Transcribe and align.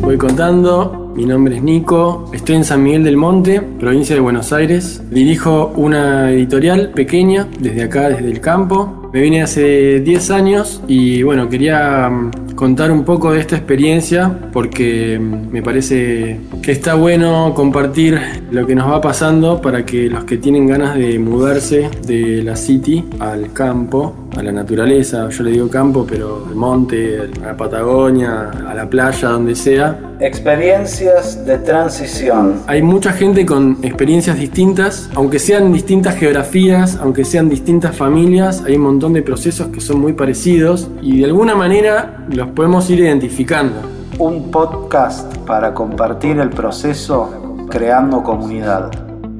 voy 0.00 0.16
contando, 0.16 1.12
mi 1.14 1.26
nombre 1.26 1.56
es 1.56 1.62
Nico, 1.62 2.30
estoy 2.32 2.56
en 2.56 2.64
San 2.64 2.82
Miguel 2.82 3.04
del 3.04 3.18
Monte, 3.18 3.60
provincia 3.60 4.14
de 4.14 4.22
Buenos 4.22 4.50
Aires. 4.52 5.02
Dirijo 5.10 5.72
una 5.76 6.30
editorial 6.30 6.92
pequeña 6.94 7.46
desde 7.60 7.82
acá, 7.82 8.08
desde 8.08 8.30
el 8.30 8.40
campo. 8.40 9.10
Me 9.12 9.20
vine 9.20 9.42
hace 9.42 10.00
10 10.00 10.30
años 10.30 10.82
y 10.88 11.22
bueno, 11.22 11.50
quería 11.50 12.08
mm, 12.08 12.45
contar 12.56 12.90
un 12.90 13.04
poco 13.04 13.32
de 13.32 13.40
esta 13.40 13.54
experiencia 13.54 14.32
porque 14.52 15.20
me 15.20 15.62
parece 15.62 16.40
que 16.62 16.72
está 16.72 16.94
bueno 16.94 17.52
compartir 17.54 18.18
lo 18.50 18.66
que 18.66 18.74
nos 18.74 18.90
va 18.90 19.00
pasando 19.00 19.60
para 19.60 19.84
que 19.84 20.08
los 20.08 20.24
que 20.24 20.38
tienen 20.38 20.66
ganas 20.66 20.96
de 20.96 21.18
mudarse 21.18 21.90
de 22.06 22.42
la 22.42 22.56
city 22.56 23.04
al 23.20 23.52
campo, 23.52 24.26
a 24.36 24.42
la 24.42 24.52
naturaleza, 24.52 25.28
yo 25.28 25.44
le 25.44 25.52
digo 25.52 25.68
campo, 25.68 26.06
pero 26.08 26.46
al 26.48 26.54
monte, 26.54 27.20
a 27.42 27.46
la 27.46 27.56
Patagonia, 27.56 28.50
a 28.50 28.74
la 28.74 28.88
playa, 28.88 29.28
donde 29.28 29.54
sea. 29.54 29.98
Experiencias 30.20 31.44
de 31.44 31.58
transición. 31.58 32.60
Hay 32.66 32.82
mucha 32.82 33.12
gente 33.12 33.44
con 33.44 33.78
experiencias 33.82 34.38
distintas, 34.38 35.10
aunque 35.14 35.38
sean 35.38 35.72
distintas 35.72 36.16
geografías, 36.16 36.98
aunque 37.00 37.24
sean 37.24 37.48
distintas 37.48 37.94
familias, 37.94 38.62
hay 38.66 38.76
un 38.76 38.82
montón 38.82 39.12
de 39.12 39.22
procesos 39.22 39.68
que 39.68 39.80
son 39.80 40.00
muy 40.00 40.14
parecidos 40.14 40.88
y 41.02 41.18
de 41.20 41.26
alguna 41.26 41.54
manera 41.54 42.24
los 42.30 42.45
podemos 42.54 42.88
ir 42.90 43.00
identificando. 43.00 43.80
Un 44.18 44.50
podcast 44.50 45.36
para 45.38 45.74
compartir 45.74 46.38
el 46.38 46.50
proceso 46.50 47.66
creando 47.70 48.22
comunidad. 48.22 48.90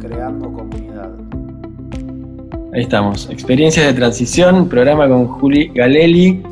Creando 0.01 0.53
comunidad. 0.53 1.11
Ahí 2.75 2.83
estamos. 2.83 3.31
Experiencias 3.31 3.87
de 3.87 3.95
transición, 3.95 4.69
programa 4.69 5.09
con 5.09 5.27
Juli 5.27 5.69
Galeli. 5.75 6.43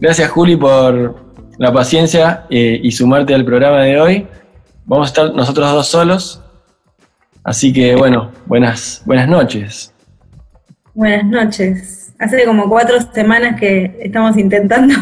Gracias 0.00 0.30
Juli 0.30 0.56
por 0.56 1.16
la 1.58 1.72
paciencia 1.72 2.46
eh, 2.48 2.80
y 2.82 2.90
sumarte 2.92 3.34
al 3.34 3.44
programa 3.44 3.82
de 3.82 4.00
hoy. 4.00 4.26
Vamos 4.86 5.08
a 5.08 5.10
estar 5.10 5.34
nosotros 5.34 5.70
dos 5.72 5.86
solos. 5.86 6.42
Así 7.44 7.72
que 7.72 7.94
bueno, 7.96 8.30
buenas, 8.46 9.02
buenas 9.04 9.28
noches. 9.28 9.92
Buenas 10.94 11.24
noches. 11.24 12.14
Hace 12.18 12.44
como 12.44 12.68
cuatro 12.68 12.96
semanas 13.12 13.58
que 13.58 13.98
estamos 14.02 14.36
intentando. 14.36 14.94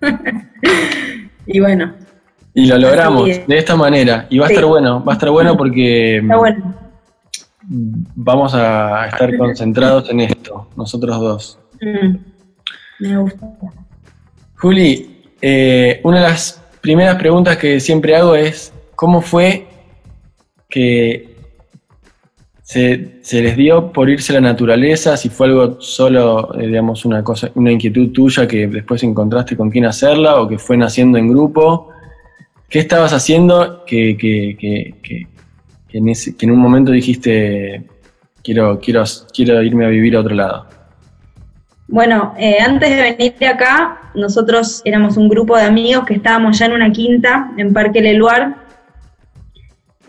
y 1.46 1.60
bueno. 1.60 1.94
Y 2.54 2.66
lo 2.66 2.78
logramos 2.78 3.26
de 3.26 3.58
esta 3.58 3.76
manera. 3.76 4.26
Y 4.28 4.38
va 4.38 4.46
a 4.46 4.48
estar 4.48 4.64
bueno, 4.64 5.04
va 5.04 5.12
a 5.12 5.16
estar 5.16 5.30
bueno 5.30 5.56
porque 5.56 6.18
Está 6.18 6.36
bueno. 6.36 6.74
vamos 7.62 8.54
a 8.54 9.06
estar 9.06 9.36
concentrados 9.36 10.10
en 10.10 10.20
esto, 10.20 10.68
nosotros 10.76 11.20
dos. 11.20 11.58
Mm, 11.80 12.16
me 13.00 13.16
gusta. 13.18 13.46
Juli, 14.58 15.24
eh, 15.40 16.00
una 16.04 16.20
de 16.20 16.28
las 16.28 16.62
primeras 16.80 17.16
preguntas 17.16 17.56
que 17.56 17.80
siempre 17.80 18.16
hago 18.16 18.34
es, 18.34 18.72
¿cómo 18.94 19.22
fue 19.22 19.66
que 20.68 21.29
se, 22.72 23.42
les 23.42 23.56
dio 23.56 23.92
por 23.92 24.08
irse 24.08 24.32
a 24.32 24.36
la 24.40 24.42
naturaleza? 24.52 25.16
Si 25.16 25.28
fue 25.28 25.48
algo 25.48 25.80
solo, 25.80 26.54
eh, 26.54 26.66
digamos, 26.68 27.04
una 27.04 27.24
cosa, 27.24 27.50
una 27.56 27.72
inquietud 27.72 28.10
tuya 28.12 28.46
que 28.46 28.68
después 28.68 29.02
encontraste 29.02 29.56
con 29.56 29.70
quién 29.70 29.86
hacerla 29.86 30.40
o 30.40 30.46
que 30.48 30.56
fue 30.58 30.76
naciendo 30.76 31.18
en 31.18 31.28
grupo. 31.30 31.88
¿Qué 32.68 32.78
estabas 32.78 33.12
haciendo 33.12 33.84
que, 33.84 34.16
que- 34.16 34.56
que- 34.60 35.26
que 35.88 35.98
en 36.46 36.50
un 36.52 36.58
momento 36.60 36.92
dijiste, 36.92 37.82
quiero, 38.44 38.78
quiero, 38.78 39.02
quiero 39.34 39.60
irme 39.60 39.84
a 39.86 39.88
vivir 39.88 40.14
a 40.14 40.20
otro 40.20 40.36
lado? 40.36 40.66
Bueno, 41.88 42.34
eh, 42.38 42.58
antes 42.64 42.88
de 42.88 43.02
venir 43.02 43.34
de 43.40 43.46
acá, 43.48 44.12
nosotros 44.14 44.80
éramos 44.84 45.16
un 45.16 45.28
grupo 45.28 45.56
de 45.56 45.64
amigos 45.64 46.04
que 46.04 46.14
estábamos 46.14 46.56
ya 46.60 46.66
en 46.66 46.72
una 46.74 46.92
quinta 46.92 47.50
en 47.56 47.72
Parque 47.72 48.00
Leluar, 48.00 48.69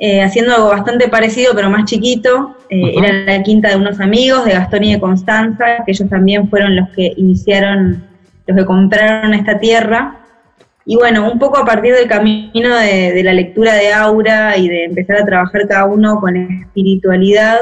eh, 0.03 0.23
haciendo 0.23 0.55
algo 0.55 0.69
bastante 0.69 1.07
parecido, 1.09 1.53
pero 1.55 1.69
más 1.69 1.85
chiquito. 1.85 2.57
Eh. 2.71 2.95
Era 2.97 3.13
la 3.13 3.43
quinta 3.43 3.69
de 3.69 3.75
unos 3.75 3.99
amigos, 3.99 4.45
de 4.45 4.53
Gastón 4.53 4.83
y 4.83 4.93
de 4.93 4.99
Constanza, 4.99 5.83
que 5.85 5.91
ellos 5.91 6.09
también 6.09 6.49
fueron 6.49 6.75
los 6.75 6.89
que 6.89 7.13
iniciaron, 7.17 8.03
los 8.47 8.57
que 8.57 8.65
compraron 8.65 9.35
esta 9.35 9.59
tierra. 9.59 10.15
Y 10.87 10.95
bueno, 10.95 11.31
un 11.31 11.37
poco 11.37 11.59
a 11.59 11.65
partir 11.65 11.93
del 11.93 12.07
camino 12.07 12.75
de, 12.77 13.11
de 13.11 13.23
la 13.23 13.31
lectura 13.31 13.75
de 13.75 13.93
Aura 13.93 14.57
y 14.57 14.67
de 14.67 14.85
empezar 14.85 15.17
a 15.17 15.25
trabajar 15.25 15.67
cada 15.67 15.85
uno 15.85 16.19
con 16.19 16.35
espiritualidad, 16.35 17.59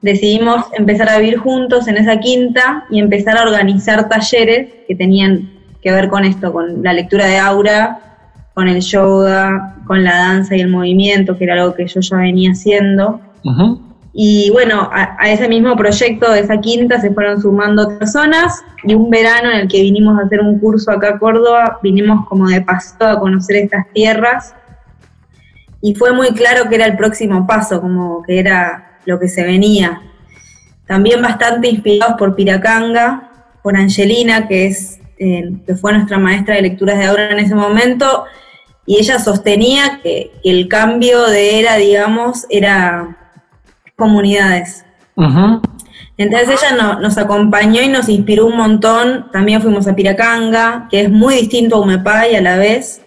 decidimos 0.00 0.64
empezar 0.72 1.10
a 1.10 1.18
vivir 1.18 1.36
juntos 1.36 1.88
en 1.88 1.98
esa 1.98 2.20
quinta 2.20 2.86
y 2.88 3.00
empezar 3.00 3.36
a 3.36 3.42
organizar 3.42 4.08
talleres 4.08 4.70
que 4.88 4.94
tenían 4.94 5.50
que 5.82 5.92
ver 5.92 6.08
con 6.08 6.24
esto, 6.24 6.54
con 6.54 6.82
la 6.82 6.94
lectura 6.94 7.26
de 7.26 7.36
aura, 7.36 8.11
con 8.54 8.68
el 8.68 8.80
yoga, 8.80 9.76
con 9.86 10.04
la 10.04 10.16
danza 10.16 10.56
y 10.56 10.60
el 10.60 10.68
movimiento, 10.68 11.36
que 11.36 11.44
era 11.44 11.54
algo 11.54 11.74
que 11.74 11.86
yo 11.86 12.00
ya 12.00 12.16
venía 12.16 12.52
haciendo. 12.52 13.20
Y 14.14 14.50
bueno, 14.50 14.90
a, 14.92 15.16
a 15.18 15.30
ese 15.30 15.48
mismo 15.48 15.74
proyecto 15.74 16.30
de 16.30 16.40
esa 16.40 16.58
quinta 16.60 17.00
se 17.00 17.10
fueron 17.12 17.40
sumando 17.40 17.98
personas 17.98 18.62
y 18.84 18.94
un 18.94 19.08
verano 19.08 19.50
en 19.50 19.60
el 19.60 19.68
que 19.68 19.80
vinimos 19.80 20.18
a 20.18 20.26
hacer 20.26 20.40
un 20.40 20.58
curso 20.58 20.90
acá 20.90 21.14
a 21.14 21.18
Córdoba, 21.18 21.78
vinimos 21.82 22.26
como 22.28 22.48
de 22.48 22.60
paso 22.60 22.94
a 23.00 23.18
conocer 23.18 23.56
estas 23.56 23.90
tierras 23.92 24.54
y 25.82 25.96
fue 25.96 26.12
muy 26.12 26.28
claro 26.32 26.68
que 26.68 26.76
era 26.76 26.86
el 26.86 26.96
próximo 26.96 27.44
paso, 27.44 27.80
como 27.80 28.22
que 28.22 28.38
era 28.38 28.98
lo 29.04 29.18
que 29.18 29.28
se 29.28 29.42
venía. 29.42 30.00
También 30.86 31.20
bastante 31.20 31.68
inspirados 31.68 32.14
por 32.16 32.36
Piracanga, 32.36 33.48
por 33.62 33.76
Angelina, 33.76 34.46
que, 34.46 34.66
es, 34.66 35.00
eh, 35.18 35.52
que 35.66 35.74
fue 35.76 35.92
nuestra 35.92 36.18
maestra 36.18 36.54
de 36.56 36.62
lecturas 36.62 36.98
de 36.98 37.06
Aura 37.06 37.30
en 37.30 37.38
ese 37.38 37.54
momento, 37.54 38.24
y 38.86 38.98
ella 38.98 39.18
sostenía 39.18 40.00
que, 40.02 40.32
que 40.42 40.50
el 40.50 40.68
cambio 40.68 41.26
de 41.26 41.60
era, 41.60 41.76
digamos, 41.76 42.46
era 42.50 43.16
comunidades. 43.96 44.84
Entonces 46.16 46.60
ella 46.62 46.76
no- 46.76 47.00
nos 47.00 47.16
acompañó 47.18 47.80
y 47.82 47.88
nos 47.88 48.08
inspiró 48.08 48.46
un 48.46 48.56
montón. 48.56 49.30
También 49.32 49.62
fuimos 49.62 49.86
a 49.86 49.94
Piracanga, 49.94 50.88
que 50.90 51.02
es 51.02 51.10
muy 51.10 51.34
distinto 51.36 51.76
a 51.76 51.80
Umepay 51.80 52.34
a 52.36 52.40
la 52.40 52.56
vez, 52.56 53.02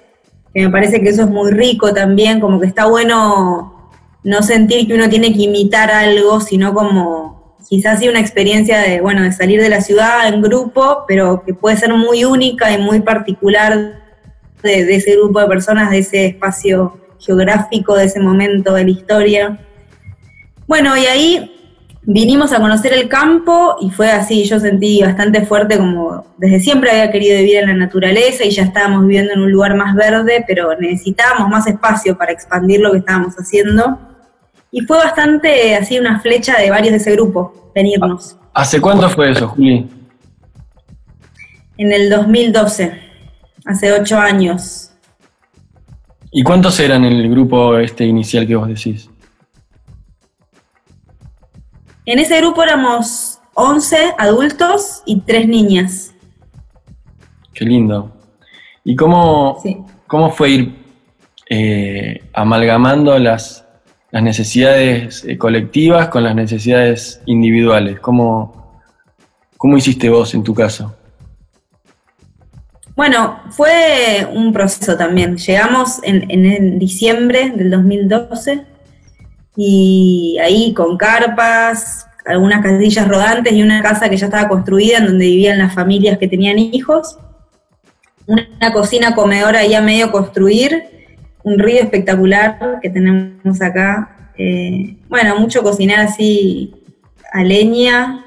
que 0.54 0.62
me 0.62 0.70
parece 0.70 1.02
que 1.02 1.10
eso 1.10 1.24
es 1.24 1.30
muy 1.30 1.52
rico 1.52 1.94
también, 1.94 2.40
como 2.40 2.60
que 2.60 2.68
está 2.68 2.86
bueno 2.86 3.92
no 4.24 4.42
sentir 4.42 4.88
que 4.88 4.96
uno 4.96 5.10
tiene 5.10 5.34
que 5.34 5.44
imitar 5.44 5.92
algo, 5.92 6.40
sino 6.42 6.74
como 6.74 7.25
quizás 7.68 8.00
sí 8.00 8.08
una 8.08 8.20
experiencia 8.20 8.80
de, 8.80 9.02
bueno, 9.02 9.24
de 9.24 9.32
salir 9.32 9.62
de 9.62 9.70
la 9.70 9.82
ciudad 9.82 10.28
en 10.28 10.42
grupo, 10.42 11.06
pero 11.08 11.44
que 11.46 11.54
puede 11.54 11.78
ser 11.78 11.94
muy 11.94 12.26
única 12.26 12.72
y 12.72 12.78
muy 12.78 13.02
particular 13.02 14.02
de, 14.64 14.86
de 14.86 14.96
ese 14.96 15.16
grupo 15.16 15.40
de 15.40 15.48
personas, 15.48 15.92
de 15.92 16.00
ese 16.00 16.26
espacio 16.28 16.98
geográfico, 17.20 17.96
de 17.96 18.06
ese 18.06 18.20
momento 18.20 18.74
de 18.74 18.84
la 18.84 18.92
historia. 18.92 19.60
Bueno, 20.68 20.98
y 20.98 21.06
ahí 21.06 21.52
vinimos 22.08 22.54
a 22.54 22.60
conocer 22.60 22.94
el 22.94 23.08
campo 23.08 23.78
y 23.82 23.90
fue 23.90 24.12
así, 24.12 24.44
yo 24.46 24.60
sentí 24.60 25.02
bastante 25.02 25.46
fuerte 25.46 25.78
como 25.78 26.26
desde 26.38 26.60
siempre 26.60 26.92
había 26.92 27.12
querido 27.12 27.38
vivir 27.38 27.58
en 27.58 27.68
la 27.68 27.74
naturaleza 27.74 28.44
y 28.44 28.52
ya 28.52 28.64
estábamos 28.64 29.08
viviendo 29.08 29.34
en 29.34 29.42
un 29.42 29.52
lugar 29.52 29.76
más 29.76 29.96
verde, 29.96 30.44
pero 30.48 30.76
necesitábamos 30.80 31.50
más 31.50 31.68
espacio 31.68 32.18
para 32.18 32.32
expandir 32.32 32.80
lo 32.82 32.92
que 32.92 33.00
estábamos 33.00 33.34
haciendo. 33.36 34.15
Y 34.78 34.82
fue 34.82 34.98
bastante 34.98 35.74
así 35.74 35.98
una 35.98 36.20
flecha 36.20 36.58
de 36.60 36.70
varios 36.70 36.92
de 36.92 36.98
ese 36.98 37.14
grupo, 37.14 37.72
venirnos, 37.74 38.36
¿Hace 38.54 38.82
cuánto 38.82 39.08
fue 39.10 39.32
eso, 39.32 39.48
Juli? 39.48 39.90
en 41.78 41.94
el 41.94 42.10
2012, 42.10 42.92
hace 43.66 43.94
ocho 43.94 44.18
años. 44.18 44.92
¿Y 46.30 46.44
cuántos 46.44 46.78
eran 46.82 47.06
en 47.06 47.14
el 47.14 47.30
grupo 47.30 47.78
este 47.78 48.04
inicial 48.06 48.46
que 48.46 48.56
vos 48.58 48.68
decís? 48.68 49.10
En 52.06 52.20
ese 52.20 52.38
grupo 52.42 52.62
éramos 52.62 53.40
11 53.54 54.16
adultos 54.18 55.04
y 55.06 55.22
tres 55.22 55.48
niñas. 55.48 56.14
Qué 57.54 57.64
lindo. 57.64 58.12
¿Y 58.84 58.94
cómo, 58.98 59.58
Sí. 59.64 59.78
cómo 60.06 60.32
fue 60.32 60.50
ir 60.50 60.76
eh, 61.50 62.24
amalgamando 62.34 63.18
las, 63.20 63.65
las 64.16 64.24
necesidades 64.24 65.26
eh, 65.28 65.38
colectivas 65.38 66.08
con 66.08 66.24
las 66.24 66.34
necesidades 66.34 67.20
individuales? 67.26 68.00
¿Cómo, 68.00 68.82
¿Cómo 69.58 69.76
hiciste 69.76 70.08
vos 70.10 70.34
en 70.34 70.42
tu 70.42 70.54
caso? 70.54 70.96
Bueno, 72.96 73.42
fue 73.50 74.26
un 74.32 74.54
proceso 74.54 74.96
también. 74.96 75.36
Llegamos 75.36 76.00
en, 76.04 76.32
en- 76.32 76.46
en 76.46 76.80
diciembre 76.80 77.52
del 77.58 77.70
2012 77.70 78.64
y 79.58 80.38
ahí 80.42 80.74
con 80.74 80.96
carpas, 80.96 82.06
algunas 82.26 82.64
casillas 82.64 83.10
rodantes 83.10 83.52
y 83.52 83.62
una 83.62 83.82
casa 83.82 84.08
que 84.08 84.16
ya 84.16 84.28
estaba 84.28 84.48
construida 84.48 85.00
en 85.00 85.08
donde 85.08 85.26
vivían 85.26 85.58
las 85.58 85.74
familias 85.74 86.18
que 86.18 86.30
tenían 86.30 86.58
hijos. 86.58 87.18
Una 88.28 88.72
cocina 88.72 89.14
comedora 89.14 89.60
ahí 89.60 89.74
a 89.74 89.82
medio 89.82 90.10
construir, 90.10 90.84
un 91.46 91.58
río 91.58 91.82
espectacular 91.82 92.80
que 92.82 92.90
tenemos 92.90 93.62
acá. 93.62 94.32
Eh, 94.38 94.98
bueno, 95.08 95.40
mucho 95.40 95.64
cocinar 95.64 96.02
así 96.02 96.76
a 97.32 97.42
leña, 97.42 98.26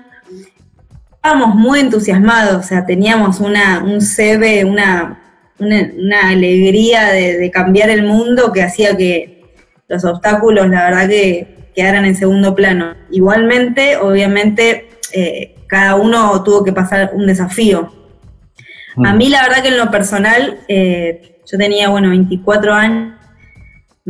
estábamos 1.15 1.55
muy 1.55 1.81
entusiasmados, 1.81 2.65
o 2.65 2.67
sea, 2.67 2.87
teníamos 2.87 3.41
una, 3.41 3.85
un 3.85 4.01
CB, 4.01 4.67
una 4.67 5.19
una, 5.59 6.29
alegría 6.29 7.09
de, 7.13 7.51
cambiar 7.51 7.91
el 7.91 8.05
mundo 8.05 8.53
que 8.53 8.63
hacía 8.63 8.97
que 8.97 9.45
los 9.89 10.05
obstáculos, 10.05 10.69
la 10.69 10.85
verdad, 10.85 11.09
que 11.09 11.71
quedaran 11.75 12.05
en 12.05 12.17
segundo 12.17 12.55
plano. 12.55 12.95
Igualmente, 13.11 13.97
obviamente, 13.97 14.89
eh, 15.13 15.55
cada 15.67 15.97
uno 15.97 16.43
tuvo 16.43 16.65
que 16.65 16.73
pasar 16.73 17.13
un 17.15 17.27
desafío. 17.27 17.93
A 19.05 19.15
mm. 19.15 19.17
mí, 19.17 19.29
la 19.29 19.43
verdad, 19.43 19.63
que 19.63 19.69
en 19.69 19.79
lo 19.79 19.91
personal, 19.91 20.61
eh, 20.69 21.38
yo 21.51 21.59
tenía, 21.59 21.89
bueno, 21.89 22.11
24 22.11 22.75
años 22.75 23.19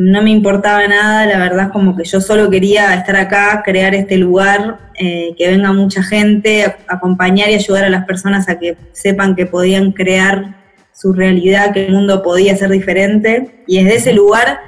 no 0.01 0.23
me 0.23 0.31
importaba 0.31 0.87
nada, 0.87 1.27
la 1.27 1.39
verdad 1.39 1.67
es 1.67 1.73
como 1.73 1.97
que 1.97 2.05
yo 2.05 2.21
solo 2.21 2.49
quería 2.49 2.95
estar 2.95 3.17
acá, 3.17 3.63
crear 3.65 3.97
este 3.97 4.17
lugar, 4.17 4.79
eh, 4.95 5.35
que 5.37 5.49
venga 5.49 5.73
mucha 5.73 6.05
gente, 6.05 6.73
acompañar 6.87 7.49
y 7.51 7.55
ayudar 7.55 7.85
a 7.85 7.91
las 7.91 8.05
personas 8.05 8.49
a 8.49 8.61
que 8.61 8.77
sepan 8.93 9.35
que 9.35 9.47
podían 9.47 9.91
crear 9.91 10.55
su 10.93 11.13
realidad, 11.13 11.73
que 11.73 11.87
el 11.87 11.95
mundo 11.95 12.23
podía 12.23 12.57
ser 12.57 12.71
diferente. 12.71 13.65
Y 13.67 13.83
desde 13.83 13.97
ese 13.97 14.13
lugar 14.13 14.61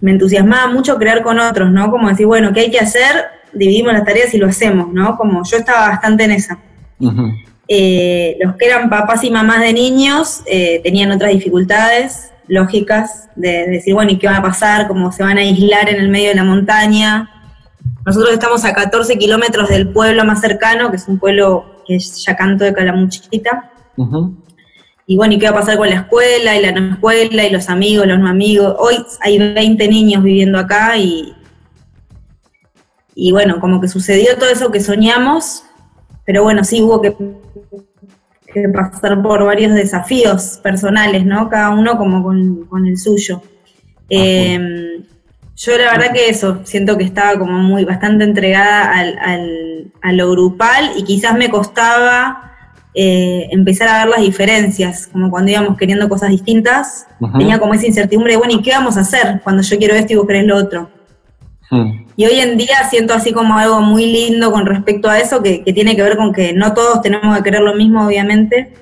me 0.00 0.10
entusiasmaba 0.10 0.66
mucho 0.72 0.96
crear 0.96 1.22
con 1.22 1.38
otros, 1.38 1.70
¿no? 1.70 1.88
Como 1.88 2.08
decir, 2.08 2.26
bueno, 2.26 2.52
¿qué 2.52 2.62
hay 2.62 2.70
que 2.72 2.80
hacer? 2.80 3.26
Dividimos 3.52 3.92
las 3.92 4.04
tareas 4.04 4.34
y 4.34 4.38
lo 4.38 4.48
hacemos, 4.48 4.92
¿no? 4.92 5.16
Como 5.16 5.44
yo 5.44 5.58
estaba 5.58 5.90
bastante 5.90 6.24
en 6.24 6.32
esa. 6.32 6.58
Eh, 7.68 8.36
los 8.40 8.56
que 8.56 8.66
eran 8.66 8.88
papás 8.88 9.24
y 9.24 9.30
mamás 9.30 9.60
de 9.60 9.72
niños 9.72 10.42
eh, 10.46 10.80
tenían 10.84 11.10
otras 11.10 11.32
dificultades, 11.32 12.32
lógicas 12.46 13.28
de, 13.34 13.66
decir, 13.66 13.94
bueno, 13.94 14.12
¿y 14.12 14.18
qué 14.18 14.28
va 14.28 14.36
a 14.36 14.42
pasar? 14.42 14.86
¿Cómo 14.86 15.10
se 15.10 15.22
van 15.22 15.38
a 15.38 15.40
aislar 15.40 15.88
en 15.88 15.96
el 15.96 16.08
medio 16.08 16.28
de 16.28 16.36
la 16.36 16.44
montaña? 16.44 17.30
Nosotros 18.04 18.32
estamos 18.32 18.64
a 18.64 18.72
14 18.72 19.18
kilómetros 19.18 19.68
del 19.68 19.88
pueblo 19.88 20.24
más 20.24 20.40
cercano, 20.40 20.90
que 20.90 20.96
es 20.96 21.08
un 21.08 21.18
pueblo 21.18 21.82
que 21.86 21.96
es 21.96 22.24
Yacanto 22.24 22.64
de 22.64 22.72
Calamuchita. 22.72 23.72
Y 25.08 25.16
bueno, 25.16 25.34
¿y 25.34 25.38
qué 25.38 25.46
va 25.46 25.56
a 25.56 25.60
pasar 25.60 25.76
con 25.76 25.88
la 25.88 25.96
escuela 25.96 26.56
y 26.56 26.62
la 26.62 26.72
no 26.72 26.94
escuela 26.94 27.44
y 27.44 27.50
los 27.50 27.68
amigos, 27.68 28.06
los 28.06 28.18
no 28.18 28.28
amigos? 28.28 28.74
Hoy 28.78 29.04
hay 29.20 29.38
20 29.38 29.88
niños 29.88 30.22
viviendo 30.22 30.58
acá 30.58 30.96
y, 30.96 31.34
y 33.14 33.32
bueno, 33.32 33.60
como 33.60 33.80
que 33.80 33.88
sucedió 33.88 34.36
todo 34.36 34.50
eso 34.50 34.70
que 34.70 34.80
soñamos, 34.80 35.64
pero 36.26 36.42
bueno, 36.42 36.64
sí 36.64 36.82
hubo 36.82 37.00
que 37.00 37.16
que 38.62 38.68
pasar 38.70 39.20
por 39.22 39.44
varios 39.44 39.74
desafíos 39.74 40.58
personales, 40.62 41.26
¿no? 41.26 41.48
Cada 41.50 41.70
uno 41.70 41.98
como 41.98 42.22
con, 42.22 42.86
el 42.86 42.96
suyo. 42.96 43.42
Em, 44.08 45.02
yo 45.56 45.78
la 45.78 45.92
verdad 45.92 46.12
que 46.12 46.28
eso, 46.28 46.60
siento 46.64 46.96
que 46.96 47.04
estaba 47.04 47.38
como 47.38 47.58
muy 47.58 47.84
bastante 47.84 48.24
entregada 48.24 48.92
al, 48.92 49.92
a 50.00 50.12
lo 50.12 50.30
grupal 50.30 50.92
y 50.96 51.04
quizás 51.04 51.36
me 51.36 51.50
costaba 51.50 52.52
eh, 52.94 53.48
empezar 53.50 53.88
a 53.88 54.04
ver 54.04 54.08
las 54.08 54.20
diferencias, 54.22 55.06
como 55.08 55.30
cuando 55.30 55.50
íbamos 55.50 55.76
queriendo 55.76 56.08
cosas 56.08 56.30
distintas, 56.30 57.06
tenía 57.36 57.58
como 57.58 57.74
esa 57.74 57.86
incertidumbre 57.86 58.32
de, 58.32 58.38
bueno, 58.38 58.54
¿y 58.54 58.62
qué 58.62 58.70
vamos 58.70 58.96
a 58.96 59.00
hacer 59.00 59.40
cuando 59.44 59.62
yo 59.62 59.76
quiero 59.76 59.94
esto 59.94 60.14
y 60.14 60.16
vos 60.16 60.26
querés 60.26 60.46
lo 60.46 60.56
otro? 60.56 60.88
Hmm. 61.70 62.05
Y 62.16 62.24
hoy 62.24 62.40
en 62.40 62.56
día 62.56 62.88
siento 62.88 63.12
así 63.12 63.32
como 63.32 63.58
algo 63.58 63.80
muy 63.80 64.06
lindo 64.06 64.50
con 64.50 64.64
respecto 64.64 65.08
a 65.08 65.18
eso, 65.18 65.42
que, 65.42 65.58
tiene 65.74 65.94
que 65.94 66.02
ver 66.02 66.16
con 66.16 66.32
que 66.32 66.54
no 66.54 66.72
todos 66.72 67.02
tenemos 67.02 67.36
que 67.36 67.42
querer 67.42 67.60
lo 67.60 67.74
mismo, 67.74 68.06
obviamente. 68.06 68.72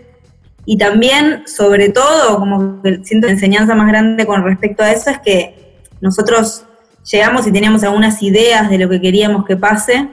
Y 0.64 0.78
también, 0.78 1.42
sobre 1.46 1.88
todo, 1.88 2.38
como 2.38 2.80
que 2.80 3.00
siento 3.04 3.26
la 3.26 3.32
enseñanza 3.32 3.74
más 3.74 3.88
grande 3.88 4.24
con 4.24 4.44
respecto 4.44 4.84
a 4.84 4.92
eso, 4.92 5.10
es 5.10 5.18
que 5.18 5.80
nosotros 6.00 6.64
llegamos 7.10 7.46
y 7.46 7.52
teníamos 7.52 7.82
algunas 7.82 8.22
ideas 8.22 8.70
de 8.70 8.78
lo 8.78 8.88
que 8.88 9.00
queríamos 9.00 9.44
que 9.44 9.56
pase, 9.56 10.08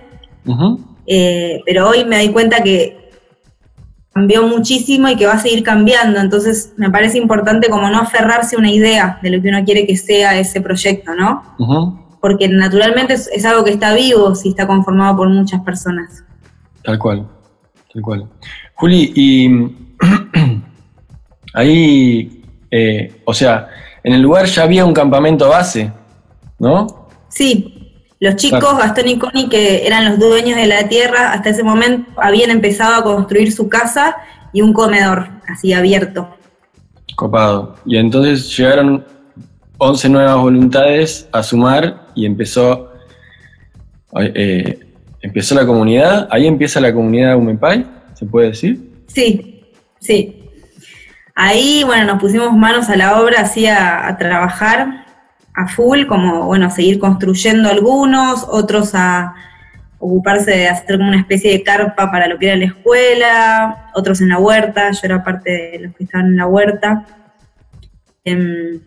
eh, 1.05 1.61
pero 1.65 1.89
hoy 1.89 2.03
me 2.05 2.17
doy 2.17 2.29
cuenta 2.29 2.63
que 2.63 3.11
cambió 4.13 4.45
muchísimo 4.45 5.07
y 5.07 5.15
que 5.15 5.25
va 5.25 5.33
a 5.33 5.39
seguir 5.39 5.63
cambiando, 5.63 6.19
entonces 6.19 6.73
me 6.75 6.89
parece 6.89 7.17
importante 7.17 7.69
como 7.69 7.89
no 7.89 7.99
aferrarse 7.99 8.55
a 8.55 8.59
una 8.59 8.71
idea 8.71 9.19
de 9.21 9.29
lo 9.29 9.41
que 9.41 9.47
uno 9.47 9.63
quiere 9.63 9.85
que 9.85 9.95
sea 9.95 10.37
ese 10.37 10.59
proyecto, 10.59 11.13
¿no? 11.15 12.00
Porque 12.21 12.47
naturalmente 12.47 13.13
es, 13.13 13.45
algo 13.45 13.63
que 13.63 13.71
está 13.71 13.93
vivo 13.93 14.35
si 14.35 14.49
está 14.49 14.67
conformado 14.67 15.17
por 15.17 15.29
muchas 15.29 15.61
personas. 15.61 16.23
Tal 16.83 16.99
cual, 16.99 17.27
tal 17.91 18.01
cual. 18.01 18.29
Juli, 18.75 19.11
y 19.15 19.49
ahí, 21.53 22.43
eh, 22.69 23.21
o 23.25 23.33
sea, 23.33 23.67
en 24.03 24.13
el 24.13 24.21
lugar 24.21 24.45
ya 24.45 24.63
había 24.63 24.85
un 24.85 24.93
campamento 24.93 25.49
base, 25.49 25.91
¿no? 26.59 27.09
Sí, 27.29 27.81
los 28.19 28.35
chicos, 28.35 28.77
Gastón 28.77 29.07
y 29.07 29.17
Connie, 29.17 29.49
que 29.49 29.87
eran 29.87 30.05
los 30.05 30.19
dueños 30.19 30.55
de 30.55 30.67
la 30.67 30.87
tierra, 30.87 31.33
hasta 31.33 31.49
ese 31.49 31.63
momento 31.63 32.11
habían 32.17 32.51
empezado 32.51 32.95
a 32.95 33.03
construir 33.03 33.51
su 33.51 33.67
casa 33.67 34.15
y 34.53 34.61
un 34.61 34.73
comedor, 34.73 35.27
así 35.47 35.73
abierto. 35.73 36.29
Copado. 37.15 37.75
Y 37.83 37.97
entonces 37.97 38.55
llegaron 38.55 39.03
11 39.83 40.09
nuevas 40.09 40.37
voluntades 40.37 41.27
a 41.31 41.41
sumar 41.41 42.05
y 42.13 42.27
empezó, 42.27 42.93
eh, 44.15 44.79
empezó 45.21 45.55
la 45.55 45.65
comunidad. 45.65 46.27
Ahí 46.29 46.45
empieza 46.45 46.79
la 46.79 46.93
comunidad 46.93 47.35
Umepay, 47.35 47.87
¿se 48.13 48.27
puede 48.27 48.49
decir? 48.49 48.79
Sí, 49.07 49.63
sí. 49.99 50.51
Ahí, 51.33 51.81
bueno, 51.83 52.05
nos 52.05 52.21
pusimos 52.21 52.53
manos 52.53 52.89
a 52.89 52.95
la 52.95 53.19
obra, 53.19 53.41
así 53.41 53.65
a, 53.65 54.15
trabajar 54.19 55.07
a 55.55 55.67
full, 55.67 56.05
como, 56.05 56.45
bueno, 56.45 56.67
a 56.67 56.69
seguir 56.69 56.99
construyendo 56.99 57.67
algunos, 57.67 58.45
otros 58.47 58.93
a 58.93 59.33
ocuparse 59.97 60.51
de 60.51 60.67
hacer 60.67 60.97
como 60.97 61.07
una 61.07 61.21
especie 61.21 61.53
de 61.53 61.63
carpa 61.63 62.11
para 62.11 62.27
lo 62.27 62.37
que 62.37 62.49
era 62.49 62.55
la 62.55 62.65
escuela, 62.65 63.89
otros 63.95 64.21
en 64.21 64.29
la 64.29 64.37
huerta, 64.37 64.91
yo 64.91 64.99
era 65.01 65.23
parte 65.23 65.49
de 65.49 65.79
los 65.79 65.95
que 65.95 66.03
estaban 66.03 66.27
en 66.27 66.37
la 66.37 66.45
huerta. 66.45 67.03
Em, 68.23 68.79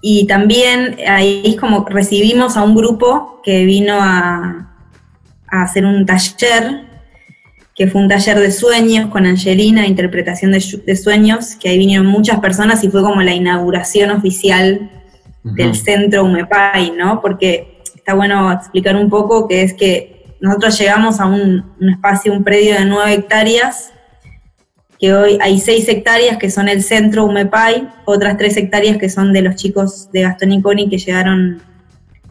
y 0.00 0.26
también 0.26 0.96
ahí 1.06 1.56
como 1.58 1.84
recibimos 1.88 2.56
a 2.56 2.62
un 2.62 2.74
grupo 2.74 3.40
que 3.42 3.64
vino 3.64 3.98
a, 4.00 4.64
hacer 5.50 5.86
un 5.86 6.04
taller, 6.04 6.82
que 7.74 7.86
fue 7.86 8.02
un 8.02 8.08
taller 8.08 8.38
de 8.38 8.50
sueños 8.50 9.08
con 9.08 9.24
Angelina, 9.24 9.86
interpretación 9.86 10.52
de, 10.52 10.96
sueños, 10.96 11.54
que 11.54 11.70
ahí 11.70 11.78
vinieron 11.78 12.06
muchas 12.06 12.38
personas 12.40 12.84
y 12.84 12.90
fue 12.90 13.02
como 13.02 13.22
la 13.22 13.32
inauguración 13.32 14.10
oficial 14.10 14.90
del 15.42 15.74
centro 15.74 16.24
UMEPAI, 16.24 16.90
¿no? 16.90 17.22
Porque 17.22 17.80
está 17.94 18.12
bueno 18.12 18.52
explicar 18.52 18.94
un 18.96 19.08
poco 19.08 19.48
que 19.48 19.62
es 19.62 19.72
que 19.72 20.36
nosotros 20.40 20.78
llegamos 20.78 21.18
a 21.18 21.26
un, 21.26 21.64
un 21.80 21.88
espacio, 21.88 22.32
un 22.34 22.44
predio 22.44 22.74
de 22.74 22.84
nueve 22.84 23.14
hectáreas, 23.14 23.92
que 24.98 25.14
hoy 25.14 25.38
hay 25.40 25.60
seis 25.60 25.88
hectáreas 25.88 26.38
que 26.38 26.50
son 26.50 26.68
el 26.68 26.82
centro 26.82 27.24
UMEPAI, 27.24 27.88
otras 28.04 28.36
tres 28.36 28.56
hectáreas 28.56 28.96
que 28.98 29.08
son 29.08 29.32
de 29.32 29.42
los 29.42 29.54
chicos 29.54 30.10
de 30.12 30.22
Gastón 30.22 30.52
y 30.52 30.60
Coni 30.60 30.88
que 30.88 30.98
llegaron, 30.98 31.62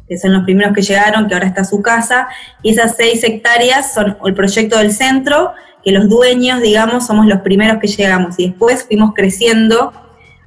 que 0.07 0.17
son 0.17 0.33
los 0.33 0.43
primeros 0.43 0.73
que 0.73 0.81
llegaron, 0.81 1.27
que 1.27 1.33
ahora 1.33 1.47
está 1.47 1.63
su 1.63 1.81
casa, 1.81 2.27
y 2.61 2.71
esas 2.71 2.95
seis 2.97 3.23
hectáreas 3.23 3.93
son 3.93 4.17
el 4.25 4.33
proyecto 4.33 4.77
del 4.77 4.91
centro, 4.91 5.53
que 5.83 5.91
los 5.91 6.09
dueños, 6.09 6.61
digamos, 6.61 7.07
somos 7.07 7.25
los 7.25 7.39
primeros 7.39 7.79
que 7.79 7.87
llegamos, 7.87 8.37
y 8.37 8.47
después 8.47 8.83
fuimos 8.83 9.13
creciendo 9.15 9.93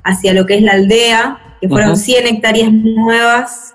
hacia 0.04 0.34
lo 0.34 0.44
que 0.44 0.56
es 0.56 0.62
la 0.62 0.72
aldea, 0.72 1.38
que 1.60 1.68
fueron 1.68 1.96
100 1.96 2.26
hectáreas 2.26 2.72
nuevas 2.72 3.74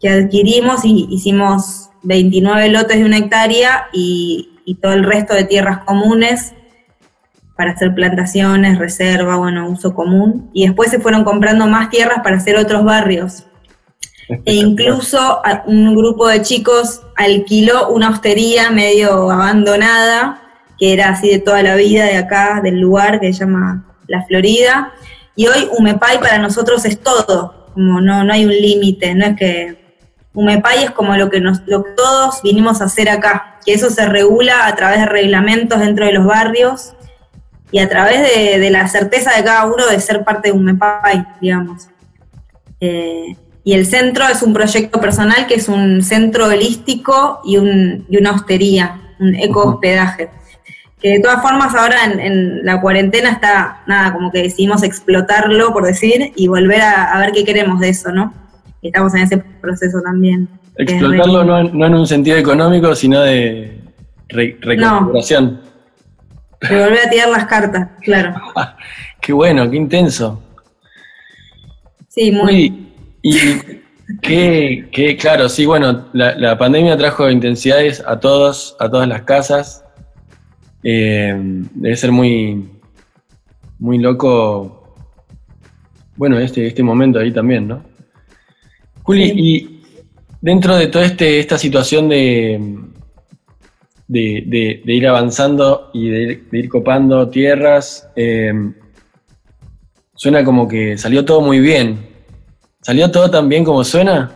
que 0.00 0.08
adquirimos 0.08 0.84
y 0.84 1.08
hicimos 1.10 1.90
29 2.04 2.68
lotes 2.68 2.98
de 2.98 3.04
una 3.04 3.18
hectárea 3.18 3.88
y, 3.92 4.50
y 4.64 4.76
todo 4.76 4.92
el 4.92 5.02
resto 5.02 5.34
de 5.34 5.42
tierras 5.42 5.78
comunes 5.78 6.54
para 7.58 7.72
hacer 7.72 7.92
plantaciones, 7.92 8.78
reserva, 8.78 9.34
bueno, 9.34 9.68
uso 9.68 9.92
común. 9.92 10.48
Y 10.52 10.68
después 10.68 10.92
se 10.92 11.00
fueron 11.00 11.24
comprando 11.24 11.66
más 11.66 11.90
tierras 11.90 12.20
para 12.22 12.36
hacer 12.36 12.56
otros 12.56 12.84
barrios. 12.84 13.46
E 14.44 14.54
incluso 14.54 15.42
un 15.66 15.96
grupo 15.96 16.28
de 16.28 16.40
chicos 16.42 17.02
alquiló 17.16 17.88
una 17.88 18.10
hostería 18.10 18.70
medio 18.70 19.28
abandonada, 19.28 20.40
que 20.78 20.92
era 20.92 21.08
así 21.08 21.30
de 21.30 21.40
toda 21.40 21.64
la 21.64 21.74
vida 21.74 22.04
de 22.04 22.18
acá, 22.18 22.60
del 22.62 22.78
lugar 22.78 23.18
que 23.18 23.32
se 23.32 23.40
llama 23.40 23.92
La 24.06 24.22
Florida. 24.22 24.92
Y 25.34 25.48
hoy 25.48 25.68
Umepay 25.76 26.20
para 26.20 26.38
nosotros 26.38 26.84
es 26.84 27.00
todo, 27.00 27.66
como 27.74 28.00
no, 28.00 28.22
no 28.22 28.32
hay 28.32 28.44
un 28.44 28.52
límite, 28.52 29.16
no 29.16 29.26
es 29.26 29.36
que 29.36 29.96
Umepay 30.32 30.84
es 30.84 30.90
como 30.92 31.16
lo 31.16 31.28
que, 31.28 31.40
nos, 31.40 31.62
lo 31.66 31.82
que 31.82 31.90
todos 31.96 32.40
vinimos 32.44 32.80
a 32.80 32.84
hacer 32.84 33.08
acá, 33.08 33.58
que 33.66 33.72
eso 33.72 33.90
se 33.90 34.06
regula 34.06 34.68
a 34.68 34.76
través 34.76 35.00
de 35.00 35.06
reglamentos 35.06 35.80
dentro 35.80 36.06
de 36.06 36.12
los 36.12 36.24
barrios 36.24 36.94
y 37.70 37.78
a 37.80 37.88
través 37.88 38.20
de, 38.34 38.70
la 38.70 38.88
certeza 38.88 39.36
de 39.36 39.44
cada 39.44 39.66
uno 39.66 39.86
de 39.86 40.00
ser 40.00 40.24
parte 40.24 40.48
de 40.48 40.56
un 40.56 40.64
MEPAI, 40.64 41.26
digamos. 41.40 41.88
Eh, 42.80 43.36
y 43.64 43.74
el 43.74 43.84
centro 43.84 44.24
es 44.26 44.42
un 44.42 44.54
proyecto 44.54 45.00
personal 45.00 45.46
que 45.46 45.54
es 45.54 45.68
un 45.68 46.02
centro 46.02 46.46
holístico 46.46 47.40
y, 47.44 47.58
un, 47.58 48.06
y 48.08 48.16
una 48.16 48.32
hostería, 48.32 49.00
un 49.20 49.34
eco-hospedaje. 49.34 50.30
Que 51.00 51.10
de 51.10 51.20
todas 51.20 51.42
formas 51.42 51.74
ahora 51.74 51.96
en, 52.06 52.64
la 52.64 52.80
cuarentena 52.80 53.30
está, 53.30 53.82
nada, 53.86 54.14
como 54.14 54.32
que 54.32 54.42
decidimos 54.42 54.82
explotarlo, 54.82 55.72
por 55.72 55.84
decir, 55.84 56.32
y 56.34 56.48
volver 56.48 56.80
a, 56.80 57.18
ver 57.20 57.32
qué 57.32 57.44
queremos 57.44 57.78
de 57.78 57.90
eso, 57.90 58.10
¿no? 58.10 58.32
Estamos 58.80 59.14
en 59.14 59.22
ese 59.22 59.36
proceso 59.36 60.00
también. 60.00 60.48
Explotarlo 60.76 61.44
no, 61.44 61.86
en 61.86 61.94
un 61.94 62.06
sentido 62.06 62.38
económico, 62.38 62.94
sino 62.94 63.20
de 63.20 63.78
re, 64.28 64.56
recuperación. 64.60 65.67
Me 66.60 66.84
volví 66.84 66.98
a 66.98 67.10
tirar 67.10 67.28
las 67.28 67.46
cartas, 67.46 67.88
claro. 68.02 68.34
qué 69.20 69.32
bueno, 69.32 69.70
qué 69.70 69.76
intenso. 69.76 70.42
Sí, 72.08 72.32
muy. 72.32 72.92
y 73.22 73.36
qué, 74.22 75.16
claro, 75.20 75.48
sí, 75.48 75.66
bueno, 75.66 76.08
la, 76.12 76.58
pandemia 76.58 76.96
trajo 76.96 77.30
intensidades 77.30 78.02
a 78.06 78.18
todos, 78.18 78.76
a 78.80 78.88
todas 78.88 79.06
las 79.08 79.22
casas. 79.22 79.84
Eh, 80.82 81.34
debe 81.74 81.96
ser 81.96 82.12
muy, 82.12 82.68
muy 83.78 83.98
loco, 83.98 84.96
bueno, 86.16 86.38
este, 86.38 86.66
este 86.66 86.82
momento 86.82 87.18
ahí 87.18 87.32
también, 87.32 87.68
¿no? 87.68 87.84
Juli, 89.02 89.32
y 89.34 89.80
dentro 90.40 90.76
de 90.76 90.86
toda 90.88 91.04
este, 91.04 91.40
esta 91.40 91.58
situación 91.58 92.08
de, 92.08 92.60
de, 94.08 94.82
ir 94.84 95.06
avanzando 95.06 95.90
y 95.92 96.08
de 96.08 96.42
ir, 96.52 96.68
copando 96.68 97.28
tierras, 97.28 98.08
eh, 98.16 98.52
suena 100.14 100.44
como 100.44 100.66
que 100.66 100.98
salió 100.98 101.24
todo 101.24 101.40
muy 101.40 101.60
bien. 101.60 102.08
¿Salió 102.80 103.10
todo 103.10 103.30
tan 103.30 103.48
bien 103.48 103.64
como 103.64 103.84
suena? 103.84 104.32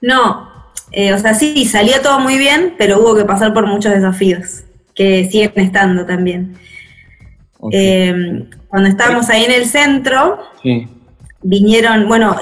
No, 0.00 0.50
eh, 0.90 1.12
o 1.12 1.18
sea, 1.18 1.34
sí, 1.34 1.64
salió 1.64 2.00
todo 2.02 2.18
muy 2.18 2.38
bien, 2.38 2.74
pero 2.76 3.00
hubo 3.00 3.14
que 3.14 3.24
pasar 3.24 3.54
por 3.54 3.66
muchos 3.66 3.92
desafíos, 3.92 4.64
que 4.94 5.28
siguen 5.30 5.52
estando 5.56 6.04
también. 6.04 6.56
Eh, 7.72 8.46
cuando 8.68 8.88
estábamos 8.88 9.30
ahí 9.30 9.44
en 9.44 9.52
el 9.52 9.66
centro, 9.66 10.38
vinieron, 11.44 12.08
bueno, 12.08 12.36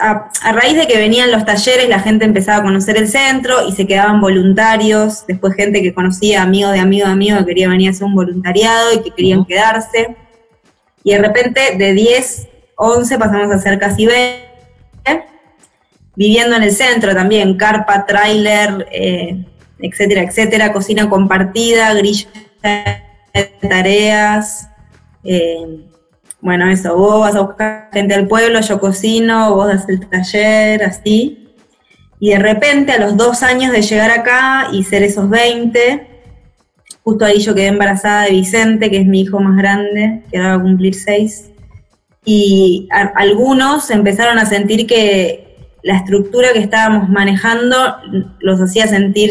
a, 0.00 0.30
a, 0.42 0.52
raíz 0.52 0.76
de 0.76 0.86
que 0.86 0.96
venían 0.96 1.30
los 1.30 1.44
talleres, 1.44 1.88
la 1.88 2.00
gente 2.00 2.24
empezaba 2.24 2.58
a 2.58 2.62
conocer 2.62 2.96
el 2.96 3.06
centro 3.06 3.68
y 3.68 3.72
se 3.72 3.86
quedaban 3.86 4.20
voluntarios, 4.20 5.26
después 5.28 5.54
gente 5.54 5.82
que 5.82 5.92
conocía, 5.92 6.42
amigos 6.42 6.72
de 6.72 6.80
amigos 6.80 7.08
de 7.08 7.12
amigos, 7.12 7.40
que 7.40 7.46
quería 7.46 7.68
venir 7.68 7.88
a 7.88 7.90
hacer 7.90 8.04
un 8.04 8.14
voluntariado 8.14 8.94
y 8.94 9.02
que 9.02 9.10
querían 9.10 9.44
quedarse. 9.44 10.16
Y 11.04 11.12
de 11.12 11.18
repente, 11.18 11.76
de 11.76 11.92
10 11.92 12.48
11 12.76 13.18
pasamos 13.18 13.50
a 13.52 13.58
ser 13.58 13.78
casi 13.78 14.06
20, 14.06 14.42
viviendo 16.16 16.56
en 16.56 16.62
el 16.62 16.72
centro 16.72 17.14
también, 17.14 17.56
carpa, 17.56 18.06
tráiler, 18.06 18.88
eh, 18.90 19.44
etcétera, 19.78 20.22
etcétera, 20.22 20.72
cocina 20.72 21.10
compartida, 21.10 21.92
grilla 21.92 22.28
de 23.34 23.68
tareas, 23.68 24.70
eh, 25.24 25.84
bueno, 26.44 26.70
eso, 26.70 26.96
vos 26.96 27.20
vas 27.20 27.34
a 27.34 27.40
buscar 27.40 27.88
gente 27.92 28.14
al 28.14 28.28
pueblo, 28.28 28.60
yo 28.60 28.78
cocino, 28.78 29.56
vos 29.56 29.66
das 29.66 29.88
el 29.88 30.08
taller, 30.08 30.84
así. 30.84 31.48
Y 32.20 32.30
de 32.30 32.38
repente, 32.38 32.92
a 32.92 33.00
los 33.00 33.16
dos 33.16 33.42
años 33.42 33.72
de 33.72 33.82
llegar 33.82 34.12
acá 34.12 34.68
y 34.72 34.84
ser 34.84 35.02
esos 35.02 35.28
20, 35.28 36.06
justo 37.02 37.24
ahí 37.24 37.40
yo 37.40 37.54
quedé 37.54 37.66
embarazada 37.66 38.24
de 38.24 38.30
Vicente, 38.30 38.90
que 38.90 38.98
es 38.98 39.06
mi 39.06 39.22
hijo 39.22 39.40
más 39.40 39.56
grande, 39.56 40.22
que 40.30 40.38
a 40.38 40.56
cumplir 40.60 40.94
seis 40.94 41.50
y 42.24 42.88
algunos 42.90 43.90
empezaron 43.90 44.38
a 44.38 44.46
sentir 44.46 44.86
que 44.86 45.76
la 45.82 45.96
estructura 45.98 46.52
que 46.54 46.60
estábamos 46.60 47.10
manejando 47.10 47.76
los 48.40 48.60
hacía 48.60 48.86
sentir 48.86 49.30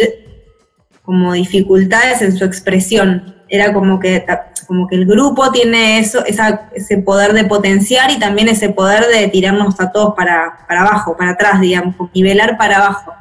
como 1.01 1.33
dificultades 1.33 2.21
en 2.21 2.37
su 2.37 2.45
expresión. 2.45 3.35
Era 3.53 3.71
como 3.71 3.99
que, 3.99 4.25
como 4.65 4.87
que 4.87 4.95
el 4.95 5.05
grupo 5.05 5.51
tiene 5.51 5.99
eso, 5.99 6.23
ese 6.25 6.97
poder 6.97 7.33
de 7.33 7.43
potenciar 7.43 8.09
y 8.09 8.17
también 8.17 8.47
ese 8.47 8.69
poder 8.69 9.05
de 9.05 9.27
tirarnos 9.27 9.79
a 9.79 9.91
todos 9.91 10.15
para, 10.15 10.65
abajo, 10.67 11.15
para 11.15 11.33
atrás, 11.33 11.61
digamos, 11.61 11.93
nivelar 12.15 12.57
para 12.57 12.77
abajo. 12.77 13.13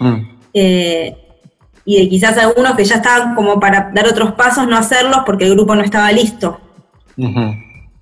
Mm. 0.00 0.38
Eh, 0.54 1.16
y 1.84 2.00
de 2.00 2.08
quizás 2.08 2.36
algunos 2.38 2.74
que 2.74 2.84
ya 2.84 2.96
estaban 2.96 3.36
como 3.36 3.60
para 3.60 3.92
dar 3.94 4.08
otros 4.08 4.32
pasos, 4.32 4.66
no 4.66 4.76
hacerlos 4.76 5.20
porque 5.24 5.44
el 5.44 5.52
grupo 5.52 5.76
no 5.76 5.82
estaba 5.82 6.10
listo. 6.10 6.58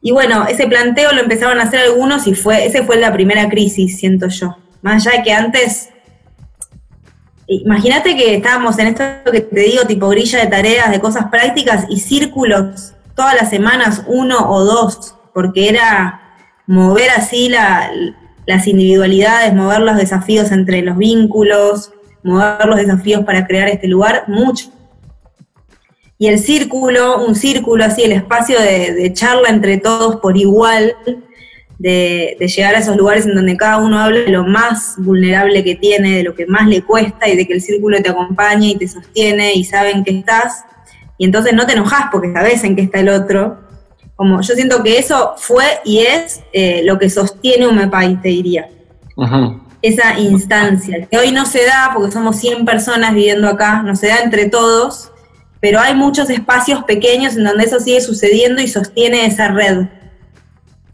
Y 0.01 0.11
bueno, 0.11 0.47
ese 0.47 0.69
planteo 0.69 1.13
lo 1.13 1.21
empezaron 1.21 1.61
a 1.61 1.65
hacer 1.65 1.81
algunos 1.81 2.27
y 2.27 2.35
fue, 2.35 2.65
ese 2.65 2.83
fue 2.83 2.97
la 2.97 3.13
primera 3.13 3.47
crisis, 3.51 3.99
siento 3.99 4.29
yo. 4.29 4.57
Más 4.81 5.07
allá 5.07 5.19
de 5.19 5.23
que 5.23 5.35
antes, 5.35 5.91
imagínate 7.49 8.15
que 8.15 8.37
estábamos 8.37 8.79
en 8.79 8.89
esto 8.89 9.05
que 9.33 9.41
te 9.41 9.61
digo, 9.61 9.85
tipo 9.85 10.09
grilla 10.09 10.41
de 10.41 10.47
tareas, 10.47 10.91
de 10.91 11.01
cosas 11.01 11.27
prácticas 11.31 11.87
y 11.89 11.99
círculos 11.99 12.95
todas 13.15 13.35
las 13.35 13.51
semanas, 13.51 14.05
uno 14.07 14.49
o 14.49 14.65
dos, 14.65 15.17
porque 15.35 15.69
era 15.69 16.21
mover 16.67 17.11
así 17.11 17.49
las 17.49 18.67
individualidades, 18.67 19.53
mover 19.55 19.81
los 19.81 19.97
desafíos 19.97 20.53
entre 20.53 20.83
los 20.83 20.97
vínculos, 20.97 21.91
mover 22.23 22.67
los 22.67 22.77
desafíos 22.77 23.25
para 23.25 23.47
crear 23.47 23.69
este 23.69 23.89
lugar, 23.89 24.25
mucho. 24.29 24.71
Y 26.17 26.29
el 26.29 26.39
círculo, 26.39 27.25
un 27.25 27.35
círculo 27.35 27.85
así, 27.85 28.03
el 28.03 28.13
espacio 28.13 28.61
de, 28.61 29.13
charla 29.15 29.49
entre 29.49 29.79
todos 29.79 30.17
por 30.17 30.37
igual, 30.37 30.95
de, 31.79 32.37
llegar 32.41 32.75
a 32.75 32.79
esos 32.79 32.97
lugares 32.97 33.27
en 33.27 33.35
donde 33.35 33.57
cada 33.57 33.79
uno 33.79 33.99
habla 33.99 34.21
de 34.21 34.31
lo 34.31 34.45
más 34.45 34.95
vulnerable 34.99 35.63
que 35.63 35.77
tiene, 35.77 36.17
de 36.17 36.23
lo 36.25 36.35
que 36.35 36.47
más 36.47 36.67
le 36.67 36.83
cuesta 36.83 37.29
y 37.29 37.37
de 37.37 37.47
que 37.47 37.55
el 37.55 37.63
círculo 37.63 38.03
te 38.03 38.11
acompaña 38.11 38.67
y 38.67 38.77
te 38.77 38.89
sostiene 38.89 39.55
y 39.55 39.65
saben 39.65 40.05
que 40.05 40.19
estás. 40.19 40.65
Y 41.17 41.25
entonces 41.25 41.53
no 41.55 41.67
te 41.67 41.73
enojas 41.73 42.07
porque 42.11 42.33
sabes 42.33 42.65
en 42.65 42.77
qué 42.77 42.83
está 42.83 43.01
el 43.01 43.09
otro. 43.09 43.59
Como 44.17 44.41
yo 44.41 44.55
siento 44.55 44.83
que 44.83 44.99
eso 44.99 45.35
fue 45.37 45.65
y 45.85 46.01
es 46.01 46.43
eh, 46.53 46.83
lo 46.85 46.99
que 46.99 47.09
sostiene 47.09 47.69
un 47.69 47.77
MEPAI, 47.77 48.21
te 48.21 48.29
diría. 48.29 48.69
Esa 49.81 50.19
instancia, 50.19 51.07
que 51.09 51.19
hoy 51.19 51.31
no 51.31 51.47
se 51.47 51.65
da 51.65 51.93
porque 51.95 52.11
somos 52.11 52.37
100 52.37 52.65
personas 52.65 53.15
viviendo 53.15 53.49
acá, 53.49 53.83
no 53.83 53.95
se 53.95 54.09
da 54.09 54.19
entre 54.19 54.49
todos, 54.49 55.13
pero 55.61 55.79
hay 55.79 55.95
muchos 55.95 56.31
espacios 56.31 56.83
pequeños 56.83 57.37
en 57.37 57.45
donde 57.45 57.65
eso 57.65 57.79
sigue 57.79 58.01
sucediendo 58.01 58.61
y 58.61 58.67
sostiene 58.67 59.27
esa 59.27 59.49
red. 59.49 59.87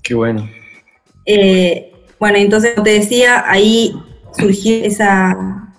Qué 0.03 0.15
bueno. 0.15 0.47
Eh, 1.27 1.93
bueno, 2.19 2.39
entonces, 2.39 2.75
como 2.75 2.85
te 2.85 2.93
decía, 2.93 3.45
ahí 3.47 3.95
surgió 4.37 4.77
esa, 4.85 5.73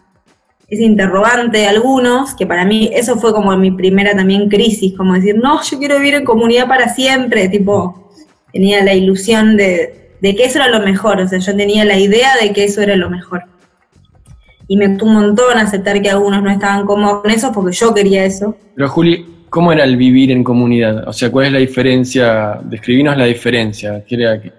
ese 0.67 0.83
interrogante 0.83 1.59
de 1.59 1.67
algunos, 1.67 2.33
que 2.35 2.45
para 2.45 2.65
mí 2.65 2.89
eso 2.93 3.17
fue 3.17 3.33
como 3.33 3.55
mi 3.57 3.71
primera 3.71 4.15
también 4.15 4.49
crisis, 4.49 4.93
como 4.95 5.13
decir, 5.13 5.35
no, 5.37 5.61
yo 5.63 5.79
quiero 5.79 5.97
vivir 5.97 6.15
en 6.15 6.25
comunidad 6.25 6.67
para 6.67 6.93
siempre, 6.93 7.49
tipo, 7.49 8.11
tenía 8.51 8.83
la 8.83 8.93
ilusión 8.93 9.57
de, 9.57 10.15
de 10.21 10.35
que 10.35 10.45
eso 10.45 10.59
era 10.59 10.69
lo 10.69 10.85
mejor, 10.85 11.19
o 11.19 11.27
sea, 11.27 11.39
yo 11.39 11.55
tenía 11.55 11.85
la 11.85 11.97
idea 11.97 12.31
de 12.41 12.53
que 12.53 12.63
eso 12.63 12.81
era 12.81 12.95
lo 12.95 13.09
mejor 13.09 13.43
y 14.67 14.77
me 14.77 14.89
costó 14.89 15.05
un 15.05 15.13
montón 15.13 15.57
aceptar 15.57 16.01
que 16.01 16.09
algunos 16.09 16.41
no 16.41 16.49
estaban 16.49 16.85
cómodos 16.85 17.21
con 17.21 17.31
eso 17.31 17.51
porque 17.51 17.75
yo 17.75 17.93
quería 17.93 18.25
eso. 18.25 18.55
Pero 18.75 18.89
Juli, 18.89 19.25
¿cómo 19.49 19.71
era 19.71 19.83
el 19.83 19.97
vivir 19.97 20.31
en 20.31 20.43
comunidad? 20.43 21.07
O 21.07 21.13
sea, 21.13 21.31
¿cuál 21.31 21.47
es 21.47 21.53
la 21.53 21.59
diferencia? 21.59 22.59
Describinos 22.63 23.17
la 23.17 23.25
diferencia. 23.25 24.03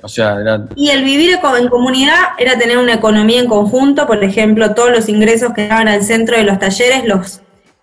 O 0.02 0.09
sea, 0.09 0.37
Y 0.75 0.90
el 0.90 1.05
vivir 1.05 1.38
en 1.59 1.69
comunidad 1.69 2.19
era 2.38 2.59
tener 2.59 2.78
una 2.78 2.95
economía 2.95 3.40
en 3.40 3.47
conjunto, 3.47 4.07
por 4.07 4.23
ejemplo, 4.23 4.75
todos 4.75 4.90
los 4.90 5.09
ingresos 5.09 5.52
que 5.52 5.69
daban 5.69 5.88
al 5.88 6.02
centro 6.02 6.37
de 6.37 6.45
los 6.45 6.59
talleres 6.59 7.07
los 7.07 7.40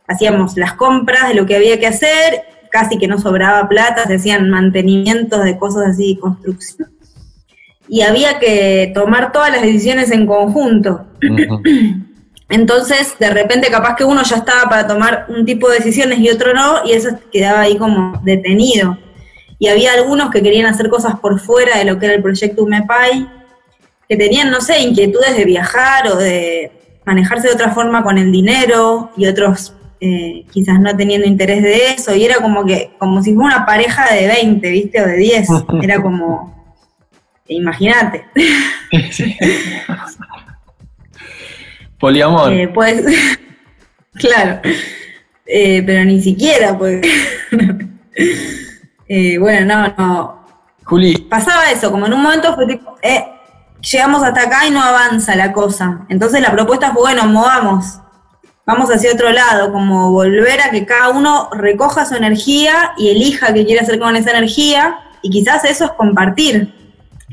hacíamos 0.08 0.58
las 0.58 0.74
compras 0.74 1.30
de 1.30 1.36
lo 1.36 1.46
que 1.46 1.56
había 1.56 1.80
que 1.80 1.88
hacer, 1.88 2.44
casi 2.70 2.98
que 2.98 3.08
no 3.08 3.20
sobraba 3.20 3.68
plata, 3.70 4.06
se 4.06 4.16
hacían 4.16 4.50
mantenimientos 4.50 5.44
de 5.44 5.58
cosas 5.58 5.88
así, 5.88 6.18
construcción. 6.18 6.90
Y 7.88 8.02
había 8.02 8.40
que 8.40 8.92
tomar 8.96 9.32
todas 9.32 9.52
las 9.52 9.62
decisiones 9.62 10.12
en 10.12 10.26
conjunto. 10.26 11.06
Entonces, 12.50 13.16
de 13.20 13.30
repente, 13.30 13.72
capaz 13.72 13.96
que 13.96 14.04
uno 14.04 14.24
ya 14.24 14.38
estaba 14.38 14.70
para 14.70 14.88
tomar 14.88 15.26
un 15.30 15.46
tipo 15.46 15.70
de 15.70 15.78
decisiones 15.78 16.20
y 16.20 16.30
otro 16.30 16.54
no, 16.54 16.86
y 16.86 16.92
eso 16.92 17.10
quedaba 17.32 17.62
ahí 17.62 17.78
como 17.78 18.20
detenido. 18.24 18.98
Y 19.60 19.68
había 19.68 19.94
algunos 19.94 20.30
que 20.30 20.42
querían 20.42 20.66
hacer 20.66 20.90
cosas 20.90 21.20
por 21.20 21.40
fuera 21.40 21.78
de 21.78 21.86
lo 21.86 21.98
que 21.98 22.08
era 22.08 22.16
el 22.16 22.22
proyecto 22.22 22.64
UMEPAI, 22.64 23.30
que 24.10 24.18
tenían, 24.18 24.52
no 24.52 24.62
sé, 24.62 24.82
inquietudes 24.82 25.38
de 25.38 25.46
viajar 25.46 26.08
o 26.08 26.18
de 26.18 26.72
manejarse 27.06 27.48
de 27.48 27.54
otra 27.54 27.72
forma 27.72 28.04
con 28.04 28.18
el 28.18 28.32
dinero, 28.32 29.12
y 29.16 29.28
otros 29.28 29.74
eh, 30.02 30.46
quizás 30.52 30.80
no 30.80 30.96
teniendo 30.96 31.28
interés 31.28 31.64
de 31.64 31.92
eso, 31.92 32.14
y 32.14 32.26
era 32.26 32.36
como 32.36 32.66
que, 32.66 32.92
como 32.98 33.24
si 33.24 33.34
fuera 33.34 33.56
una 33.56 33.66
pareja 33.66 34.14
de 34.14 34.28
20, 34.28 34.70
¿viste? 34.70 35.02
O 35.02 35.08
de 35.08 35.16
10, 35.16 35.48
era 35.82 36.02
como, 36.02 36.76
imagínate. 37.48 38.26
Poliamor. 42.04 42.52
Eh, 42.52 42.68
pues, 42.68 43.02
claro. 44.16 44.60
Eh, 45.46 45.82
pero 45.86 46.04
ni 46.04 46.22
siquiera, 46.22 46.78
pues. 46.78 47.02
eh, 49.08 49.38
bueno, 49.38 49.66
no, 49.66 49.96
no. 49.98 50.46
Juli. 50.84 51.16
Pasaba 51.30 51.72
eso, 51.72 51.92
como 51.92 52.08
en 52.08 52.14
un 52.14 52.22
momento 52.22 52.54
fue 52.56 52.68
tipo, 52.68 52.98
eh, 53.02 53.24
llegamos 53.90 54.22
hasta 54.22 54.42
acá 54.42 54.68
y 54.68 54.72
no 54.72 54.84
avanza 54.84 55.34
la 55.38 55.54
cosa. 55.54 56.06
Entonces 56.10 56.42
la 56.42 56.52
propuesta 56.52 56.92
fue, 56.92 57.04
bueno, 57.04 57.26
movamos. 57.28 58.02
Vamos 58.66 58.90
hacia 58.90 59.14
otro 59.14 59.32
lado, 59.32 59.72
como 59.72 60.12
volver 60.12 60.60
a 60.60 60.72
que 60.72 60.86
cada 60.86 61.08
uno 61.08 61.52
recoja 61.54 62.06
su 62.06 62.16
energía 62.16 62.96
y 62.98 63.12
elija 63.12 63.54
qué 63.54 63.66
quiere 63.66 63.80
hacer 63.80 63.98
con 63.98 64.18
esa 64.18 64.32
energía. 64.32 64.98
Y 65.22 65.30
quizás 65.30 65.64
eso 65.64 65.86
es 65.86 65.92
compartir 65.92 66.83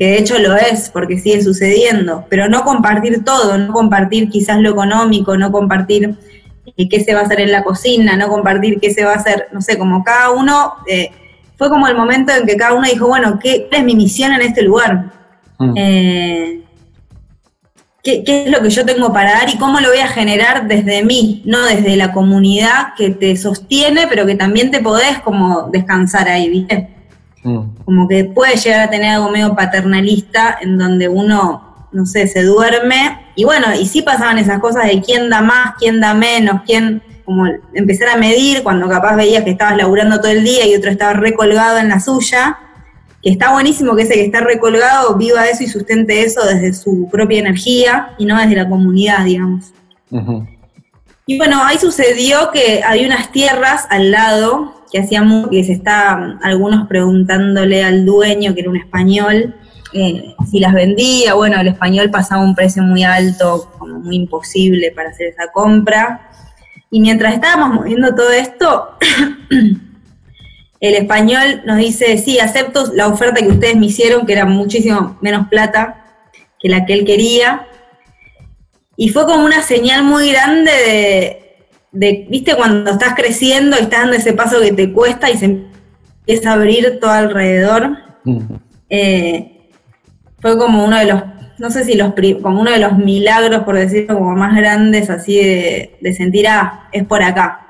que 0.00 0.06
de 0.06 0.18
hecho 0.18 0.38
lo 0.38 0.56
es 0.56 0.88
porque 0.88 1.18
sigue 1.18 1.42
sucediendo, 1.42 2.24
pero 2.30 2.48
no 2.48 2.64
compartir 2.64 3.22
todo, 3.22 3.58
no 3.58 3.70
compartir 3.70 4.30
quizás 4.30 4.58
lo 4.58 4.70
económico, 4.70 5.36
no 5.36 5.52
compartir 5.52 6.14
eh, 6.74 6.88
qué 6.88 7.04
se 7.04 7.12
va 7.12 7.20
a 7.20 7.24
hacer 7.24 7.40
en 7.40 7.52
la 7.52 7.62
cocina, 7.62 8.16
no 8.16 8.28
compartir 8.28 8.80
qué 8.80 8.94
se 8.94 9.04
va 9.04 9.12
a 9.12 9.16
hacer, 9.16 9.48
no 9.52 9.60
sé, 9.60 9.76
como 9.76 10.02
cada 10.02 10.30
uno 10.30 10.72
eh, 10.88 11.10
fue 11.58 11.68
como 11.68 11.86
el 11.86 11.94
momento 11.98 12.32
en 12.32 12.46
que 12.46 12.56
cada 12.56 12.72
uno 12.72 12.88
dijo, 12.88 13.08
bueno, 13.08 13.38
¿qué 13.38 13.68
es 13.70 13.84
mi 13.84 13.94
misión 13.94 14.32
en 14.32 14.40
este 14.40 14.62
lugar? 14.62 15.12
Mm. 15.58 15.74
Eh, 15.76 16.62
¿qué, 18.02 18.24
es 18.26 18.50
lo 18.50 18.62
que 18.62 18.70
yo 18.70 18.86
tengo 18.86 19.12
para 19.12 19.32
dar 19.32 19.50
y 19.50 19.58
cómo 19.58 19.80
lo 19.80 19.90
voy 19.90 19.98
a 19.98 20.08
generar 20.08 20.66
desde 20.66 21.04
mí, 21.04 21.42
no 21.44 21.62
desde 21.66 21.96
la 21.96 22.10
comunidad 22.14 22.94
que 22.96 23.10
te 23.10 23.36
sostiene, 23.36 24.06
pero 24.08 24.24
que 24.24 24.34
también 24.34 24.70
te 24.70 24.80
podés 24.80 25.18
como 25.18 25.68
descansar 25.70 26.26
ahí, 26.26 26.48
¿viste? 26.48 26.88
Mm. 27.42 27.84
Como 27.84 28.08
que 28.08 28.24
puede 28.24 28.56
llegar 28.56 28.80
a 28.80 28.90
tener 28.90 29.10
algo 29.10 29.30
medio 29.30 29.54
paternalista 29.54 30.58
en 30.60 30.78
donde 30.78 31.08
uno, 31.08 31.88
no 31.92 32.06
sé, 32.06 32.26
se 32.26 32.42
duerme. 32.42 33.26
Y 33.34 33.44
bueno, 33.44 33.74
y 33.74 33.86
sí 33.86 34.02
pasaban 34.02 34.38
esas 34.38 34.58
cosas 34.60 34.84
de 34.84 35.00
quién 35.00 35.30
da 35.30 35.40
más, 35.40 35.74
quién 35.78 36.00
da 36.00 36.14
menos, 36.14 36.62
quién 36.66 37.02
como 37.24 37.46
empezar 37.74 38.08
a 38.08 38.16
medir 38.16 38.64
cuando 38.64 38.88
capaz 38.88 39.14
veías 39.14 39.44
que 39.44 39.50
estabas 39.50 39.76
laburando 39.76 40.18
todo 40.18 40.32
el 40.32 40.42
día 40.42 40.66
y 40.66 40.74
otro 40.74 40.90
estaba 40.90 41.12
recolgado 41.12 41.78
en 41.78 41.88
la 41.88 42.00
suya, 42.00 42.58
que 43.22 43.30
está 43.30 43.52
buenísimo 43.52 43.94
que 43.94 44.02
ese 44.02 44.14
que 44.14 44.24
está 44.24 44.40
recolgado 44.40 45.14
viva 45.14 45.46
eso 45.46 45.62
y 45.62 45.68
sustente 45.68 46.24
eso 46.24 46.44
desde 46.44 46.72
su 46.72 47.08
propia 47.08 47.38
energía 47.38 48.14
y 48.18 48.24
no 48.24 48.36
desde 48.36 48.56
la 48.56 48.68
comunidad, 48.68 49.24
digamos. 49.24 49.72
Y 51.26 51.38
bueno, 51.38 51.62
ahí 51.62 51.78
sucedió 51.78 52.50
que 52.50 52.82
había 52.84 53.06
unas 53.06 53.30
tierras 53.30 53.86
al 53.90 54.10
lado 54.10 54.79
que 54.90 54.98
hacían 54.98 55.48
que 55.50 55.64
se 55.64 55.72
estaban 55.72 56.38
algunos 56.42 56.86
preguntándole 56.88 57.84
al 57.84 58.04
dueño, 58.04 58.54
que 58.54 58.60
era 58.60 58.70
un 58.70 58.76
español, 58.76 59.54
eh, 59.92 60.34
si 60.48 60.60
las 60.60 60.72
vendía, 60.72 61.34
bueno, 61.34 61.60
el 61.60 61.68
español 61.68 62.10
pasaba 62.10 62.42
un 62.42 62.54
precio 62.54 62.82
muy 62.82 63.02
alto, 63.02 63.70
como 63.78 63.98
muy 63.98 64.16
imposible 64.16 64.92
para 64.92 65.10
hacer 65.10 65.28
esa 65.28 65.50
compra. 65.52 66.30
Y 66.90 67.00
mientras 67.00 67.34
estábamos 67.34 67.74
moviendo 67.74 68.14
todo 68.14 68.30
esto, 68.30 68.96
el 70.80 70.94
español 70.94 71.62
nos 71.64 71.78
dice, 71.78 72.18
sí, 72.18 72.38
acepto 72.38 72.92
la 72.94 73.08
oferta 73.08 73.40
que 73.40 73.48
ustedes 73.48 73.76
me 73.76 73.86
hicieron, 73.86 74.26
que 74.26 74.32
era 74.32 74.44
muchísimo 74.44 75.18
menos 75.20 75.48
plata 75.48 76.04
que 76.60 76.68
la 76.68 76.84
que 76.84 76.92
él 76.92 77.04
quería. 77.04 77.66
Y 78.96 79.08
fue 79.08 79.24
como 79.24 79.44
una 79.44 79.62
señal 79.62 80.04
muy 80.04 80.30
grande 80.30 80.70
de, 80.70 81.49
viste, 81.92 82.54
cuando 82.56 82.92
estás 82.92 83.14
creciendo 83.14 83.76
y 83.78 83.82
estás 83.82 84.02
dando 84.02 84.16
ese 84.16 84.32
paso 84.32 84.60
que 84.60 84.72
te 84.72 84.92
cuesta 84.92 85.30
y 85.30 85.36
se 85.36 85.44
empieza 85.46 86.50
a 86.50 86.54
abrir 86.54 86.98
todo 87.00 87.10
alrededor. 87.10 87.96
Eh, 88.88 89.68
fue 90.40 90.58
como 90.58 90.84
uno 90.84 90.98
de 90.98 91.06
los 91.06 91.22
no 91.60 91.70
sé 91.70 91.84
si 91.84 91.94
los 91.94 92.14
como 92.42 92.62
uno 92.62 92.70
de 92.70 92.78
los 92.78 92.96
milagros, 92.96 93.64
por 93.64 93.76
decirlo 93.76 94.14
como 94.14 94.34
más 94.34 94.56
grandes, 94.56 95.10
así 95.10 95.36
de, 95.36 96.14
sentir, 96.16 96.48
ah, 96.48 96.88
es 96.90 97.04
por 97.04 97.22
acá. 97.22 97.66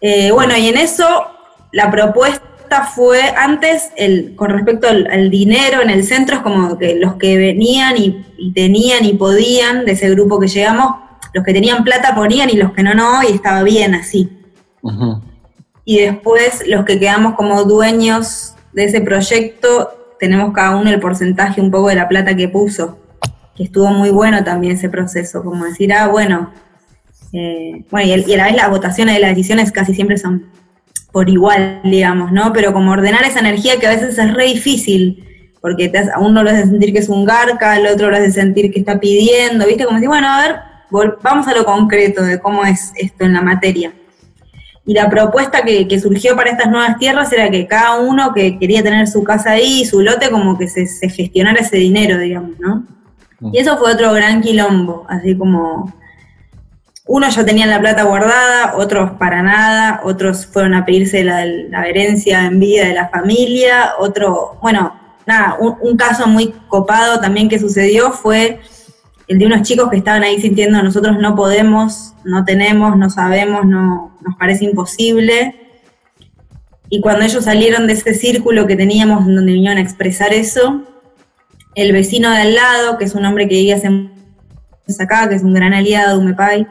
Eh, 0.00 0.30
bueno, 0.30 0.56
y 0.56 0.68
en 0.68 0.76
eso 0.76 1.26
la 1.72 1.90
propuesta 1.90 2.84
fue 2.94 3.20
antes, 3.36 3.90
el, 3.96 4.36
con 4.36 4.50
respecto 4.50 4.86
al, 4.86 5.28
dinero 5.28 5.82
en 5.82 5.90
el 5.90 6.04
centro, 6.04 6.36
es 6.36 6.42
como 6.42 6.78
que 6.78 6.94
los 6.94 7.14
que 7.14 7.36
venían 7.36 7.96
y, 7.96 8.52
tenían 8.54 9.04
y 9.04 9.14
podían 9.14 9.84
de 9.84 9.92
ese 9.92 10.08
grupo 10.10 10.38
que 10.38 10.46
llegamos, 10.46 10.94
los 11.36 11.44
que 11.44 11.52
tenían 11.52 11.84
plata 11.84 12.14
ponían 12.14 12.48
y 12.48 12.56
los 12.56 12.72
que 12.72 12.82
no, 12.82 12.94
no, 12.94 13.22
y 13.22 13.26
estaba 13.26 13.62
bien 13.62 13.94
así. 13.94 14.26
Y 15.84 15.98
después 15.98 16.62
los 16.66 16.86
que 16.86 16.98
quedamos 16.98 17.34
como 17.34 17.62
dueños 17.64 18.54
de 18.72 18.84
ese 18.84 19.02
proyecto 19.02 20.14
tenemos 20.18 20.54
cada 20.54 20.76
uno 20.76 20.88
el 20.88 20.98
porcentaje 20.98 21.60
un 21.60 21.70
poco 21.70 21.90
de 21.90 21.96
la 21.96 22.08
plata 22.08 22.34
que 22.34 22.48
puso, 22.48 22.98
que 23.54 23.64
estuvo 23.64 23.88
muy 23.88 24.08
bueno 24.08 24.44
también 24.44 24.72
ese 24.72 24.88
proceso, 24.88 25.44
como 25.44 25.66
decir, 25.66 25.92
ah, 25.92 26.08
bueno, 26.08 26.52
eh, 27.34 27.84
bueno, 27.90 28.08
y, 28.08 28.32
a 28.32 28.36
la 28.38 28.44
vez 28.44 28.56
las 28.56 28.70
votaciones 28.70 29.14
de 29.16 29.20
las 29.20 29.28
decisiones 29.32 29.70
casi 29.70 29.92
siempre 29.92 30.16
son 30.16 30.46
por 31.12 31.28
igual, 31.28 31.82
digamos, 31.84 32.32
¿no? 32.32 32.50
Pero 32.54 32.72
como 32.72 32.92
ordenar 32.92 33.24
esa 33.24 33.40
energía 33.40 33.78
que 33.78 33.86
a 33.86 33.90
veces 33.90 34.16
es 34.16 34.34
re 34.34 34.46
difícil, 34.46 35.22
porque 35.60 35.90
te, 35.90 35.98
a 35.98 36.18
uno 36.18 36.42
lo 36.42 36.48
hace 36.48 36.62
sentir 36.62 36.94
que 36.94 37.00
es 37.00 37.10
un 37.10 37.26
garca, 37.26 37.72
al 37.72 37.86
otro 37.88 38.10
lo 38.10 38.16
hace 38.16 38.30
sentir 38.30 38.72
que 38.72 38.78
está 38.78 38.98
pidiendo, 38.98 39.66
¿viste? 39.66 39.84
Como 39.84 39.96
decir, 39.96 40.08
bueno, 40.08 40.28
a 40.28 40.40
ver, 40.40 40.75
vamos 40.90 41.48
a 41.48 41.54
lo 41.54 41.64
concreto 41.64 42.22
de 42.22 42.38
cómo 42.40 42.64
es 42.64 42.92
esto 42.96 43.24
en 43.24 43.32
la 43.32 43.42
materia. 43.42 43.92
Y 44.84 44.94
la 44.94 45.10
propuesta 45.10 45.62
que, 45.62 46.00
surgió 46.00 46.36
para 46.36 46.50
estas 46.50 46.70
nuevas 46.70 46.96
tierras 46.98 47.32
era 47.32 47.50
que 47.50 47.66
cada 47.66 47.98
uno 47.98 48.32
que 48.32 48.56
quería 48.56 48.84
tener 48.84 49.08
su 49.08 49.24
casa 49.24 49.50
ahí, 49.50 49.84
su 49.84 50.00
lote, 50.00 50.30
como 50.30 50.56
que 50.56 50.68
se, 50.68 50.86
gestionara 51.08 51.60
ese 51.60 51.76
dinero, 51.76 52.18
digamos, 52.18 52.58
¿no? 52.60 52.84
Mm. 53.40 53.50
Y 53.52 53.58
eso 53.58 53.76
fue 53.78 53.92
otro 53.92 54.12
gran 54.12 54.40
quilombo, 54.40 55.04
así 55.08 55.36
como 55.36 55.92
unos 57.08 57.34
ya 57.34 57.44
tenían 57.44 57.70
la 57.70 57.80
plata 57.80 58.04
guardada, 58.04 58.74
otros 58.76 59.12
para 59.12 59.42
nada, 59.42 60.00
otros 60.04 60.46
fueron 60.46 60.74
a 60.74 60.84
pedirse 60.84 61.24
la, 61.24 61.44
herencia 61.86 62.44
en 62.46 62.60
vida 62.60 62.86
de 62.86 62.94
la 62.94 63.08
familia, 63.08 63.94
otro, 63.98 64.56
bueno, 64.62 64.94
nada, 65.26 65.56
un 65.58 65.96
caso 65.96 66.28
muy 66.28 66.52
copado 66.68 67.20
también 67.20 67.48
que 67.48 67.58
sucedió 67.58 68.12
fue 68.12 68.60
el 69.28 69.38
de 69.38 69.46
unos 69.46 69.62
chicos 69.62 69.90
que 69.90 69.96
estaban 69.96 70.22
ahí 70.22 70.40
sintiendo 70.40 70.82
nosotros 70.82 71.18
no 71.18 71.34
podemos, 71.34 72.14
no 72.24 72.44
tenemos, 72.44 72.96
no 72.96 73.10
sabemos, 73.10 73.66
no, 73.66 74.16
nos 74.20 74.36
parece 74.36 74.64
imposible. 74.64 75.56
Y 76.88 77.00
cuando 77.00 77.24
ellos 77.24 77.44
salieron 77.44 77.86
de 77.86 77.94
ese 77.94 78.14
círculo 78.14 78.66
que 78.66 78.76
teníamos 78.76 79.26
donde 79.26 79.52
vinieron 79.52 79.78
a 79.78 79.80
expresar 79.80 80.32
eso, 80.32 80.82
el 81.74 81.92
vecino 81.92 82.30
de 82.30 82.38
al 82.38 82.54
lado, 82.54 82.98
que 82.98 83.04
es 83.04 83.14
un 83.14 83.24
hombre 83.24 83.48
que 83.48 83.56
vivía 83.56 83.76
hace 83.76 83.90
acá, 85.00 85.28
que 85.28 85.34
es 85.34 85.42
un 85.42 85.52
gran 85.52 85.74
aliado 85.74 86.16
de 86.16 86.24
Umepay, 86.24 86.66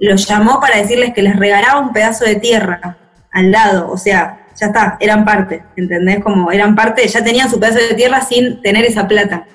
los 0.00 0.26
llamó 0.26 0.60
para 0.60 0.78
decirles 0.78 1.12
que 1.12 1.22
les 1.22 1.36
regalaba 1.36 1.80
un 1.80 1.92
pedazo 1.92 2.24
de 2.24 2.36
tierra 2.36 2.96
al 3.32 3.50
lado, 3.50 3.90
o 3.90 3.96
sea, 3.98 4.46
ya 4.58 4.66
está, 4.66 4.96
eran 5.00 5.24
parte, 5.24 5.62
¿entendés? 5.76 6.22
Como 6.22 6.50
eran 6.50 6.74
parte, 6.74 7.06
ya 7.06 7.22
tenían 7.22 7.50
su 7.50 7.60
pedazo 7.60 7.78
de 7.78 7.94
tierra 7.94 8.20
sin 8.20 8.60
tener 8.62 8.84
esa 8.84 9.06
plata. 9.06 9.46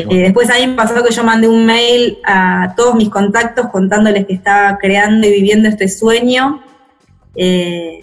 Eh, 0.00 0.22
después 0.22 0.48
ahí 0.48 0.64
me 0.66 0.74
pasó 0.74 1.02
que 1.02 1.12
yo 1.12 1.24
mandé 1.24 1.48
un 1.48 1.66
mail 1.66 2.18
a 2.24 2.74
todos 2.76 2.94
mis 2.94 3.08
contactos 3.08 3.66
contándoles 3.68 4.26
que 4.26 4.34
estaba 4.34 4.78
creando 4.78 5.26
y 5.26 5.32
viviendo 5.32 5.68
este 5.68 5.88
sueño 5.88 6.62
eh, 7.34 8.02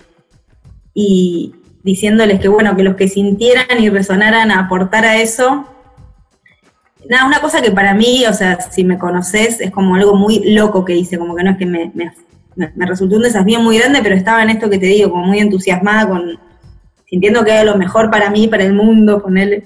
y 0.93 1.55
diciéndoles 1.83 2.41
que 2.41 2.49
bueno, 2.49 2.75
que 2.75 2.83
los 2.83 2.95
que 2.95 3.07
sintieran 3.07 3.79
y 3.79 3.89
resonaran 3.89 4.51
a 4.51 4.59
aportar 4.59 5.05
a 5.05 5.21
eso. 5.21 5.69
Nada, 7.07 7.27
una 7.27 7.39
cosa 7.39 7.61
que 7.61 7.71
para 7.71 7.93
mí, 7.93 8.25
o 8.27 8.33
sea, 8.33 8.59
si 8.59 8.83
me 8.83 8.97
conoces, 8.97 9.61
es 9.61 9.71
como 9.71 9.95
algo 9.95 10.15
muy 10.15 10.53
loco 10.53 10.83
que 10.83 10.97
hice, 10.97 11.17
como 11.17 11.33
que 11.33 11.43
no 11.43 11.51
es 11.51 11.57
que 11.57 11.65
me, 11.65 11.91
me, 11.93 12.85
resultó 12.85 13.15
un 13.15 13.21
desafío 13.21 13.59
muy 13.61 13.77
grande, 13.77 13.99
pero 14.03 14.15
estaba 14.15 14.43
en 14.43 14.49
esto 14.49 14.69
que 14.69 14.79
te 14.79 14.87
digo, 14.87 15.11
como 15.11 15.27
muy 15.27 15.39
entusiasmada, 15.39 16.09
con 16.09 16.39
sintiendo 17.07 17.45
que 17.45 17.51
era 17.51 17.63
lo 17.63 17.77
mejor 17.77 18.09
para 18.09 18.29
mí, 18.31 18.47
para 18.47 18.63
el 18.65 18.73
mundo, 18.73 19.23
él 19.37 19.63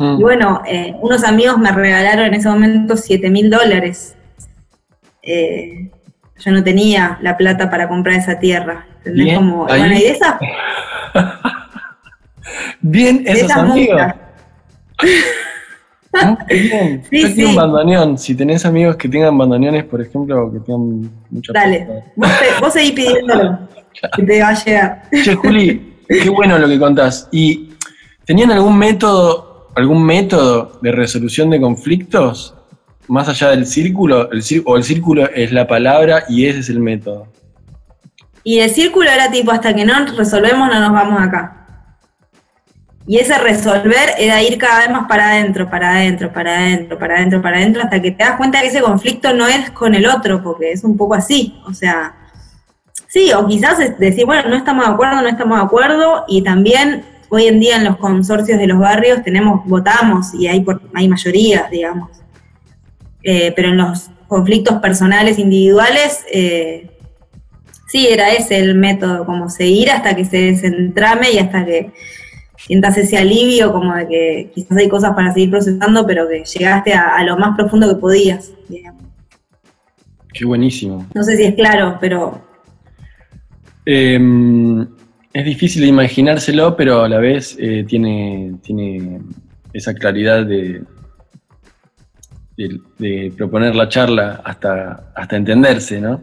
Mm. 0.00 0.18
Y 0.18 0.22
bueno, 0.22 0.62
eh, 0.66 0.94
unos 1.02 1.22
amigos 1.24 1.58
me 1.58 1.70
regalaron 1.70 2.26
en 2.26 2.34
ese 2.34 2.48
momento 2.48 2.96
7 2.96 3.28
mil 3.28 3.50
dólares. 3.50 4.16
Eh, 5.22 5.90
yo 6.38 6.50
no 6.52 6.64
tenía 6.64 7.18
la 7.20 7.36
plata 7.36 7.70
para 7.70 7.86
comprar 7.86 8.16
esa 8.16 8.38
tierra. 8.38 8.86
¿Entendés? 9.04 9.36
Como, 9.36 9.66
bueno, 9.66 9.94
y 9.94 10.00
de 10.00 10.10
esas. 10.10 10.36
Bien, 12.80 13.22
esos 13.26 13.50
amigos. 13.50 14.00
Bien. 15.02 15.22
Sí, 17.08 17.22
yo 17.22 17.34
tengo 17.36 17.50
un 17.50 17.54
bandoneón. 17.54 18.18
Si 18.18 18.34
tenés 18.34 18.66
amigos 18.66 18.96
que 18.96 19.08
tengan 19.08 19.38
bandoneones, 19.38 19.84
por 19.84 20.00
ejemplo, 20.00 20.52
que 20.52 20.58
tengan 20.58 21.08
mucha 21.30 21.52
Dale, 21.52 21.86
vos, 22.16 22.28
vos 22.60 22.72
seguís 22.72 22.90
pidiéndolo. 22.90 23.60
que 24.16 24.22
te 24.24 24.42
va 24.42 24.48
a 24.48 24.64
llegar. 24.64 25.02
Che, 25.22 25.36
Juli, 25.36 25.98
qué 26.08 26.28
bueno 26.28 26.58
lo 26.58 26.66
que 26.66 26.80
contás. 26.80 27.28
¿Y 27.30 27.74
tenían 28.24 28.50
algún 28.50 28.76
método 28.76 29.49
algún 29.74 30.04
método 30.04 30.78
de 30.82 30.92
resolución 30.92 31.50
de 31.50 31.60
conflictos 31.60 32.54
más 33.08 33.28
allá 33.28 33.50
del 33.50 33.66
círculo, 33.66 34.30
el 34.30 34.42
o 34.64 34.76
el 34.76 34.84
círculo 34.84 35.28
es 35.34 35.50
la 35.50 35.66
palabra 35.66 36.24
y 36.28 36.46
ese 36.46 36.60
es 36.60 36.68
el 36.68 36.78
método. 36.78 37.26
Y 38.44 38.60
el 38.60 38.70
círculo 38.70 39.10
era 39.10 39.30
tipo, 39.30 39.50
hasta 39.50 39.74
que 39.74 39.84
no 39.84 40.06
resolvemos 40.16 40.68
no 40.68 40.80
nos 40.80 40.92
vamos 40.92 41.20
acá. 41.20 41.56
Y 43.06 43.18
ese 43.18 43.36
resolver 43.38 44.10
era 44.18 44.40
ir 44.42 44.56
cada 44.58 44.78
vez 44.78 44.90
más 44.90 45.08
para 45.08 45.30
adentro, 45.30 45.68
para 45.68 45.90
adentro, 45.90 46.32
para 46.32 46.56
adentro, 46.56 46.98
para 46.98 47.16
adentro, 47.16 47.42
para 47.42 47.56
adentro, 47.56 47.82
hasta 47.82 48.00
que 48.00 48.12
te 48.12 48.22
das 48.22 48.36
cuenta 48.36 48.60
que 48.60 48.68
ese 48.68 48.80
conflicto 48.80 49.34
no 49.34 49.48
es 49.48 49.70
con 49.70 49.94
el 49.96 50.06
otro, 50.06 50.42
porque 50.42 50.70
es 50.70 50.84
un 50.84 50.96
poco 50.96 51.14
así. 51.14 51.60
O 51.66 51.74
sea, 51.74 52.14
sí, 53.08 53.32
o 53.32 53.44
quizás 53.48 53.98
decir, 53.98 54.24
bueno, 54.24 54.48
no 54.48 54.56
estamos 54.56 54.86
de 54.86 54.92
acuerdo, 54.92 55.20
no 55.20 55.28
estamos 55.28 55.58
de 55.58 55.64
acuerdo, 55.64 56.24
y 56.28 56.42
también 56.42 57.04
hoy 57.30 57.46
en 57.46 57.60
día 57.60 57.76
en 57.76 57.84
los 57.84 57.96
consorcios 57.96 58.58
de 58.58 58.66
los 58.66 58.78
barrios 58.78 59.22
tenemos, 59.22 59.64
votamos 59.64 60.34
y 60.34 60.48
hay, 60.48 60.64
hay 60.92 61.08
mayorías, 61.08 61.70
digamos. 61.70 62.10
Eh, 63.22 63.52
pero 63.54 63.68
en 63.68 63.78
los 63.78 64.10
conflictos 64.26 64.80
personales, 64.80 65.38
individuales, 65.38 66.24
eh, 66.32 66.90
sí, 67.88 68.08
era 68.08 68.32
ese 68.32 68.58
el 68.58 68.74
método, 68.74 69.24
como 69.24 69.48
seguir 69.48 69.90
hasta 69.90 70.14
que 70.14 70.24
se 70.24 70.38
desentrame 70.38 71.32
y 71.32 71.38
hasta 71.38 71.64
que 71.64 71.92
sientas 72.56 72.98
ese 72.98 73.16
alivio, 73.16 73.72
como 73.72 73.94
de 73.94 74.08
que 74.08 74.50
quizás 74.54 74.76
hay 74.76 74.88
cosas 74.88 75.14
para 75.14 75.32
seguir 75.32 75.50
procesando, 75.50 76.06
pero 76.06 76.28
que 76.28 76.44
llegaste 76.44 76.94
a, 76.94 77.22
lo 77.24 77.36
más 77.36 77.56
profundo 77.56 77.88
que 77.88 77.96
podías. 77.96 78.52
Qué 80.32 80.44
buenísimo. 80.44 81.06
No 81.14 81.22
sé 81.22 81.36
si 81.36 81.44
es 81.44 81.54
claro, 81.54 81.98
pero... 82.00 82.40
Em, 83.86 84.86
es 85.32 85.44
difícil 85.44 85.84
imaginárselo, 85.84 86.76
pero 86.76 87.02
a 87.02 87.08
la 87.08 87.18
vez 87.18 87.56
eh, 87.58 87.84
tiene, 87.86 88.54
tiene 88.62 89.20
esa 89.72 89.94
claridad 89.94 90.44
de, 90.44 90.82
de, 92.56 92.80
de 92.98 93.32
proponer 93.36 93.74
la 93.74 93.88
charla 93.88 94.42
hasta, 94.44 95.12
hasta 95.14 95.36
entenderse, 95.36 96.00
¿no? 96.00 96.22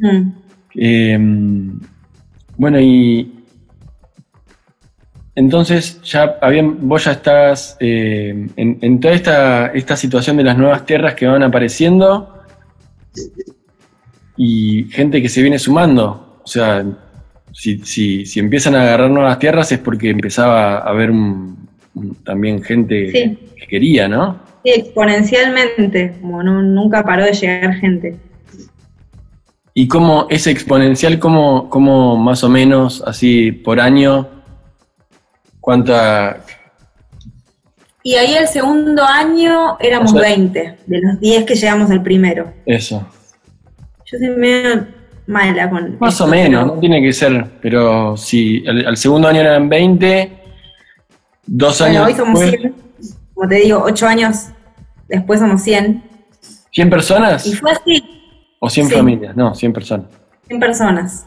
Mm. 0.00 0.32
Eh, 0.74 1.18
bueno, 2.56 2.80
y 2.80 3.32
entonces 5.34 6.02
ya 6.02 6.36
habían, 6.42 6.88
vos 6.88 7.04
ya 7.04 7.12
estás 7.12 7.76
eh, 7.80 8.48
en, 8.56 8.78
en 8.80 9.00
toda 9.00 9.14
esta, 9.14 9.66
esta 9.68 9.96
situación 9.96 10.36
de 10.36 10.44
las 10.44 10.58
nuevas 10.58 10.84
tierras 10.84 11.14
que 11.14 11.26
van 11.26 11.44
apareciendo 11.44 12.44
y 14.36 14.84
gente 14.90 15.22
que 15.22 15.28
se 15.28 15.40
viene 15.40 15.58
sumando. 15.58 16.40
O 16.42 16.46
sea, 16.46 16.84
si, 17.60 17.78
si, 17.80 18.24
si 18.24 18.38
empiezan 18.38 18.76
a 18.76 18.82
agarrar 18.82 19.10
nuevas 19.10 19.36
tierras 19.40 19.72
es 19.72 19.80
porque 19.80 20.10
empezaba 20.10 20.78
a 20.78 20.88
haber 20.90 21.10
un- 21.10 21.68
un- 21.94 22.14
también 22.22 22.62
gente 22.62 23.10
Sí. 23.10 23.38
que 23.58 23.66
quería, 23.66 24.06
¿no? 24.06 24.38
Sí, 24.64 24.70
exponencialmente, 24.76 26.14
como 26.20 26.40
no, 26.44 26.62
nunca 26.62 27.02
paró 27.02 27.24
de 27.24 27.32
llegar 27.32 27.74
gente. 27.74 28.16
Y 29.74 29.88
cómo 29.88 30.26
ese 30.30 30.52
exponencial, 30.52 31.18
cómo, 31.18 31.68
cómo 31.68 32.16
más 32.16 32.44
o 32.44 32.48
menos 32.48 33.02
así 33.04 33.50
por 33.50 33.80
año, 33.80 34.28
cuánta... 35.60 36.44
Y 38.04 38.14
ahí 38.14 38.34
el 38.34 38.46
segundo 38.46 39.02
año 39.04 39.76
éramos 39.80 40.12
O 40.12 40.18
sea- 40.18 40.28
20, 40.28 40.78
de 40.86 41.00
los 41.00 41.18
10 41.20 41.44
que 41.44 41.56
llegamos 41.56 41.90
al 41.90 42.02
primero. 42.02 42.52
Eso. 42.64 43.04
Yo 44.06 44.16
soy 44.18 44.28
medio 44.30 44.86
mala 45.28 45.70
con 45.70 45.96
Más 46.00 46.14
esto, 46.14 46.24
o 46.24 46.26
menos, 46.26 46.62
pero- 46.64 46.74
no 46.74 46.80
tiene 46.80 47.00
que 47.02 47.12
ser, 47.12 47.46
pero 47.62 48.16
si 48.16 48.66
al, 48.66 48.86
al 48.86 48.96
segundo 48.96 49.28
año 49.28 49.40
eran 49.40 49.68
20, 49.68 50.32
dos 51.46 51.78
Bueno, 51.78 52.02
años 52.04 52.06
hoy 52.08 52.14
somos 52.18 52.40
después, 52.40 52.60
100, 52.60 52.74
como 53.34 53.48
te 53.48 53.54
digo, 53.56 53.82
8 53.84 54.06
años 54.06 54.36
después 55.08 55.38
somos 55.40 55.62
100. 55.62 56.02
100 56.72 56.90
personas 56.90 57.46
Y 57.46 57.54
fue 57.54 57.70
así, 57.72 58.02
o 58.58 58.68
100 58.68 58.88
sí. 58.88 58.94
familias, 58.94 59.36
no, 59.36 59.54
100 59.54 59.72
personas. 59.72 60.06
100 60.48 60.60
personas, 60.60 61.26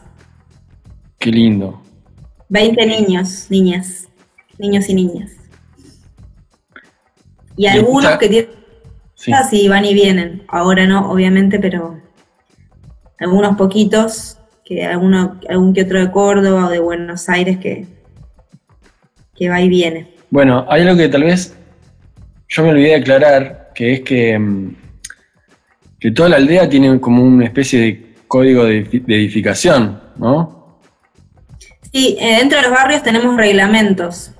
Qué 1.18 1.30
lindo. 1.30 1.80
20 2.48 2.84
niños, 2.84 3.46
niñas, 3.48 4.08
niños 4.58 4.88
y 4.88 4.94
niñas. 4.94 5.30
Y 7.56 7.64
Y 7.64 7.66
algunos 7.68 8.04
esta- 8.04 8.18
que 8.18 8.28
tienen 8.28 8.50
Sí. 9.14 9.30
y 9.52 9.68
van 9.68 9.84
y 9.84 9.94
vienen. 9.94 10.42
Ahora 10.48 10.84
no, 10.86 11.08
obviamente, 11.12 11.60
pero 11.60 11.96
algunos 13.22 13.56
poquitos, 13.56 14.38
que 14.64 14.84
alguno, 14.84 15.40
algún 15.48 15.72
que 15.72 15.82
otro 15.82 16.00
de 16.00 16.10
Córdoba 16.10 16.66
o 16.66 16.70
de 16.70 16.78
Buenos 16.78 17.28
Aires 17.28 17.58
que, 17.58 17.86
que 19.34 19.48
va 19.48 19.60
y 19.60 19.68
viene. 19.68 20.14
Bueno, 20.30 20.66
hay 20.68 20.82
algo 20.82 20.96
que 20.96 21.08
tal 21.08 21.24
vez 21.24 21.56
yo 22.48 22.62
me 22.62 22.70
olvidé 22.70 22.88
de 22.88 22.94
aclarar, 22.96 23.70
que 23.74 23.92
es 23.94 24.00
que, 24.00 24.38
mm, 24.38 24.74
que 25.98 26.10
toda 26.10 26.28
la 26.30 26.36
aldea 26.36 26.68
tiene 26.68 27.00
como 27.00 27.22
una 27.22 27.44
especie 27.44 27.80
de 27.80 28.14
código 28.28 28.64
de, 28.64 28.84
edifi- 28.84 29.04
de 29.04 29.14
edificación, 29.16 30.00
¿no? 30.16 30.78
Sí, 31.92 32.16
eh, 32.18 32.36
dentro 32.38 32.58
de 32.58 32.62
los 32.64 32.72
barrios 32.72 33.02
tenemos 33.02 33.36
reglamentos. 33.36 34.32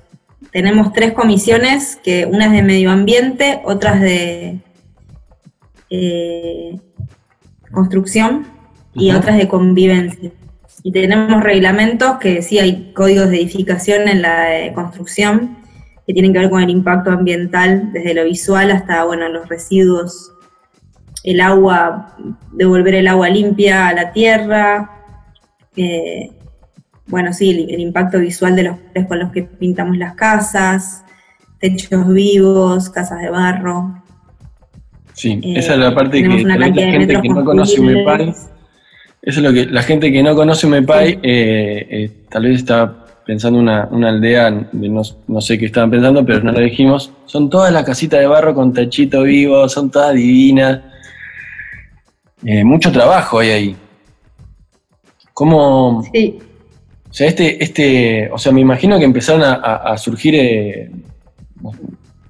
Tenemos 0.51 0.93
tres 0.93 1.13
comisiones, 1.13 1.97
que 2.03 2.25
una 2.25 2.45
es 2.45 2.51
de 2.51 2.63
medio 2.63 2.91
ambiente, 2.91 3.61
otras 3.65 4.01
de 4.01 4.59
eh, 5.89 6.79
construcción 7.71 8.47
y 8.95 9.11
otras 9.11 9.37
de 9.37 9.47
convivencia. 9.47 10.31
Y 10.83 10.91
tenemos 10.91 11.43
reglamentos 11.43 12.17
que 12.19 12.41
sí 12.41 12.59
hay 12.59 12.91
códigos 12.93 13.29
de 13.29 13.37
edificación 13.37 14.07
en 14.07 14.21
la 14.21 14.43
de 14.43 14.73
construcción 14.73 15.57
que 16.05 16.13
tienen 16.13 16.33
que 16.33 16.39
ver 16.39 16.49
con 16.49 16.61
el 16.61 16.69
impacto 16.69 17.11
ambiental, 17.11 17.93
desde 17.93 18.13
lo 18.13 18.25
visual 18.25 18.71
hasta 18.71 19.05
bueno, 19.05 19.29
los 19.29 19.47
residuos, 19.47 20.33
el 21.23 21.39
agua, 21.39 22.17
devolver 22.51 22.95
el 22.95 23.07
agua 23.07 23.29
limpia 23.29 23.87
a 23.87 23.93
la 23.93 24.11
tierra, 24.11 24.91
eh, 25.77 26.31
bueno, 27.07 27.33
sí, 27.33 27.49
el, 27.49 27.73
el 27.73 27.79
impacto 27.79 28.19
visual 28.19 28.55
de 28.55 28.63
los 28.63 28.77
colores 28.77 29.07
con 29.07 29.19
los 29.19 29.31
que 29.31 29.43
pintamos 29.43 29.97
las 29.97 30.15
casas, 30.15 31.03
techos 31.59 32.11
vivos, 32.11 32.89
casas 32.89 33.21
de 33.21 33.29
barro. 33.29 34.03
Sí, 35.13 35.39
eh, 35.43 35.53
esa 35.57 35.73
es 35.73 35.79
la 35.79 35.93
parte 35.95 36.21
que 36.21 36.27
una 36.27 36.57
cantidad 36.57 36.85
de 36.85 36.91
gente 36.91 37.21
que 37.21 37.29
no 37.29 37.45
conoce. 37.45 37.81
Eso 39.25 39.39
es 39.39 39.43
lo 39.43 39.51
que 39.53 39.65
la 39.65 39.81
gente 39.83 40.11
que 40.11 40.21
no 40.21 40.35
conoce 40.35 40.67
UMEPAI 40.67 41.19
eh, 41.23 41.87
eh, 41.89 42.11
tal 42.29 42.43
vez 42.43 42.57
está 42.59 43.05
pensando 43.25 43.57
una, 43.57 43.87
una 43.89 44.09
aldea, 44.09 44.51
de 44.51 44.89
no, 44.89 45.01
no 45.27 45.39
sé 45.41 45.57
qué 45.57 45.65
estaban 45.67 45.89
pensando, 45.89 46.25
pero 46.25 46.41
no 46.43 46.51
lo 46.51 46.59
dijimos, 46.59 47.09
son 47.25 47.49
todas 47.49 47.71
las 47.71 47.83
casitas 47.85 48.19
de 48.19 48.27
barro 48.27 48.53
con 48.53 48.73
techito 48.73 49.23
vivo, 49.23 49.67
son 49.69 49.89
todas 49.89 50.13
divinas. 50.13 50.81
Eh, 52.45 52.65
mucho 52.65 52.91
trabajo 52.91 53.39
hay 53.39 53.49
ahí. 53.49 53.75
¿Cómo, 55.33 56.03
Sí, 56.13 56.37
o 57.09 57.13
sea, 57.13 57.27
este, 57.27 57.63
este, 57.63 58.29
o 58.31 58.37
sea, 58.37 58.51
me 58.51 58.59
imagino 58.59 58.99
que 58.99 59.05
empezaron 59.05 59.41
a, 59.43 59.53
a- 59.53 59.93
a 59.93 59.97
surgir 59.97 60.35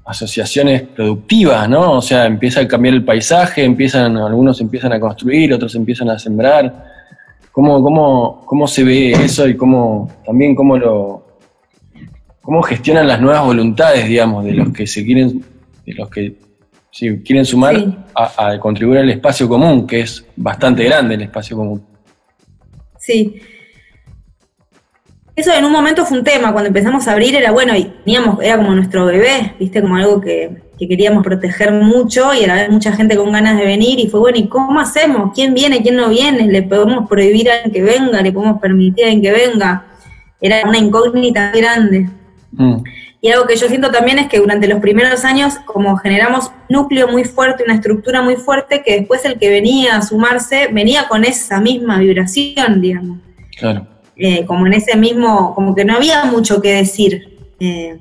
asociaciones 0.05 0.81
productivas, 0.81 1.69
¿no? 1.69 1.93
O 1.97 2.01
sea, 2.01 2.25
empieza 2.25 2.61
a 2.61 2.67
cambiar 2.67 2.95
el 2.95 3.05
paisaje, 3.05 3.63
empiezan, 3.63 4.17
algunos 4.17 4.59
empiezan 4.61 4.91
a 4.93 4.99
construir, 4.99 5.53
otros 5.53 5.75
empiezan 5.75 6.09
a 6.09 6.19
sembrar. 6.19 6.91
¿Cómo, 7.51 7.81
cómo, 7.83 8.41
cómo 8.45 8.67
se 8.67 8.83
ve 8.83 9.11
eso 9.11 9.47
y 9.47 9.55
cómo, 9.55 10.11
también 10.25 10.55
cómo 10.55 10.77
lo, 10.77 11.27
cómo 12.41 12.61
gestionan 12.63 13.07
las 13.07 13.21
nuevas 13.21 13.45
voluntades, 13.45 14.07
digamos, 14.07 14.43
de 14.43 14.53
los 14.53 14.69
que 14.73 14.87
se 14.87 15.05
quieren, 15.05 15.43
de 15.85 15.93
los 15.93 16.09
que 16.09 16.35
sí, 16.91 17.19
quieren 17.23 17.45
sumar 17.45 17.75
Sí. 17.75 17.95
a, 18.15 18.47
a 18.49 18.59
contribuir 18.59 18.99
al 18.99 19.09
espacio 19.09 19.47
común, 19.47 19.85
que 19.87 20.01
es 20.01 20.25
bastante 20.35 20.83
grande 20.83 21.15
el 21.15 21.21
espacio 21.21 21.55
común. 21.57 21.83
sí. 22.97 23.39
Eso 25.35 25.51
en 25.51 25.65
un 25.65 25.71
momento 25.71 26.05
fue 26.05 26.19
un 26.19 26.23
tema, 26.23 26.51
cuando 26.51 26.67
empezamos 26.67 27.07
a 27.07 27.13
abrir 27.13 27.35
era 27.35 27.51
bueno, 27.51 27.75
y 27.75 27.85
teníamos, 28.05 28.43
era 28.43 28.57
como 28.57 28.75
nuestro 28.75 29.05
bebé, 29.05 29.55
viste, 29.59 29.81
como 29.81 29.95
algo 29.95 30.21
que, 30.21 30.61
que 30.77 30.87
queríamos 30.87 31.23
proteger 31.23 31.71
mucho 31.71 32.33
y 32.35 32.43
a 32.43 32.47
la 32.47 32.53
vez 32.55 32.69
mucha 32.69 32.91
gente 32.91 33.15
con 33.15 33.31
ganas 33.31 33.57
de 33.57 33.65
venir 33.65 33.99
y 33.99 34.07
fue 34.09 34.19
bueno, 34.19 34.37
¿y 34.37 34.47
cómo 34.47 34.79
hacemos? 34.79 35.31
¿Quién 35.33 35.55
viene? 35.55 35.81
¿Quién 35.81 35.95
no 35.95 36.09
viene? 36.09 36.47
¿Le 36.47 36.61
podemos 36.61 37.09
prohibir 37.09 37.49
a 37.49 37.55
alguien 37.55 37.71
que 37.71 37.81
venga? 37.81 38.21
¿Le 38.21 38.31
podemos 38.31 38.61
permitir 38.61 39.05
a 39.05 39.07
alguien 39.07 39.21
que 39.23 39.31
venga? 39.31 39.85
Era 40.39 40.67
una 40.67 40.77
incógnita 40.77 41.51
grande. 41.51 42.09
Mm, 42.51 42.83
Y 43.21 43.29
algo 43.31 43.47
que 43.47 43.55
yo 43.55 43.67
siento 43.67 43.89
también 43.89 44.19
es 44.19 44.27
que 44.27 44.37
durante 44.39 44.67
los 44.67 44.79
primeros 44.81 45.23
años, 45.25 45.55
como 45.65 45.95
generamos 45.97 46.47
un 46.47 46.75
núcleo 46.75 47.07
muy 47.07 47.23
fuerte, 47.23 47.63
una 47.63 47.75
estructura 47.75 48.21
muy 48.21 48.35
fuerte, 48.35 48.83
que 48.85 48.97
después 48.99 49.23
el 49.25 49.39
que 49.39 49.49
venía 49.49 49.95
a 49.95 50.01
sumarse 50.03 50.67
venía 50.67 51.07
con 51.07 51.23
esa 51.23 51.59
misma 51.59 51.97
vibración, 51.97 52.81
digamos. 52.81 53.17
claro. 53.57 53.92
Eh, 54.15 54.45
como 54.45 54.67
en 54.67 54.73
ese 54.73 54.95
mismo, 54.95 55.55
como 55.55 55.73
que 55.73 55.85
no 55.85 55.95
había 55.95 56.25
mucho 56.25 56.61
que 56.61 56.75
decir. 56.75 57.37
Eh, 57.59 57.99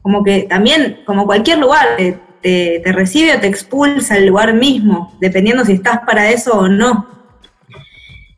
como 0.00 0.24
que 0.24 0.42
también, 0.42 1.00
como 1.06 1.26
cualquier 1.26 1.58
lugar, 1.58 1.96
te, 1.96 2.18
te- 2.42 2.92
recibe 2.92 3.36
o 3.36 3.40
te 3.40 3.46
expulsa 3.46 4.16
el 4.16 4.26
lugar 4.26 4.54
mismo, 4.54 5.16
dependiendo 5.20 5.64
si 5.64 5.72
estás 5.72 6.00
para 6.06 6.30
eso 6.30 6.58
o 6.58 6.68
no. 6.68 7.06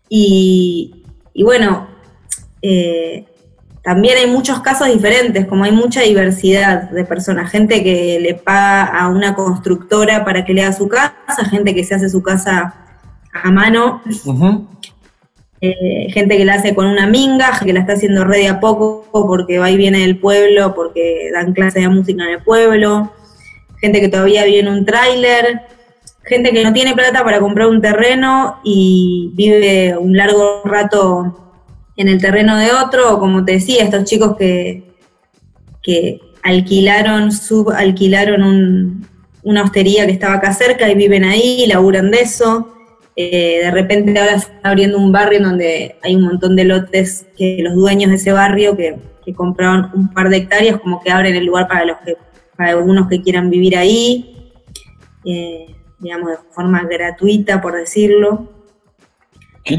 Y, 0.09 1.05
y 1.33 1.43
bueno, 1.43 1.87
eh, 2.63 3.25
también 3.83 4.19
hay 4.19 4.31
muchos 4.31 4.61
casos 4.61 4.89
diferentes, 4.89 5.47
como 5.47 5.65
hay 5.65 5.73
mucha 5.73 6.03
diversidad 6.03 6.91
de 6.91 7.05
personas, 7.05 7.51
gente 7.51 7.83
que 7.83 8.19
le 8.21 8.35
paga 8.35 8.85
a 8.85 9.09
una 9.09 9.35
constructora 9.35 10.25
para 10.25 10.45
que 10.45 10.55
le 10.55 10.63
haga 10.63 10.73
su 10.73 10.89
casa, 10.89 11.45
gente 11.51 11.75
que 11.75 11.85
se 11.85 11.95
hace 11.95 12.09
su 12.09 12.23
casa 12.23 12.75
a 13.33 13.51
mano. 13.51 14.03
Eh, 15.71 16.11
gente 16.13 16.37
que 16.37 16.45
la 16.45 16.55
hace 16.55 16.75
con 16.75 16.87
una 16.87 17.07
minga, 17.07 17.59
que 17.65 17.73
la 17.73 17.81
está 17.81 17.95
haciendo 17.95 18.25
re 18.25 18.39
de 18.39 18.49
a 18.49 18.61
poco 18.61 19.07
porque 19.13 19.59
va 19.59 19.71
y 19.71 19.77
viene 19.77 20.01
del 20.01 20.19
pueblo, 20.19 20.75
porque 20.75 21.31
dan 21.33 21.53
clases 21.53 21.83
de 21.83 21.89
música 21.89 22.25
en 22.25 22.31
el 22.31 22.43
pueblo, 22.43 23.13
gente 23.81 24.01
que 24.01 24.09
todavía 24.09 24.45
vive 24.45 24.61
en 24.61 24.69
un 24.69 24.85
tráiler, 24.85 25.61
gente 26.25 26.51
que 26.53 26.65
no 26.65 26.73
tiene 26.73 26.95
plata 26.95 27.23
para 27.23 27.41
comprar 27.41 27.69
un 27.69 27.81
terreno 27.81 28.59
y 28.65 29.31
vive 29.35 29.97
un 29.99 30.17
largo 30.17 30.63
rato 30.65 31.53
en 31.97 32.09
el 32.09 32.21
terreno 32.21 32.57
de 32.57 32.73
otro, 32.73 33.19
como 33.19 33.45
te 33.45 33.53
decía, 33.53 33.85
estos 33.85 34.05
chicos 34.05 34.37
que, 34.37 34.85
que 35.83 36.21
alquilaron, 36.43 37.31
subalquilaron 37.33 38.43
un- 38.43 39.07
una 39.43 39.63
hostería 39.63 40.07
que 40.07 40.13
estaba 40.13 40.35
acá 40.35 40.53
cerca 40.55 40.91
y 40.91 40.95
viven 40.95 41.25
ahí, 41.25 41.67
laburan 41.67 42.11
de 42.11 42.21
eso. 42.21 42.74
Eh, 43.17 43.61
de 43.63 43.71
repente 43.71 44.19
ahora 44.19 44.41
se 44.41 44.53
está 44.53 44.71
abriendo 44.71 44.99
un 44.99 45.13
barrio 45.13 45.39
en 45.39 45.45
donde 45.45 45.97
hay 46.03 46.17
un 46.17 46.23
montón 46.23 46.57
de 46.57 46.65
lotes 46.65 47.27
que 47.37 47.59
los 47.61 47.75
dueños 47.75 48.11
de 48.11 48.17
ese 48.17 48.33
barrio 48.33 48.77
que, 48.77 48.97
que 49.25 49.35
compraron 49.35 49.91
un 49.95 50.13
par 50.13 50.29
de 50.29 50.39
hectáreas, 50.39 50.81
como 50.81 51.01
que 51.03 51.11
abren 51.11 51.35
el 51.35 51.47
lugar 51.47 51.69
para 51.69 51.85
los 51.85 51.99
que, 51.99 52.17
para 52.57 52.71
algunos 52.71 53.09
que 53.09 53.23
quieran 53.23 53.51
vivir 53.51 53.77
ahí, 53.77 54.53
eh, 55.25 55.75
digamos 55.99 56.31
de 56.31 56.37
forma 56.53 56.83
gratuita, 56.85 57.61
por 57.61 57.75
decirlo. 57.75 58.49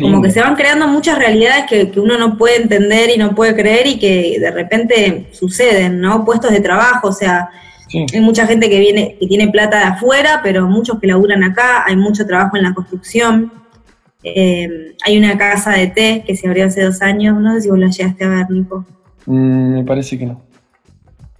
como 0.02 0.21
que 0.21 0.32
se 0.32 0.41
van 0.41 0.56
creando 0.56 0.88
muchas 0.88 1.17
realidades 1.17 1.65
que, 1.69 2.00
uno 2.00 2.17
no 2.17 2.38
puede 2.38 2.62
entender 2.62 3.12
y 3.13 3.17
no 3.17 3.36
puede 3.36 3.56
creer 3.56 3.86
y 3.88 4.00
que 4.00 4.38
de 4.39 4.52
repente 4.52 5.30
suceden, 5.32 6.00
¿no? 6.00 6.26
Puestos 6.26 6.52
de 6.52 6.62
trabajo, 6.62 7.10
o 7.10 7.13
sea, 7.13 7.50
hay 7.93 8.21
mucha 8.21 8.48
gente 8.48 8.69
que 8.69 8.80
viene, 8.80 9.17
que 9.19 9.28
tiene 9.28 9.48
plata 9.50 9.78
de 9.78 9.84
afuera, 9.86 10.41
pero 10.43 10.67
muchos 10.67 11.00
que 11.00 11.08
laburan 11.08 11.43
acá, 11.43 11.84
hay 11.86 11.95
mucho 11.95 12.26
trabajo 12.26 12.58
en 12.58 12.63
la 12.63 12.74
construcción. 12.74 13.52
Eh, 14.24 14.95
hay 15.06 15.17
una 15.17 15.38
casa 15.38 15.71
de 15.71 15.88
té 15.88 16.24
que 16.26 16.36
se 16.36 16.48
abrió 16.48 16.65
hace 16.65 16.84
dos 16.84 17.02
años, 17.02 17.39
no 17.39 17.54
sé 17.54 17.62
si 17.62 17.69
vos 17.69 17.78
la 17.78 17.89
llegaste 17.89 18.26
a 18.26 18.30
ver, 18.30 18.50
Nico. 18.50 18.86
Mm, 19.28 19.74
me 19.76 19.84
parece 19.84 20.17
que 20.17 20.26
no. 20.26 20.41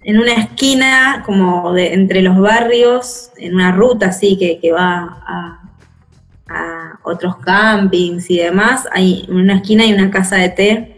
En 0.02 0.18
una 0.18 0.34
esquina, 0.34 1.24
como 1.26 1.72
de 1.72 1.94
entre 1.94 2.22
los 2.22 2.38
barrios, 2.38 3.30
en 3.38 3.56
una 3.56 3.72
ruta 3.72 4.06
así 4.06 4.38
que, 4.38 4.60
que 4.60 4.70
va 4.70 5.20
a, 5.26 5.62
a 6.48 7.00
otros 7.02 7.38
campings 7.38 8.30
y 8.30 8.38
demás, 8.38 8.86
hay 8.92 9.24
en 9.28 9.34
una 9.34 9.56
esquina 9.56 9.82
hay 9.82 9.92
una 9.92 10.10
casa 10.10 10.36
de 10.36 10.48
té 10.50 10.95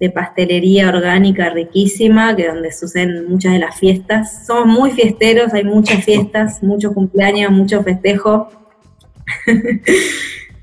de 0.00 0.10
pastelería 0.10 0.88
orgánica 0.88 1.50
riquísima, 1.50 2.34
que 2.34 2.48
donde 2.48 2.72
suceden 2.72 3.28
muchas 3.28 3.52
de 3.52 3.58
las 3.58 3.78
fiestas. 3.78 4.46
Somos 4.46 4.66
muy 4.66 4.90
fiesteros, 4.92 5.52
hay 5.52 5.64
muchas 5.64 6.02
fiestas, 6.04 6.62
muchos 6.62 6.94
cumpleaños, 6.94 7.52
mucho 7.52 7.82
festejo. 7.82 8.48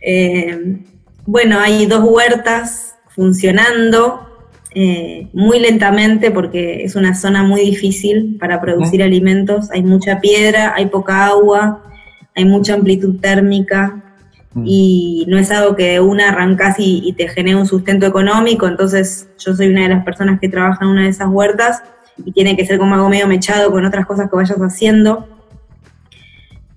Eh, 0.10 0.78
bueno, 1.26 1.60
hay 1.60 1.86
dos 1.86 2.02
huertas 2.08 2.96
funcionando 3.10 4.28
eh, 4.74 5.28
muy 5.34 5.60
lentamente 5.60 6.32
porque 6.32 6.84
es 6.84 6.96
una 6.96 7.16
zona 7.16 7.44
muy 7.44 7.62
difícil 7.62 8.38
para 8.40 8.62
producir 8.62 9.04
alimentos. 9.04 9.70
Hay 9.72 9.84
mucha 9.84 10.22
piedra, 10.22 10.74
hay 10.76 10.86
poca 10.86 11.26
agua, 11.26 11.84
hay 12.36 12.46
mucha 12.46 12.76
amplitud 12.76 13.20
térmica. 13.20 14.07
Y 14.64 15.26
no 15.28 15.38
es 15.38 15.52
algo 15.52 15.76
que 15.76 16.00
una 16.00 16.30
arrancas 16.30 16.78
y, 16.80 17.14
te 17.14 17.28
genere 17.28 17.56
un 17.56 17.68
sustento 17.68 18.06
económico, 18.06 18.68
entonces 18.68 19.30
yo 19.38 19.56
soy 19.56 19.68
una 19.68 19.84
de 19.84 19.90
las 19.90 20.04
personas 20.04 20.40
que 20.40 20.50
trabaja 20.50 20.84
en 20.84 20.92
una 20.92 21.04
de 21.04 21.10
esas 21.10 21.28
huertas 21.30 21.84
y 22.26 22.32
tiene 22.32 22.56
que 22.56 22.66
ser 22.66 22.80
como 22.80 22.96
algo 22.96 23.10
medio 23.10 23.28
mechado 23.28 23.72
con 23.72 23.86
otras 23.86 24.06
cosas 24.06 24.30
que 24.30 24.36
vayas 24.36 24.58
haciendo. 24.58 25.28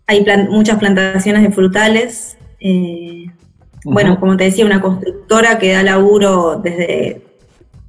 Hay 0.07 0.27
muchas 0.49 0.79
plantaciones 0.79 1.43
de 1.43 1.53
frutales. 1.53 2.37
Eh, 2.59 3.27
bueno, 3.85 4.19
como 4.21 4.37
te 4.37 4.45
decía, 4.45 4.67
una 4.67 4.81
constructora 4.81 5.59
que 5.59 5.73
da 5.73 5.83
laburo 5.83 6.61
desde 6.63 7.25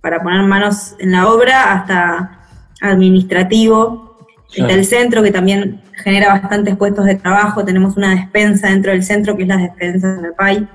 para 0.01 0.21
poner 0.23 0.43
manos 0.43 0.95
en 0.99 1.11
la 1.11 1.29
obra 1.29 1.73
hasta 1.73 2.39
administrativo. 2.81 4.10
Está 4.53 4.73
el 4.73 4.85
centro 4.85 5.23
que 5.23 5.31
también 5.31 5.81
genera 6.03 6.29
bastantes 6.29 6.75
puestos 6.75 7.05
de 7.05 7.15
trabajo. 7.15 7.63
Tenemos 7.63 7.95
una 7.95 8.15
despensa 8.15 8.69
dentro 8.69 8.91
del 8.91 9.03
centro 9.03 9.35
que 9.37 9.43
es 9.43 9.47
la 9.47 9.57
despensa 9.57 10.15
de 10.15 10.21
MEPAI, 10.21 10.67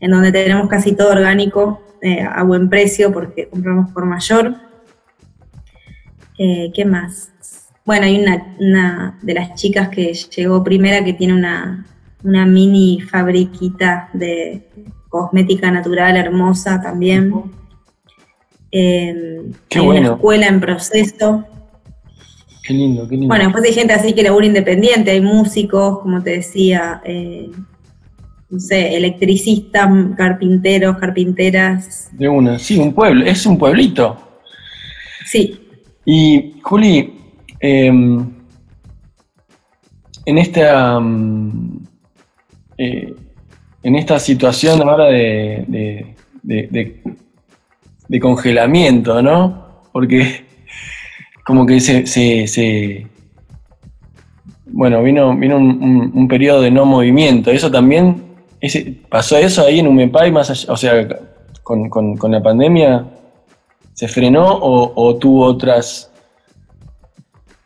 en 0.00 0.10
donde 0.10 0.32
tenemos 0.32 0.68
casi 0.68 0.92
todo 0.92 1.12
orgánico 1.12 1.82
eh, 2.00 2.22
a 2.22 2.42
buen 2.44 2.70
precio 2.70 3.12
porque 3.12 3.48
compramos 3.48 3.90
por 3.90 4.06
mayor. 4.06 4.54
Eh, 6.38 6.70
¿Qué 6.72 6.84
más? 6.84 7.30
Bueno, 7.84 8.06
hay 8.06 8.24
una, 8.58 9.18
de 9.20 9.34
las 9.34 9.54
chicas 9.54 9.88
que 9.88 10.12
llegó 10.12 10.62
primera 10.62 11.04
que 11.04 11.12
tiene 11.12 11.34
una, 11.34 11.84
mini 12.22 13.00
fabriquita 13.00 14.10
de 14.12 14.68
cosmética 15.08 15.70
natural 15.70 16.16
hermosa 16.16 16.80
también. 16.80 17.32
Eh, 18.70 19.42
Qué 19.68 19.80
bueno. 19.80 20.00
una 20.00 20.16
escuela 20.16 20.46
en 20.46 20.60
proceso 20.60 21.46
Qué 22.68 22.74
lindo, 22.74 23.08
qué 23.08 23.14
lindo. 23.14 23.28
Bueno, 23.28 23.44
después 23.44 23.64
hay 23.64 23.72
gente 23.72 23.94
así 23.94 24.12
que 24.12 24.22
labura 24.22 24.44
independiente, 24.44 25.10
hay 25.10 25.22
músicos, 25.22 26.00
como 26.00 26.22
te 26.22 26.32
decía, 26.32 27.00
eh, 27.02 27.50
no 28.50 28.60
sé, 28.60 28.94
electricistas, 28.94 29.88
carpinteros, 30.18 30.98
carpinteras. 30.98 32.10
De 32.12 32.28
una, 32.28 32.58
sí, 32.58 32.78
un 32.78 32.92
pueblo, 32.92 33.24
es 33.24 33.46
un 33.46 33.56
pueblito. 33.56 34.18
Sí. 35.24 35.58
Y 36.04 36.56
Juli, 36.60 37.14
em, 37.58 38.34
en 40.26 40.36
esta 40.36 41.00
mm, 41.00 41.86
eh, 42.76 43.14
en 43.82 43.96
esta 43.96 44.18
situación 44.18 44.82
ahora 44.82 45.06
de, 45.06 46.04
de 46.42 48.20
congelamiento, 48.20 49.22
¿no? 49.22 49.86
Porque 49.90 50.47
como 51.48 51.64
que 51.64 51.80
se, 51.80 52.06
se, 52.06 53.06
bueno, 54.66 55.02
vino, 55.02 55.34
vino 55.34 55.56
un, 55.56 56.28
periodo 56.28 56.60
de 56.60 56.70
no 56.70 56.84
movimiento. 56.84 57.50
Eso 57.50 57.70
también, 57.70 58.22
ese, 58.60 59.00
pasó 59.08 59.38
eso 59.38 59.64
ahí 59.64 59.78
en 59.78 59.86
Umepay, 59.86 60.30
más 60.30 60.50
allá, 60.50 60.70
o 60.70 60.76
sea, 60.76 61.08
con, 61.62 62.18
la 62.30 62.42
pandemia, 62.42 63.06
¿se 63.94 64.08
frenó 64.08 64.46
o, 64.46 65.16
tuvo 65.16 65.46
otras, 65.46 66.12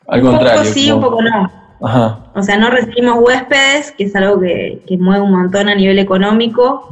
al 0.07 0.23
contrario? 0.23 0.61
Un 0.61 0.67
poco 0.69 0.79
sí, 0.79 0.93
un 0.93 1.01
poco 1.01 1.23
no. 1.23 1.51
Ajá. 1.83 2.27
O 2.37 2.43
sea, 2.45 2.59
no 2.59 2.71
recibimos 2.71 3.19
huéspedes, 3.19 3.91
que 3.99 4.05
es 4.05 4.15
algo 4.15 4.39
que, 4.39 4.97
mueve 5.01 5.25
un 5.25 5.33
montón 5.33 5.69
a 5.69 5.75
nivel 5.75 5.99
económico 5.99 6.89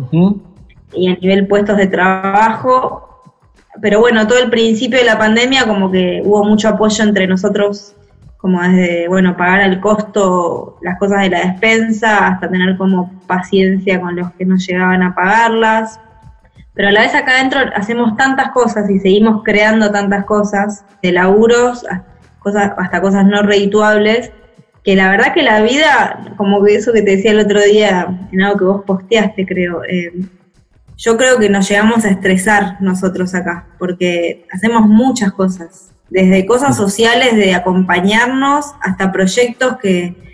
y 0.92 1.06
a 1.06 1.14
nivel 1.14 1.46
puestos 1.46 1.76
de 1.76 1.86
trabajo 1.86 3.09
pero 3.80 4.00
bueno, 4.00 4.26
todo 4.26 4.38
el 4.38 4.50
principio 4.50 4.98
de 4.98 5.04
la 5.04 5.18
pandemia 5.18 5.66
como 5.66 5.90
que 5.90 6.22
hubo 6.24 6.44
mucho 6.44 6.68
apoyo 6.68 7.04
entre 7.04 7.26
nosotros, 7.26 7.94
como 8.36 8.62
desde, 8.62 9.08
bueno, 9.08 9.36
pagar 9.36 9.60
al 9.60 9.80
costo 9.80 10.78
las 10.82 10.98
cosas 10.98 11.22
de 11.22 11.30
la 11.30 11.40
despensa 11.40 12.28
hasta 12.28 12.48
tener 12.48 12.76
como 12.76 13.12
paciencia 13.26 14.00
con 14.00 14.16
los 14.16 14.32
que 14.32 14.44
no 14.44 14.56
llegaban 14.56 15.02
a 15.02 15.14
pagarlas. 15.14 16.00
Pero 16.74 16.88
a 16.88 16.92
la 16.92 17.00
vez 17.00 17.14
acá 17.14 17.32
adentro 17.32 17.60
hacemos 17.74 18.16
tantas 18.16 18.50
cosas 18.52 18.88
y 18.88 18.98
seguimos 18.98 19.42
creando 19.44 19.90
tantas 19.90 20.24
cosas, 20.24 20.84
de 21.02 21.12
laburos 21.12 21.84
cosas, 22.38 22.72
hasta 22.76 23.00
cosas 23.00 23.26
no 23.26 23.42
redituables, 23.42 24.32
que 24.82 24.96
la 24.96 25.10
verdad 25.10 25.34
que 25.34 25.42
la 25.42 25.60
vida, 25.60 26.34
como 26.36 26.64
que 26.64 26.74
eso 26.76 26.92
que 26.92 27.02
te 27.02 27.16
decía 27.16 27.32
el 27.32 27.40
otro 27.40 27.60
día, 27.60 28.18
en 28.32 28.42
algo 28.42 28.58
que 28.58 28.64
vos 28.64 28.84
posteaste 28.86 29.46
creo, 29.46 29.84
eh, 29.84 30.12
yo 31.00 31.16
creo 31.16 31.38
que 31.38 31.48
nos 31.48 31.66
llegamos 31.66 32.04
a 32.04 32.10
estresar 32.10 32.76
nosotros 32.80 33.34
acá, 33.34 33.66
porque 33.78 34.46
hacemos 34.52 34.86
muchas 34.86 35.32
cosas, 35.32 35.92
desde 36.10 36.44
cosas 36.44 36.76
sociales 36.76 37.34
de 37.36 37.54
acompañarnos 37.54 38.66
hasta 38.82 39.10
proyectos 39.10 39.78
que, 39.78 40.28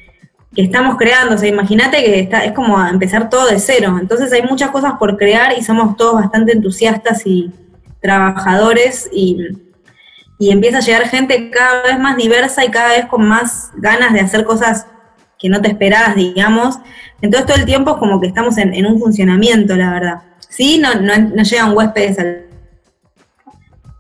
estamos 0.57 0.97
creando. 0.97 1.35
O 1.35 1.39
sea, 1.39 1.51
imagínate 1.51 2.03
que 2.03 2.19
está, 2.19 2.43
es 2.43 2.53
como 2.53 2.83
empezar 2.87 3.29
todo 3.29 3.47
de 3.47 3.59
cero. 3.59 3.99
Entonces 4.01 4.33
hay 4.33 4.41
muchas 4.41 4.71
cosas 4.71 4.95
por 4.99 5.19
crear 5.19 5.53
y 5.57 5.63
somos 5.63 5.99
todos 5.99 6.15
bastante 6.15 6.53
entusiastas 6.53 7.27
y 7.27 7.53
trabajadores 8.01 9.07
y, 9.13 9.37
y 10.39 10.51
empieza 10.51 10.79
a 10.79 10.81
llegar 10.81 11.09
gente 11.11 11.51
cada 11.51 11.83
vez 11.83 11.99
más 11.99 12.17
diversa 12.17 12.65
y 12.65 12.71
cada 12.71 12.89
vez 12.89 13.05
con 13.05 13.29
más 13.29 13.71
ganas 13.77 14.15
de 14.15 14.21
hacer 14.21 14.45
cosas 14.45 14.87
que 15.39 15.51
no 15.51 15.61
te 15.61 15.69
esperabas, 15.69 16.17
digamos. 16.17 16.79
Entonces 17.21 17.47
todo 17.47 17.59
el 17.59 17.67
tiempo 17.67 17.91
es 17.91 17.97
como 17.99 18.19
que 18.19 18.27
estamos 18.27 18.57
en, 18.57 18.73
en 18.73 18.87
un 18.87 18.99
funcionamiento, 18.99 19.77
la 19.77 19.91
verdad. 19.91 20.23
Sí, 20.49 20.79
no, 20.79 20.95
no, 20.95 21.43
llegan 21.43 21.77
huéspedes 21.77 22.19
al... 22.19 22.47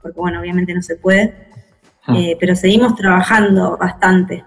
Porque 0.02 0.18
bueno, 0.18 0.40
obviamente 0.40 0.72
no 0.74 0.82
se 0.82 0.96
puede. 0.96 1.34
Ah. 2.06 2.16
Eh, 2.16 2.36
pero 2.38 2.54
seguimos 2.54 2.94
trabajando 2.96 3.76
bastante. 3.76 4.44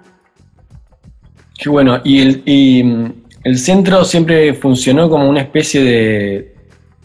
Qué 1.58 1.70
bueno. 1.70 2.00
¿Y 2.04 2.22
el, 2.22 2.44
y 2.46 2.84
mm, 2.84 3.14
el 3.44 3.58
centro 3.58 4.06
siempre 4.06 4.54
funcionó 4.54 5.10
como 5.10 5.30
una 5.30 5.42
especie 5.42 5.84
de, 5.84 6.56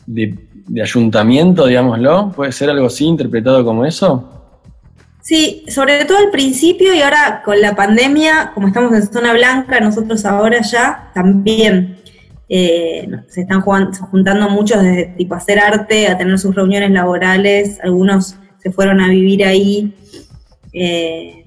de, 0.07 0.83
ayuntamiento, 0.83 1.67
digámoslo? 1.67 2.33
¿Puede 2.35 2.53
ser 2.53 2.71
algo 2.71 2.87
así 2.87 3.05
interpretado 3.05 3.65
como 3.65 3.85
eso? 3.85 4.31
Sí, 5.21 5.65
sobre 5.69 6.05
todo 6.05 6.19
al 6.19 6.31
principio 6.31 6.95
y 6.95 7.01
ahora 7.01 7.43
con 7.45 7.61
la 7.61 7.75
pandemia, 7.75 8.53
como 8.55 8.69
estamos 8.69 8.93
en 8.93 9.11
zona 9.11 9.33
blanca, 9.33 9.81
nosotros 9.81 10.25
ahora 10.25 10.61
ya 10.61 11.11
también 11.15 11.97
eh, 12.49 13.09
se 13.29 13.43
están 13.43 13.63
juntando 13.63 14.49
muchos 14.51 14.83
desde 14.83 15.07
tipo 15.17 15.35
hacer 15.35 15.59
arte, 15.59 16.09
a 16.09 16.19
tener 16.19 16.39
sus 16.39 16.55
reuniones 16.55 16.91
laborales, 16.91 17.81
algunos 17.83 18.37
se 18.59 18.71
fueron 18.71 19.01
a 19.01 19.09
vivir 19.09 19.45
ahí. 19.45 19.95
Eh, 20.73 21.45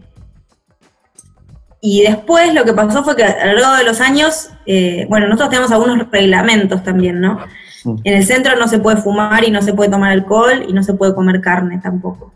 y 1.81 2.01
después 2.01 2.53
lo 2.53 2.65
que 2.65 2.73
pasó 2.73 3.03
fue 3.03 3.15
que 3.15 3.23
a 3.23 3.45
lo 3.45 3.59
largo 3.59 3.77
de 3.77 3.83
los 3.83 4.01
años, 4.01 4.49
eh, 4.65 5.05
bueno, 5.09 5.27
nosotros 5.27 5.49
tenemos 5.49 5.71
algunos 5.71 6.09
reglamentos 6.11 6.83
también, 6.83 7.21
¿no? 7.21 7.39
Mm. 7.83 7.95
En 8.03 8.15
el 8.15 8.25
centro 8.25 8.55
no 8.55 8.67
se 8.67 8.79
puede 8.79 8.97
fumar 8.97 9.43
y 9.43 9.51
no 9.51 9.61
se 9.61 9.73
puede 9.73 9.91
tomar 9.91 10.11
alcohol 10.11 10.65
y 10.67 10.73
no 10.73 10.83
se 10.83 10.93
puede 10.93 11.13
comer 11.13 11.41
carne 11.41 11.79
tampoco. 11.81 12.33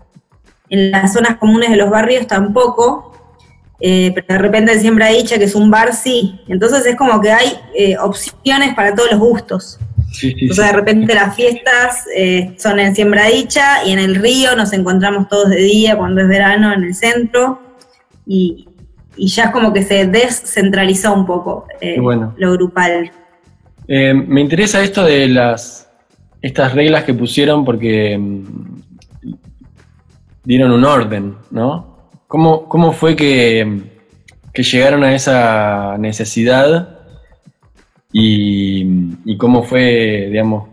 En 0.70 0.92
las 0.92 1.14
zonas 1.14 1.38
comunes 1.38 1.70
de 1.72 1.76
los 1.76 1.90
barrios 1.90 2.28
tampoco, 2.28 3.11
eh, 3.82 4.12
pero 4.14 4.28
de 4.28 4.38
repente 4.38 4.74
en 4.74 4.80
Siembra 4.80 5.08
Dicha, 5.08 5.38
que 5.38 5.46
es 5.46 5.56
un 5.56 5.72
bar, 5.72 5.94
sí. 5.94 6.40
Entonces 6.48 6.86
es 6.86 6.96
como 6.96 7.20
que 7.20 7.32
hay 7.32 7.54
eh, 7.76 7.98
opciones 7.98 8.76
para 8.76 8.94
todos 8.94 9.12
los 9.12 9.20
gustos. 9.20 9.80
Entonces 10.22 10.66
de 10.66 10.74
repente 10.74 11.16
las 11.16 11.36
fiestas 11.36 12.06
eh, 12.16 12.54
son 12.58 12.80
en 12.80 12.94
Siembra 12.94 13.28
Dicha 13.28 13.84
y 13.86 13.92
en 13.92 14.00
el 14.00 14.16
río 14.16 14.56
nos 14.56 14.74
encontramos 14.74 15.28
todos 15.30 15.50
de 15.50 15.58
día 15.58 15.98
cuando 15.98 16.22
es 16.22 16.28
verano 16.28 16.74
en 16.74 16.84
el 16.84 16.94
centro 16.94 17.62
y, 18.28 18.68
ya 19.18 19.46
es 19.46 19.50
como 19.52 19.72
que 19.74 19.84
se 19.84 20.08
descentralizó 20.08 21.14
un 21.14 21.26
poco 21.26 21.68
lo 22.38 22.54
grupal. 22.54 23.12
Me 23.88 24.42
interesa 24.42 24.82
esto 24.82 25.04
de 25.04 25.28
las 25.28 25.82
estas 26.42 26.74
reglas 26.74 27.04
que 27.04 27.14
pusieron 27.14 27.64
porque 27.64 28.18
mm, 28.18 28.82
dieron 30.44 30.72
un 30.72 30.86
orden, 30.86 31.36
¿no? 31.52 31.91
¿Cómo, 32.32 32.70
cómo 32.70 32.94
fue 32.94 33.18
que, 33.18 33.82
que, 34.54 34.64
llegaron 34.64 35.04
a 35.04 35.14
esa 35.14 35.98
necesidad 35.98 37.00
y, 38.14 39.36
cómo 39.36 39.64
fue, 39.64 40.30
digamos, 40.32 40.70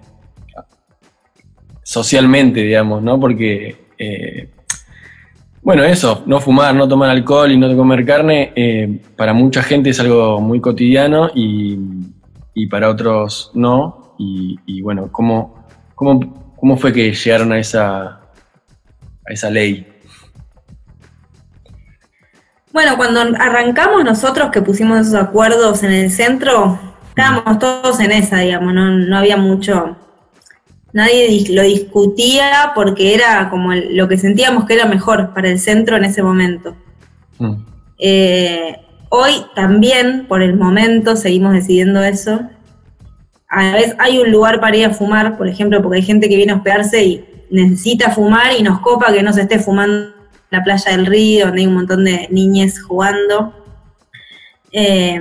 socialmente, 1.83 2.61
digamos, 2.61 3.03
¿no? 3.03 3.19
Porque, 3.19 3.75
eh, 3.99 4.51
bueno, 5.61 5.83
eso, 5.83 6.23
no 6.27 6.39
fumar, 6.39 6.77
no 6.77 6.87
tomar 6.87 7.11
alcohol 7.11 7.51
y 7.51 7.57
no 7.57 7.77
comer 7.77 8.07
carne, 8.07 8.53
eh, 8.55 9.01
para 9.17 9.33
mucha 9.33 9.61
gente 9.61 9.91
es 9.91 9.99
algo 9.99 10.41
muy 10.41 10.61
cotidiano 10.61 11.29
y, 11.35 11.77
y 12.55 12.69
para 12.69 12.89
otros 12.89 13.51
no. 13.55 14.15
Y, 14.17 14.61
y 14.65 14.81
bueno, 14.81 15.11
¿cómo, 15.11 15.67
cómo, 15.97 16.55
¿cómo 16.55 16.77
fue 16.77 16.93
que 16.93 17.13
llegaron 17.13 17.51
a 17.51 17.59
esa, 17.59 18.05
a 19.27 19.33
esa 19.33 19.51
ley? 19.51 19.98
Bueno, 22.79 22.97
cuando 22.97 23.23
arrancamos 23.41 24.05
nosotros 24.05 24.51
que 24.53 24.63
pusimos 24.63 25.01
esos 25.01 25.17
acuerdos 25.17 25.83
en 25.83 25.91
el 25.91 26.13
centro, 26.13 26.79
estábamos 27.09 27.59
todos 27.59 27.99
en 27.99 28.13
esa, 28.13 28.39
digamos, 28.39 28.73
no, 28.73 28.93
no 28.93 29.19
había 29.19 29.37
mucho, 29.37 29.97
nadie 30.93 31.45
lo 31.51 31.63
discutía 31.63 32.71
porque 32.77 33.17
era 33.17 33.51
como 33.51 33.75
lo 33.75 34.07
que 34.07 34.17
sentíamos 34.17 34.65
que 34.65 34.75
era 34.75 34.87
mejor 34.87 35.35
para 35.35 35.49
el 35.49 35.59
centro 35.59 35.97
en 35.97 36.05
ese 36.05 36.23
momento. 36.23 36.77
Mm. 37.41 37.55
Eh, 37.99 38.77
hoy 39.09 39.33
también, 39.57 40.27
por 40.29 40.41
el 40.41 40.55
momento, 40.55 41.17
seguimos 41.17 41.55
decidiendo 41.55 42.01
eso. 42.05 42.43
A 43.49 43.65
la 43.65 43.73
vez 43.73 43.97
hay 43.99 44.19
un 44.19 44.31
lugar 44.31 44.61
para 44.61 44.77
ir 44.77 44.87
a 44.87 44.91
fumar, 44.91 45.37
por 45.37 45.49
ejemplo, 45.49 45.83
porque 45.83 45.97
hay 45.97 46.05
gente 46.05 46.29
que 46.29 46.37
viene 46.37 46.53
a 46.53 46.57
hospedarse 46.59 47.03
y 47.03 47.25
necesita 47.51 48.13
fumar 48.13 48.53
y 48.57 48.63
nos 48.63 48.79
copa 48.79 49.13
que 49.13 49.25
no 49.25 49.33
se 49.33 49.41
esté 49.41 49.59
fumando 49.59 50.18
la 50.51 50.63
playa 50.65 50.93
del 50.93 51.07
río, 51.07 51.47
donde 51.47 51.61
hay 51.61 51.67
un 51.67 51.75
montón 51.75 52.05
de 52.05 52.29
niñes 52.31 52.83
jugando. 52.83 53.55
Eh, 54.73 55.21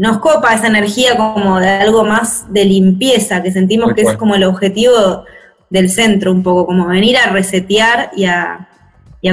nos 0.00 0.18
copa 0.18 0.54
esa 0.54 0.68
energía 0.68 1.14
como 1.14 1.60
de 1.60 1.68
algo 1.68 2.04
más 2.04 2.50
de 2.50 2.64
limpieza, 2.64 3.42
que 3.42 3.52
sentimos 3.52 3.92
que 3.92 4.00
es 4.00 4.16
como 4.16 4.34
el 4.34 4.44
objetivo 4.44 5.24
del 5.68 5.90
centro 5.90 6.32
un 6.32 6.42
poco, 6.42 6.64
como 6.64 6.86
venir 6.86 7.18
a 7.18 7.30
resetear 7.30 8.10
y 8.16 8.24
a, 8.24 8.66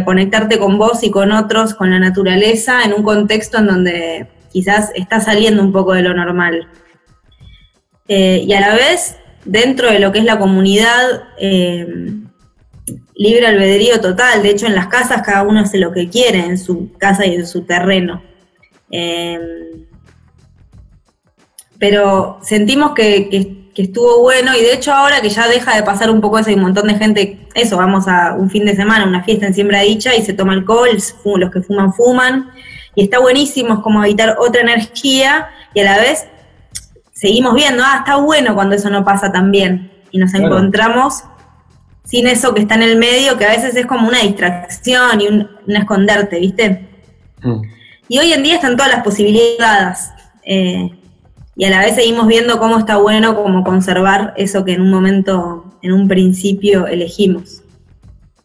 conectarte 0.03 0.59
con 0.59 0.77
vos 0.77 1.03
y 1.03 1.09
con 1.09 1.31
otros, 1.31 1.73
con 1.73 1.89
la 1.89 1.99
naturaleza, 1.99 2.83
en 2.83 2.93
un 2.93 3.03
contexto 3.03 3.59
en 3.59 3.67
donde 3.67 4.27
quizás 4.51 4.91
está 4.93 5.21
saliendo 5.21 5.63
un 5.63 5.71
poco 5.71 5.93
de 5.93 6.01
lo 6.01 6.13
normal. 6.13 6.67
Eh, 8.09 8.43
y 8.45 8.51
a 8.51 8.59
la 8.59 8.75
vez, 8.75 9.15
dentro 9.45 9.89
de 9.89 9.99
lo 9.99 10.11
que 10.11 10.19
es 10.19 10.25
la 10.25 10.37
comunidad, 10.37 11.23
eh, 11.39 11.87
libre 13.15 13.47
albedrío 13.47 13.99
total, 13.99 14.43
de 14.43 14.49
hecho 14.49 14.65
en 14.65 14.75
las 14.75 14.87
casas 14.87 15.21
cada 15.23 15.43
uno 15.43 15.59
hace 15.59 15.77
lo 15.77 15.91
que 15.91 16.09
quiere 16.09 16.39
en 16.39 16.57
su 16.57 16.91
casa 16.97 17.25
y 17.25 17.35
en 17.35 17.47
su 17.47 17.63
terreno. 17.63 18.21
Eh, 18.91 19.39
pero 21.79 22.39
sentimos 22.41 22.93
que, 22.93 23.55
estuvo 23.75 24.21
bueno 24.21 24.55
y 24.55 24.61
de 24.61 24.73
hecho 24.73 24.91
ahora 24.91 25.21
que 25.21 25.29
ya 25.29 25.47
deja 25.47 25.75
de 25.75 25.83
pasar 25.83 26.09
un 26.09 26.19
poco 26.19 26.39
eso, 26.39 26.49
hay 26.49 26.55
un 26.55 26.63
montón 26.63 26.87
de 26.87 26.95
gente, 26.95 27.47
eso, 27.53 27.77
vamos 27.77 28.07
a 28.07 28.33
un 28.33 28.49
fin 28.49 28.65
de 28.65 28.75
semana, 28.75 29.05
una 29.05 29.23
fiesta 29.23 29.45
en 29.45 29.53
Siembra 29.53 29.81
Dicha 29.81 30.15
y 30.15 30.23
se 30.23 30.33
toma 30.33 30.53
alcohol, 30.53 30.89
los 30.91 31.51
que 31.51 31.61
fuman, 31.61 31.93
fuman, 31.93 32.49
y 32.95 33.03
está 33.03 33.19
buenísimo, 33.19 33.75
es 33.75 33.79
como 33.81 34.03
evitar 34.03 34.37
otra 34.39 34.61
energía 34.61 35.49
y 35.75 35.81
a 35.81 35.83
la 35.83 35.99
vez 35.99 36.25
seguimos 37.13 37.53
viendo, 37.53 37.83
ah, 37.85 37.97
está 37.99 38.15
bueno 38.15 38.55
cuando 38.55 38.75
eso 38.75 38.89
no 38.89 39.05
pasa 39.05 39.31
tan 39.31 39.51
bien 39.51 39.91
y 40.09 40.17
nos 40.17 40.33
encontramos 40.33 41.23
sin 42.07 42.25
eso 42.25 42.53
que 42.53 42.61
está 42.61 42.75
en 42.75 42.83
el 42.83 42.97
medio, 42.97 43.37
que 43.37 43.45
a 43.45 43.49
veces 43.49 43.75
es 43.75 43.85
como 43.85 44.07
una 44.07 44.21
distracción 44.21 45.19
y 45.19 45.27
un, 45.27 45.49
esconderte, 45.67 46.39
¿viste? 46.39 46.87
Mm. 47.43 47.61
Y 48.07 48.19
hoy 48.19 48.31
en 48.31 48.43
día 48.43 48.55
están 48.55 48.77
todas 48.77 48.91
las 48.91 49.03
posibilidades. 49.03 50.09
Eh, 50.43 50.89
y 51.57 51.65
a 51.65 51.69
la 51.69 51.79
vez 51.79 51.95
seguimos 51.95 52.27
viendo 52.27 52.59
cómo 52.59 52.77
está 52.77 52.95
bueno 52.95 53.35
como 53.35 53.63
conservar 53.63 54.33
eso 54.37 54.63
que 54.63 54.73
en 54.73 54.81
un 54.81 54.89
momento, 54.89 55.65
en 55.81 55.91
un 55.91 56.07
principio 56.07 56.87
elegimos. 56.87 57.61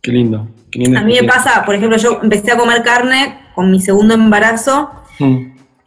Qué 0.00 0.10
lindo. 0.10 0.48
a 0.96 1.04
mí 1.04 1.20
me 1.20 1.28
pasa, 1.28 1.64
por 1.64 1.76
ejemplo, 1.76 1.96
yo 1.98 2.18
empecé 2.20 2.50
a 2.50 2.56
comer 2.56 2.82
carne 2.82 3.38
con 3.54 3.70
mi 3.70 3.80
segundo 3.80 4.14
embarazo, 4.14 4.90
mm. 5.20 5.36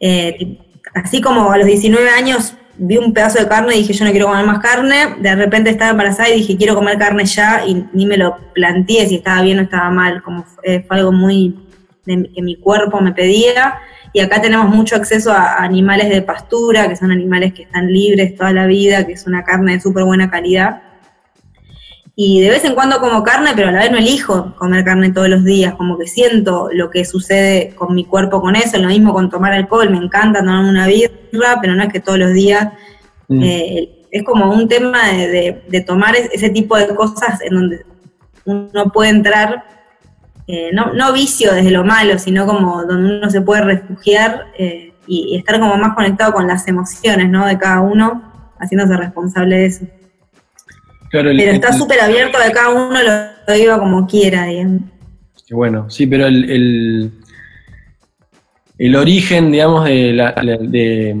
eh, 0.00 0.58
así 0.94 1.20
como 1.20 1.52
a 1.52 1.58
los 1.58 1.66
19 1.66 2.08
años 2.08 2.54
vi 2.78 2.96
un 2.96 3.12
pedazo 3.12 3.38
de 3.38 3.48
carne 3.48 3.74
y 3.74 3.78
dije 3.78 3.92
yo 3.92 4.04
no 4.04 4.10
quiero 4.10 4.26
comer 4.26 4.46
más 4.46 4.60
carne, 4.60 5.16
de 5.20 5.34
repente 5.34 5.70
estaba 5.70 5.92
embarazada 5.92 6.28
y 6.30 6.38
dije 6.38 6.56
quiero 6.56 6.74
comer 6.74 6.98
carne 6.98 7.24
ya 7.24 7.64
y 7.66 7.86
ni 7.92 8.06
me 8.06 8.16
lo 8.16 8.36
planteé 8.54 9.06
si 9.08 9.16
estaba 9.16 9.42
bien 9.42 9.58
o 9.58 9.62
estaba 9.62 9.90
mal, 9.90 10.22
como 10.22 10.44
fue, 10.44 10.84
fue 10.86 10.96
algo 10.96 11.12
muy 11.12 11.56
que 12.04 12.42
mi 12.42 12.54
cuerpo 12.56 13.00
me 13.00 13.12
pedía 13.12 13.80
y 14.12 14.20
acá 14.20 14.40
tenemos 14.40 14.74
mucho 14.74 14.96
acceso 14.96 15.30
a 15.30 15.62
animales 15.62 16.08
de 16.08 16.22
pastura, 16.22 16.88
que 16.88 16.96
son 16.96 17.10
animales 17.10 17.52
que 17.52 17.64
están 17.64 17.92
libres 17.92 18.34
toda 18.34 18.52
la 18.52 18.66
vida, 18.66 19.06
que 19.06 19.12
es 19.12 19.26
una 19.26 19.44
carne 19.44 19.72
de 19.72 19.80
súper 19.80 20.04
buena 20.04 20.30
calidad. 20.30 20.82
Y 22.18 22.40
de 22.40 22.48
vez 22.48 22.64
en 22.64 22.74
cuando 22.74 22.98
como 22.98 23.22
carne, 23.22 23.50
pero 23.54 23.68
a 23.68 23.72
la 23.72 23.80
vez 23.80 23.90
no 23.90 23.98
elijo 23.98 24.56
comer 24.56 24.84
carne 24.84 25.12
todos 25.12 25.28
los 25.28 25.44
días, 25.44 25.74
como 25.74 25.98
que 25.98 26.06
siento 26.06 26.70
lo 26.72 26.90
que 26.90 27.04
sucede 27.04 27.74
con 27.74 27.94
mi 27.94 28.06
cuerpo 28.06 28.40
con 28.40 28.56
eso, 28.56 28.78
lo 28.78 28.88
mismo 28.88 29.12
con 29.12 29.28
tomar 29.28 29.52
alcohol, 29.52 29.90
me 29.90 29.98
encanta 29.98 30.40
tomar 30.40 30.64
una 30.64 30.86
birra, 30.86 31.58
pero 31.60 31.74
no 31.74 31.82
es 31.82 31.92
que 31.92 32.00
todos 32.00 32.18
los 32.18 32.32
días. 32.32 32.72
Mm. 33.28 33.42
Eh, 33.42 33.92
es 34.10 34.24
como 34.24 34.50
un 34.50 34.66
tema 34.66 35.08
de, 35.12 35.62
de 35.68 35.80
tomar 35.82 36.16
ese 36.16 36.48
tipo 36.48 36.76
de 36.78 36.88
cosas 36.94 37.40
en 37.42 37.54
donde 37.54 37.84
uno 38.46 38.90
puede 38.90 39.10
entrar 39.10 39.64
eh, 40.48 40.70
no, 40.72 40.92
no, 40.92 41.12
vicio 41.12 41.52
desde 41.52 41.72
lo 41.72 41.82
malo, 41.82 42.18
sino 42.20 42.46
como 42.46 42.84
donde 42.84 43.18
uno 43.18 43.30
se 43.30 43.40
puede 43.40 43.62
refugiar 43.62 44.46
eh, 44.56 44.92
y, 45.06 45.36
estar 45.36 45.58
como 45.58 45.76
más 45.76 45.94
conectado 45.94 46.32
con 46.32 46.46
las 46.46 46.68
emociones 46.68 47.28
¿no? 47.28 47.44
de 47.46 47.58
cada 47.58 47.80
uno, 47.80 48.32
haciéndose 48.60 48.96
responsable 48.96 49.56
de 49.56 49.66
eso. 49.66 49.84
Pero 51.22 51.52
está 51.52 51.72
súper 51.72 52.00
abierto 52.00 52.38
de 52.38 52.52
cada 52.52 52.70
uno 52.70 52.98
lo, 53.02 53.54
viva 53.54 53.78
como 53.78 54.06
quiera, 54.06 54.44
digamos. 54.46 54.82
Qué 55.46 55.54
bueno, 55.54 55.88
sí, 55.88 56.06
pero 56.06 56.26
el, 56.26 57.12
el, 58.78 58.96
origen, 58.96 59.52
digamos, 59.52 59.84
de, 59.84 60.12
la, 60.12 60.32
de, 60.32 61.16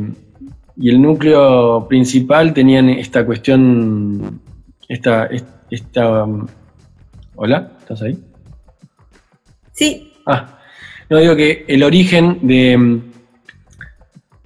y 0.76 0.90
el 0.90 1.00
núcleo 1.00 1.86
principal 1.88 2.52
tenían 2.52 2.88
esta 2.88 3.24
cuestión, 3.24 4.40
esta, 4.88 5.28
esta, 5.70 6.26
¿hola? 7.36 7.72
¿Estás 7.78 8.02
ahí? 8.02 8.18
Sí. 9.72 10.12
Ah, 10.26 10.58
no 11.08 11.18
digo 11.18 11.36
que 11.36 11.64
el 11.68 11.84
origen 11.84 12.40
de, 12.42 13.00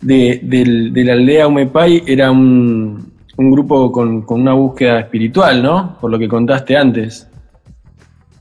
de, 0.03 1.05
la 1.05 1.13
aldea 1.15 1.49
Umepay 1.49 2.03
era 2.07 2.31
un, 2.31 3.10
grupo 3.49 3.93
con, 3.93 4.25
una 4.29 4.55
búsqueda 4.55 4.99
espiritual, 4.99 5.63
¿no? 5.63 5.97
Por 6.01 6.11
lo 6.11 6.19
que 6.19 6.27
contaste 6.27 6.77
antes. 6.77 7.29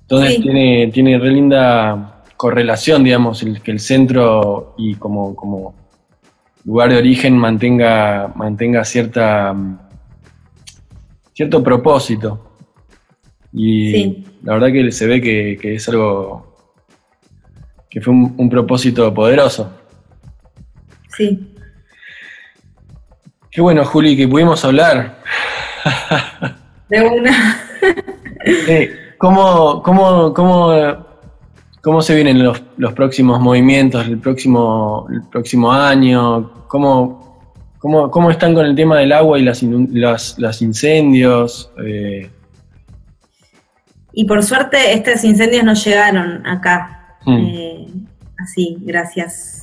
Entonces 0.02 0.42
tiene, 0.42 0.90
tiene 0.92 1.20
re 1.20 1.30
linda 1.30 2.24
correlación, 2.36 3.04
digamos, 3.04 3.44
el, 3.44 3.62
que 3.62 3.70
el 3.70 3.80
centro 3.80 4.74
y 4.78 4.96
como, 4.96 5.36
como 5.36 5.76
lugar 6.66 6.90
de 6.90 6.98
origen 6.98 7.38
mantenga, 7.38 8.34
mantenga 8.36 8.84
cierta, 8.84 9.56
cierto 11.34 11.62
propósito. 11.62 12.56
Y 13.54 14.24
la 14.42 14.54
verdad 14.54 14.72
que 14.72 14.92
se 14.92 15.06
ve 15.06 15.22
que 15.22 15.76
es 15.76 15.88
algo 15.90 16.50
que 17.90 18.02
fue 18.02 18.14
un, 18.14 18.50
propósito 18.50 19.12
poderoso. 19.14 19.72
Sí. 21.18 21.49
Qué 23.52 23.62
bueno, 23.62 23.84
Juli, 23.84 24.16
que 24.16 24.28
pudimos 24.28 24.64
hablar. 24.64 25.20
De 26.90 27.02
una. 27.02 27.60
¿cómo, 29.18 29.82
cómo, 29.82 30.34
cómo, 31.82 32.02
se 32.02 32.16
vienen 32.16 32.44
los, 32.44 32.94
próximos 32.94 33.40
movimientos, 33.40 34.06
el 34.08 34.20
próximo, 34.20 35.08
el 35.12 35.24
próximo 35.24 35.72
año? 35.72 36.68
¿Cómo, 36.68 37.42
cómo, 37.80 38.30
están 38.30 38.54
con 38.54 38.66
el 38.66 38.76
tema 38.76 39.00
del 39.00 39.12
agua 39.12 39.40
y 39.40 39.44
las, 39.44 40.38
las, 40.38 40.62
incendios? 40.62 41.72
Eh, 41.84 42.30
y 44.14 44.26
por 44.26 44.44
suerte 44.44 44.94
estos 44.94 45.24
incendios 45.24 45.64
no 45.64 45.74
llegaron 45.74 46.46
acá. 46.46 47.18
Mm. 47.26 47.38
Eh, 47.38 47.88
así, 48.38 48.78
gracias. 48.82 49.59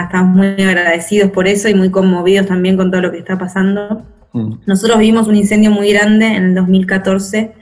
Estamos 0.00 0.34
muy 0.34 0.46
agradecidos 0.62 1.30
por 1.30 1.46
eso 1.46 1.68
y 1.68 1.74
muy 1.74 1.90
conmovidos 1.90 2.46
también 2.46 2.76
con 2.76 2.90
todo 2.90 3.02
lo 3.02 3.12
que 3.12 3.18
está 3.18 3.38
pasando. 3.38 4.02
Mm. 4.32 4.54
Nosotros 4.66 4.98
vimos 4.98 5.28
un 5.28 5.36
incendio 5.36 5.70
muy 5.70 5.92
grande 5.92 6.26
en 6.26 6.44
el 6.44 6.54
2014. 6.54 7.52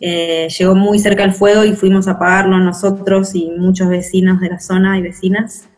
Eh, 0.00 0.48
llegó 0.58 0.74
muy 0.74 0.98
cerca 0.98 1.24
el 1.24 1.32
fuego 1.32 1.64
y 1.64 1.74
fuimos 1.74 2.08
a 2.08 2.12
apagarlo 2.12 2.58
nosotros 2.58 3.34
y 3.34 3.50
muchos 3.50 3.88
vecinos 3.88 4.40
de 4.40 4.50
la 4.50 4.60
zona 4.60 4.98
y 4.98 5.02
vecinas. 5.02 5.68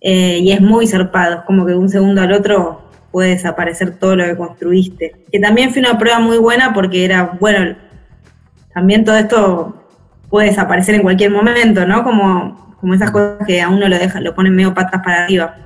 Eh, 0.00 0.40
y 0.42 0.52
es 0.52 0.60
muy 0.60 0.86
zarpado, 0.86 1.36
es 1.36 1.40
como 1.42 1.64
que 1.64 1.72
de 1.72 1.78
un 1.78 1.88
segundo 1.88 2.20
al 2.20 2.32
otro 2.32 2.82
puede 3.10 3.30
desaparecer 3.30 3.98
todo 3.98 4.16
lo 4.16 4.24
que 4.24 4.36
construiste. 4.36 5.12
Que 5.32 5.40
también 5.40 5.72
fue 5.72 5.80
una 5.80 5.98
prueba 5.98 6.18
muy 6.18 6.36
buena 6.36 6.74
porque 6.74 7.04
era, 7.04 7.38
bueno, 7.40 7.76
también 8.74 9.04
todo 9.04 9.16
esto 9.16 9.86
puede 10.28 10.48
desaparecer 10.48 10.96
en 10.96 11.02
cualquier 11.02 11.30
momento, 11.30 11.86
¿no? 11.86 12.02
Como, 12.02 12.63
como 12.84 12.92
esas 12.92 13.12
cosas 13.12 13.46
que 13.46 13.62
a 13.62 13.70
uno 13.70 13.88
lo 13.88 13.98
deja, 13.98 14.20
lo 14.20 14.34
ponen 14.34 14.54
medio 14.54 14.74
patas 14.74 15.00
para 15.02 15.24
arriba. 15.24 15.56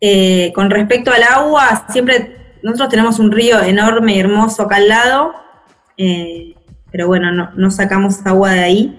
Eh, 0.00 0.50
con 0.56 0.70
respecto 0.70 1.12
al 1.12 1.22
agua, 1.22 1.86
siempre 1.88 2.56
nosotros 2.64 2.88
tenemos 2.88 3.20
un 3.20 3.30
río 3.30 3.62
enorme 3.62 4.16
y 4.16 4.18
hermoso 4.18 4.64
acá 4.64 4.74
al 4.74 4.88
lado, 4.88 5.32
eh, 5.96 6.56
pero 6.90 7.06
bueno, 7.06 7.30
no, 7.54 7.70
sacamos 7.70 8.26
agua 8.26 8.50
de 8.50 8.58
ahí. 8.58 8.98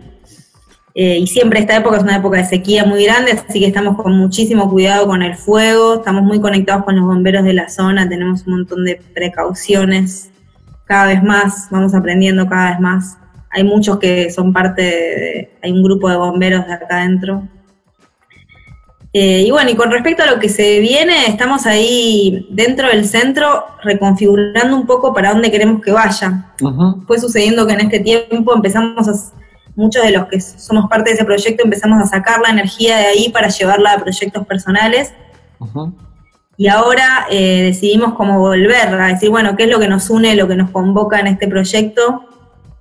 Eh, 0.95 1.17
y 1.17 1.27
siempre 1.27 1.59
esta 1.59 1.75
época 1.75 1.97
es 1.97 2.03
una 2.03 2.15
época 2.15 2.37
de 2.37 2.45
sequía 2.45 2.85
muy 2.85 3.03
grande, 3.03 3.33
así 3.33 3.59
que 3.59 3.67
estamos 3.67 4.01
con 4.01 4.13
muchísimo 4.13 4.69
cuidado 4.69 5.05
con 5.05 5.21
el 5.21 5.35
fuego, 5.35 5.95
estamos 5.95 6.23
muy 6.23 6.39
conectados 6.39 6.85
con 6.85 6.95
los 6.95 7.03
bomberos 7.03 7.43
de 7.43 7.51
la 7.51 7.67
zona, 7.67 8.07
tenemos 8.07 8.47
un 8.47 8.59
montón 8.59 8.85
de 8.85 9.01
precauciones, 9.13 10.31
cada 10.85 11.07
vez 11.07 11.21
más, 11.21 11.67
vamos 11.69 11.93
aprendiendo 11.93 12.47
cada 12.47 12.69
vez 12.69 12.79
más. 12.79 13.17
Hay 13.53 13.63
muchos 13.63 13.99
que 13.99 14.31
son 14.31 14.51
parte 14.51 14.81
de, 14.81 15.51
hay 15.61 15.71
un 15.71 15.83
grupo 15.83 16.09
de 16.09 16.17
bomberos 16.17 16.65
de 16.65 16.73
acá 16.73 16.97
adentro 16.97 17.47
eh, 19.15 19.43
y 19.45 19.51
bueno, 19.51 19.69
y 19.69 19.75
con 19.75 19.91
respecto 19.91 20.23
a 20.23 20.25
lo 20.25 20.39
que 20.39 20.49
se 20.49 20.79
viene, 20.79 21.27
estamos 21.27 21.67
ahí 21.67 22.47
dentro 22.49 22.87
del 22.87 23.07
centro 23.07 23.63
reconfigurando 23.83 24.75
un 24.75 24.87
poco 24.87 25.13
para 25.13 25.31
dónde 25.31 25.51
queremos 25.51 25.83
que 25.83 25.91
vaya. 25.91 26.51
Fue 27.05 27.19
sucediendo 27.19 27.67
que 27.67 27.73
en 27.73 27.81
este 27.81 27.99
tiempo 27.99 28.55
empezamos 28.55 29.07
a, 29.07 29.13
muchos 29.75 30.03
de 30.03 30.11
los 30.11 30.25
que 30.25 30.41
somos 30.41 30.89
parte 30.89 31.11
de 31.11 31.17
ese 31.17 31.25
proyecto 31.25 31.63
empezamos 31.63 32.01
a 32.01 32.07
sacar 32.07 32.41
la 32.41 32.49
energía 32.49 32.97
de 32.97 33.05
ahí 33.05 33.29
para 33.29 33.49
llevarla 33.49 33.93
a 33.93 33.99
proyectos 33.99 34.47
personales. 34.47 35.13
Y 36.57 36.67
ahora 36.67 37.27
eh, 37.29 37.65
decidimos 37.65 38.15
cómo 38.15 38.39
volver 38.39 38.99
a 38.99 39.07
decir, 39.09 39.29
bueno, 39.29 39.55
qué 39.55 39.65
es 39.65 39.69
lo 39.69 39.79
que 39.79 39.87
nos 39.87 40.09
une, 40.09 40.35
lo 40.35 40.47
que 40.47 40.55
nos 40.55 40.71
convoca 40.71 41.19
en 41.19 41.27
este 41.27 41.47
proyecto, 41.47 42.25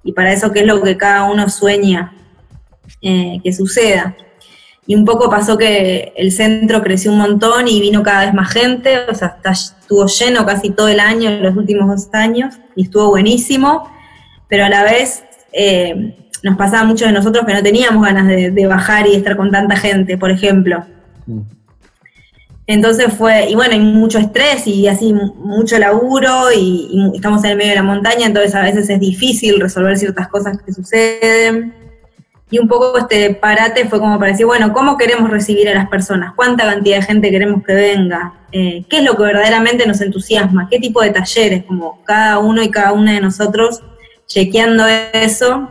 y 0.05 0.13
para 0.13 0.33
eso 0.33 0.53
qué 0.53 0.61
es 0.61 0.67
lo 0.67 0.83
que 0.83 0.97
cada 0.97 1.25
uno 1.25 1.49
sueña 1.49 2.15
eh, 3.01 3.41
que 3.43 3.53
suceda 3.53 4.17
y 4.87 4.95
un 4.95 5.05
poco 5.05 5.31
pasó 5.31 5.57
que 5.57 6.13
el 6.17 6.33
centro 6.33 6.83
creció 6.83 7.13
un 7.13 7.19
montón 7.19 7.69
y 7.69 7.81
vino 7.81 8.03
cada 8.03 8.25
vez 8.25 8.35
más 8.35 8.53
gente, 8.53 8.99
o 9.09 9.15
sea, 9.15 9.39
estuvo 9.51 10.07
lleno 10.07 10.45
casi 10.45 10.71
todo 10.71 10.89
el 10.89 10.99
año 10.99 11.31
en 11.31 11.43
los 11.43 11.57
últimos 11.57 11.89
dos 11.89 12.15
años 12.15 12.57
y 12.75 12.85
estuvo 12.85 13.09
buenísimo, 13.09 13.89
pero 14.49 14.65
a 14.65 14.69
la 14.69 14.83
vez 14.83 15.23
eh, 15.53 16.17
nos 16.43 16.57
pasaba 16.57 16.85
mucho 16.85 17.07
de 17.07 17.13
nosotros 17.13 17.47
que 17.47 17.55
no 17.55 17.63
teníamos 17.63 18.05
ganas 18.05 18.27
de, 18.27 18.67
bajar 18.67 19.07
y 19.07 19.15
estar 19.15 19.37
con 19.37 19.53
tanta 19.53 19.77
gente, 19.77 20.19
por 20.19 20.31
ejemplo. 20.31 20.85
Mm. 21.27 21.41
Entonces 22.67 23.13
fue, 23.13 23.51
y 23.51 23.55
bueno, 23.55 23.75
hay 23.75 23.81
mucho 23.81 24.19
estrés 24.19 24.67
y 24.67 24.87
así 24.87 25.13
mucho 25.13 25.79
laburo 25.79 26.53
y, 26.53 26.89
y 26.93 27.17
estamos 27.17 27.43
en 27.45 27.51
el 27.51 27.57
medio 27.57 27.71
de 27.71 27.77
la 27.77 27.83
montaña, 27.83 28.27
entonces 28.27 28.55
a 28.55 28.63
veces 28.63 28.89
es 28.89 29.01
difícil 29.01 29.61
resolver 29.61 29.99
ciertas 29.99 30.29
cosas 30.29 30.59
que 30.65 30.73
suceden. 30.73 31.75
Y 32.53 32.59
un 32.59 32.69
poco 32.69 32.99
este 32.99 33.35
parate 33.35 33.89
fue 33.89 33.99
como 33.99 34.19
para 34.19 34.33
decir, 34.33 34.45
bueno, 34.45 34.75
¿cómo 34.75 34.99
queremos 34.99 35.31
recibir 35.31 35.71
a 35.71 35.75
las 35.75 35.89
personas? 35.89 36.35
¿Cuánta 36.37 36.65
cantidad 36.65 36.97
de 36.97 37.03
gente 37.03 37.31
queremos 37.31 37.65
que 37.65 37.73
venga? 37.73 38.35
Eh, 38.53 38.85
¿Qué 38.91 38.99
es 38.99 39.05
lo 39.05 39.17
que 39.17 39.23
verdaderamente 39.23 39.87
nos 39.87 40.03
entusiasma? 40.03 40.69
¿Qué 40.71 40.79
tipo 40.79 41.01
de 41.01 41.11
talleres? 41.11 41.65
Como 41.65 42.05
cada 42.05 42.39
uno 42.41 42.63
y 42.63 42.71
cada 42.71 42.93
una 42.93 43.13
de 43.13 43.23
nosotros 43.23 43.83
chequeando 44.27 44.85
eso. 44.87 45.71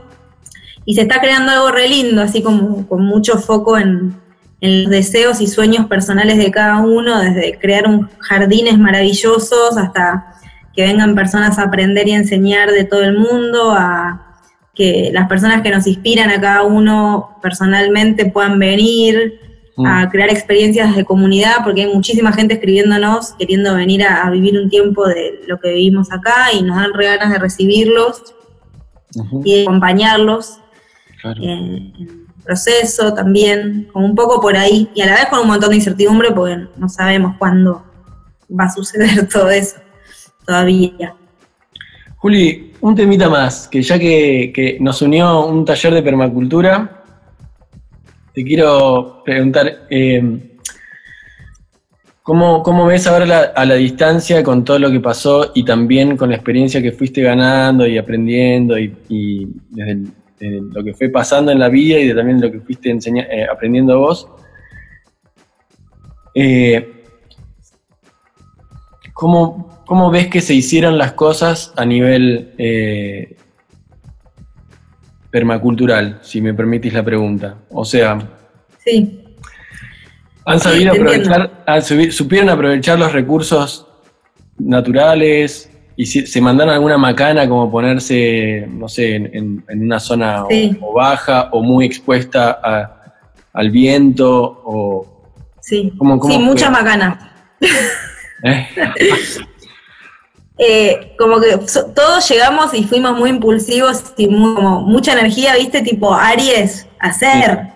Y 0.83 0.95
se 0.95 1.01
está 1.01 1.21
creando 1.21 1.51
algo 1.51 1.69
re 1.69 1.87
lindo, 1.87 2.23
así 2.23 2.41
como 2.41 2.87
con 2.87 3.05
mucho 3.05 3.37
foco 3.37 3.77
en, 3.77 4.19
en 4.61 4.83
los 4.83 4.91
deseos 4.91 5.41
y 5.41 5.47
sueños 5.47 5.87
personales 5.87 6.37
de 6.37 6.51
cada 6.51 6.77
uno, 6.77 7.19
desde 7.19 7.57
crear 7.57 7.87
un 7.87 8.07
jardines 8.19 8.77
maravillosos 8.77 9.75
hasta 9.75 10.35
que 10.73 10.83
vengan 10.83 11.15
personas 11.15 11.57
a 11.57 11.63
aprender 11.63 12.07
y 12.07 12.11
enseñar 12.11 12.71
de 12.71 12.83
todo 12.83 13.03
el 13.03 13.17
mundo, 13.17 13.71
a 13.71 14.37
que 14.73 15.09
las 15.11 15.27
personas 15.27 15.63
que 15.63 15.71
nos 15.71 15.85
inspiran 15.87 16.29
a 16.29 16.39
cada 16.39 16.63
uno 16.63 17.37
personalmente 17.41 18.27
puedan 18.27 18.57
venir 18.59 19.39
mm. 19.75 19.85
a 19.85 20.09
crear 20.09 20.29
experiencias 20.29 20.95
de 20.95 21.05
comunidad, 21.05 21.57
porque 21.63 21.81
hay 21.81 21.93
muchísima 21.93 22.31
gente 22.31 22.53
escribiéndonos, 22.53 23.33
queriendo 23.33 23.75
venir 23.75 24.03
a, 24.05 24.29
vivir 24.29 24.57
un 24.59 24.69
tiempo 24.69 25.07
de 25.07 25.41
lo 25.47 25.59
que 25.59 25.69
vivimos 25.69 26.11
acá 26.11 26.53
y 26.53 26.61
nos 26.61 26.77
dan 26.77 26.93
re 26.93 27.05
ganas 27.05 27.31
de 27.31 27.39
recibirlos 27.39 28.35
y 29.43 29.55
de 29.55 29.63
acompañarlos 29.63 30.59
el 31.23 32.20
proceso 32.41 33.13
también, 33.13 33.87
como 33.91 34.05
un 34.05 34.15
poco 34.15 34.41
por 34.41 34.55
ahí, 34.57 34.89
y 34.93 35.01
a 35.01 35.07
la 35.07 35.13
vez 35.13 35.25
con 35.29 35.39
un 35.39 35.47
montón 35.47 35.69
de 35.69 35.77
incertidumbre, 35.77 36.31
porque 36.31 36.67
no 36.77 36.89
sabemos 36.89 37.35
cuándo 37.37 37.83
va 38.49 38.65
a 38.65 38.71
suceder 38.71 39.27
todo 39.33 39.49
eso 39.49 39.77
todavía. 40.45 41.15
Juli, 42.17 42.73
un 42.81 42.95
temita 42.95 43.29
más, 43.29 43.67
que 43.67 43.81
ya 43.81 43.97
que, 43.97 44.77
nos 44.79 45.01
unió 45.01 45.45
un 45.45 45.65
taller 45.65 45.93
de 45.93 46.03
permacultura, 46.03 47.03
te 48.33 48.43
quiero 48.43 49.21
preguntar, 49.25 49.87
eh, 49.89 50.21
¿cómo, 52.21 52.85
ves 52.85 53.07
ahora 53.07 53.51
a 53.55 53.65
la 53.65 53.75
distancia 53.75 54.43
con 54.43 54.63
todo 54.63 54.79
lo 54.79 54.91
que 54.91 54.99
pasó 54.99 55.51
y 55.55 55.65
también 55.65 56.15
con 56.15 56.29
la 56.29 56.35
experiencia 56.35 56.81
que 56.81 56.91
fuiste 56.91 57.21
ganando 57.21 57.87
y 57.87 57.97
aprendiendo 57.97 58.77
y, 58.77 59.47
desde, 59.69 60.03
lo 60.49 60.83
que 60.83 60.93
fue 60.93 61.09
pasando 61.09 61.51
en 61.51 61.59
la 61.59 61.69
vida 61.69 61.99
y 61.99 62.07
de 62.07 62.15
también 62.15 62.41
lo 62.41 62.51
que 62.51 62.59
fuiste 62.59 62.89
eh, 62.89 63.47
aprendiendo 63.51 63.99
vos? 63.99 64.27
Eh, 66.33 67.03
¿cómo, 69.13 69.83
¿Cómo 69.85 70.09
ves 70.09 70.27
que 70.27 70.41
se 70.41 70.53
hicieron 70.53 70.97
las 70.97 71.13
cosas 71.13 71.73
a 71.75 71.85
nivel 71.85 72.53
eh, 72.57 73.35
permacultural, 75.29 76.19
si 76.21 76.41
me 76.41 76.53
permitís 76.53 76.93
la 76.93 77.03
pregunta? 77.03 77.57
O 77.69 77.85
sea, 77.85 78.19
sí. 78.83 79.23
¿han 80.45 80.59
sabido 80.59 80.93
aprovechar, 80.93 81.51
supieron 82.11 82.49
aprovechar 82.49 82.97
los 82.97 83.13
recursos 83.13 83.87
naturales 84.57 85.70
y 85.95 86.05
se 86.05 86.41
mandaron 86.41 86.73
alguna 86.73 86.97
macana 86.97 87.47
como 87.47 87.69
ponerse, 87.69 88.67
no 88.69 88.87
sé, 88.87 89.15
en, 89.15 89.63
una 89.69 89.99
zona 89.99 90.45
o, 90.45 90.93
baja 90.93 91.49
o 91.51 91.61
muy 91.61 91.85
expuesta 91.85 92.97
al 93.53 93.71
viento? 93.71 94.61
O, 94.65 95.05
sí, 95.59 95.91
sí 96.27 96.37
muchas 96.39 96.71
macanas. 96.71 97.17
¿Eh? 98.43 98.67
Eh, 100.63 101.15
como 101.17 101.41
que 101.41 101.57
todos 101.95 102.29
llegamos 102.29 102.71
y 102.75 102.83
fuimos 102.83 103.17
muy 103.17 103.31
impulsivos 103.31 104.13
y 104.15 104.27
como 104.27 104.81
mucha 104.81 105.13
energía, 105.13 105.55
viste, 105.55 105.81
tipo 105.81 106.13
Aries, 106.13 106.87
hacer. 106.99 107.69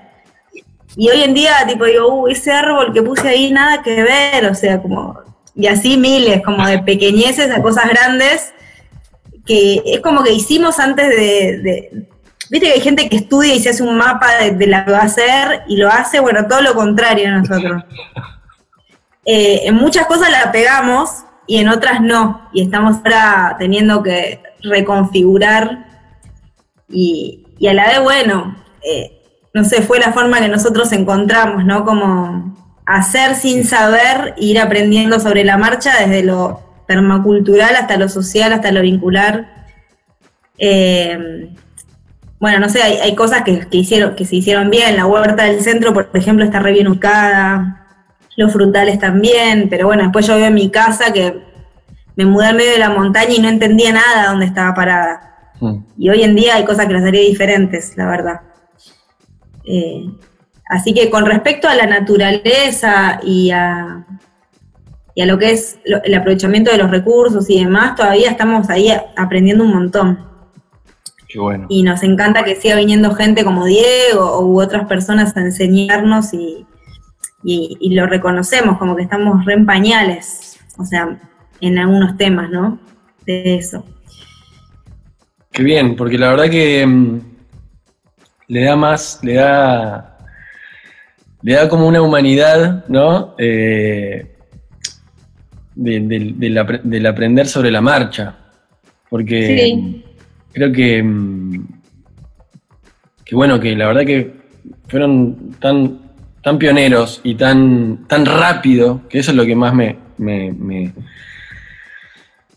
Y 0.96 1.10
hoy 1.10 1.24
en 1.24 1.34
día, 1.34 1.66
tipo, 1.68 1.86
digo, 1.86 2.22
uh, 2.22 2.28
ese 2.28 2.52
árbol 2.52 2.94
que 2.94 3.02
puse 3.02 3.28
ahí, 3.28 3.52
nada 3.52 3.82
que 3.82 4.04
ver, 4.04 4.46
o 4.46 4.54
sea, 4.54 4.80
como, 4.80 5.20
y 5.56 5.68
así 5.68 5.98
miles, 5.98 6.42
como 6.44 6.66
de 6.68 6.80
pequeñeces 6.80 7.52
a 7.52 7.62
cosas 7.62 7.90
grandes, 7.90 8.54
que 9.46 9.82
es 9.86 10.00
como 10.02 10.24
que 10.24 10.34
hicimos 10.34 10.80
antes 10.80 11.10
de, 11.10 12.08
viste 12.50 12.68
que 12.68 12.74
hay 12.74 12.82
gente 12.82 13.10
que 13.10 13.18
estudia 13.18 13.56
y 13.56 13.60
se 13.60 13.70
hace 13.70 13.84
un 13.84 13.98
mapa 13.98 14.36
de, 14.36 14.52
de 14.52 14.68
la 14.68 14.86
que 14.86 14.92
va 14.92 15.00
a 15.00 15.04
hacer 15.04 15.64
y 15.68 15.78
lo 15.78 15.90
hace, 15.90 16.20
bueno, 16.20 16.48
todo 16.48 16.62
lo 16.62 16.74
contrario 16.74 17.28
a 17.30 17.40
nosotros. 17.40 17.84
Eh, 19.28 19.68
en 19.68 19.74
muchas 19.74 20.06
cosas 20.06 20.30
la 20.30 20.52
pegamos, 20.52 21.26
y 21.48 21.58
en 21.58 21.70
otras 21.70 22.02
no. 22.02 22.50
Y 22.54 22.62
estamos 22.64 22.98
ahora 22.98 23.56
teniendo 23.60 24.04
que 24.04 24.42
reconfigurar 24.62 25.86
y, 26.90 27.42
a 27.68 27.74
la 27.74 27.88
vez, 27.88 28.02
bueno, 28.02 28.56
eh, 28.84 29.22
no 29.54 29.64
sé, 29.64 29.82
fue 29.82 30.00
la 30.00 30.14
forma 30.14 30.40
que 30.40 30.50
nosotros 30.50 30.92
encontramos, 30.92 31.66
¿no? 31.66 31.86
Como 31.86 32.56
hacer 32.86 33.36
sin 33.36 33.64
saber, 33.64 34.36
ir 34.38 34.60
aprendiendo 34.60 35.20
sobre 35.20 35.44
la 35.44 35.58
marcha 35.58 35.92
desde 36.00 36.24
lo 36.24 36.62
permacultural 36.88 37.76
hasta 37.76 37.98
lo 37.98 38.10
social, 38.10 38.54
hasta 38.54 38.72
lo 38.72 38.82
vincular. 38.82 39.66
Eh, 40.58 41.50
bueno, 42.40 42.60
no 42.60 42.70
sé, 42.70 42.84
hay, 42.84 43.16
cosas 43.16 43.44
que, 43.44 43.68
hicieron, 43.72 44.16
que 44.16 44.26
se 44.26 44.36
hicieron 44.36 44.70
bien. 44.70 44.96
La 44.96 45.06
huerta 45.06 45.46
del 45.46 45.62
centro, 45.62 45.94
por 45.94 46.10
ejemplo, 46.14 46.46
está 46.46 46.60
re 46.60 46.74
bien 46.74 46.88
ubicada 46.88 47.86
los 48.36 48.52
frutales 48.52 49.00
también, 49.00 49.68
pero 49.70 49.88
bueno, 49.88 50.04
después 50.04 50.28
yo 50.28 50.36
veo 50.36 50.48
en 50.48 50.54
mi 50.54 50.70
casa 50.70 51.14
que 51.14 51.42
me 52.16 52.26
mudé 52.26 52.48
al 52.48 52.56
medio 52.56 52.72
de 52.72 52.80
la 52.80 52.90
montaña 52.90 53.34
y 53.34 53.40
no 53.40 53.48
entendía 53.48 53.94
nada 53.94 54.30
dónde 54.30 54.46
estaba 54.46 54.74
parada. 54.74 55.52
Mm. 55.60 55.78
Y 55.98 56.10
hoy 56.10 56.24
en 56.24 56.36
día 56.36 56.56
hay 56.56 56.66
cosas 56.66 56.86
que 56.86 56.94
las 56.94 57.04
haría 57.04 57.22
diferentes, 57.22 57.96
la 57.98 58.08
verdad. 58.08 58.42
Eh, 59.66 60.06
así 60.68 60.94
que 60.94 61.10
con 61.10 61.26
respecto 61.26 61.68
a 61.68 61.76
la 61.76 61.86
naturaleza 61.86 63.20
y 63.24 63.52
a, 63.52 64.06
y 65.14 65.22
a 65.22 65.26
lo 65.26 65.38
que 65.38 65.52
es 65.52 65.80
el 65.86 66.14
aprovechamiento 66.14 66.72
de 66.72 66.78
los 66.78 66.92
recursos 66.92 67.50
y 67.50 67.64
demás, 67.64 67.96
todavía 67.96 68.32
estamos 68.32 68.70
ahí 68.70 68.92
aprendiendo 69.16 69.64
un 69.64 69.74
montón. 69.74 70.26
Qué 71.28 71.40
bueno. 71.40 71.68
Y 71.70 71.84
nos 71.84 72.04
encanta 72.04 72.44
que 72.44 72.56
siga 72.56 72.76
viniendo 72.76 73.14
gente 73.14 73.44
como 73.44 73.66
Diego 73.66 74.42
u 74.42 74.62
otras 74.62 74.88
personas 74.88 75.36
a 75.36 75.42
enseñarnos 75.42 76.34
y, 76.34 76.66
y, 77.44 77.94
lo 77.94 78.08
reconocemos 78.08 78.78
como 78.78 78.96
que 78.96 79.04
estamos 79.04 79.46
re 79.46 79.54
en 79.54 79.66
pañales. 79.66 80.60
o 80.78 80.86
sea, 80.86 81.18
en 81.62 81.78
algunos 81.78 82.18
temas, 82.18 82.50
¿no? 82.50 82.80
De 83.26 83.56
eso. 83.56 83.86
Qué 85.52 85.64
bien, 85.64 85.96
porque 85.96 86.18
la 86.18 86.30
verdad 86.30 86.50
que 86.50 86.86
mm, 86.86 87.20
le 88.48 88.64
da 88.64 88.76
más, 88.76 89.20
le 89.24 89.36
da, 89.36 90.15
le 91.46 91.54
da 91.54 91.70
como 91.70 91.88
una 91.88 92.02
humanidad, 92.02 92.86
¿no? 92.88 93.36
Eh, 93.38 94.36
del, 95.76 97.06
aprender 97.08 97.46
sobre 97.46 97.70
la 97.70 97.82
marcha. 97.82 98.36
Porque 99.12 100.02
creo 100.52 100.72
que, 100.72 101.04
mm, 101.04 101.68
que, 103.24 103.36
bueno, 103.36 103.60
que 103.60 103.76
la 103.76 103.86
verdad 103.86 104.06
que 104.06 104.34
fueron 104.88 105.52
tan, 105.60 106.00
tan 106.42 106.58
pioneros 106.58 107.22
y 107.24 107.36
tan, 107.36 108.08
tan 108.08 108.26
rápido, 108.26 109.02
que 109.08 109.20
eso 109.20 109.30
es 109.30 109.38
lo 109.38 109.46
que 109.46 109.56
más 109.56 109.76
me, 109.76 109.98
me, 110.18 110.52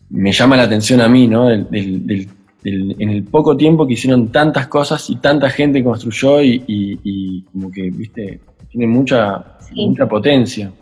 me, 0.08 0.32
llama 0.32 0.56
la 0.56 0.62
atención 0.62 1.02
a 1.02 1.08
mí, 1.10 1.28
¿no? 1.28 1.50
en 1.50 1.66
el 2.64 3.24
poco 3.24 3.54
tiempo 3.54 3.86
que 3.86 3.92
hicieron 3.92 4.32
tantas 4.32 4.66
cosas 4.68 5.10
y 5.10 5.16
tanta 5.16 5.50
gente 5.50 5.84
construyó 5.84 6.40
y, 6.42 7.44
como 7.52 7.70
que, 7.70 7.90
viste, 7.90 8.40
tiene 8.70 8.86
mucha, 8.86 9.44
mucha 9.74 10.06
potencia. 10.06 10.72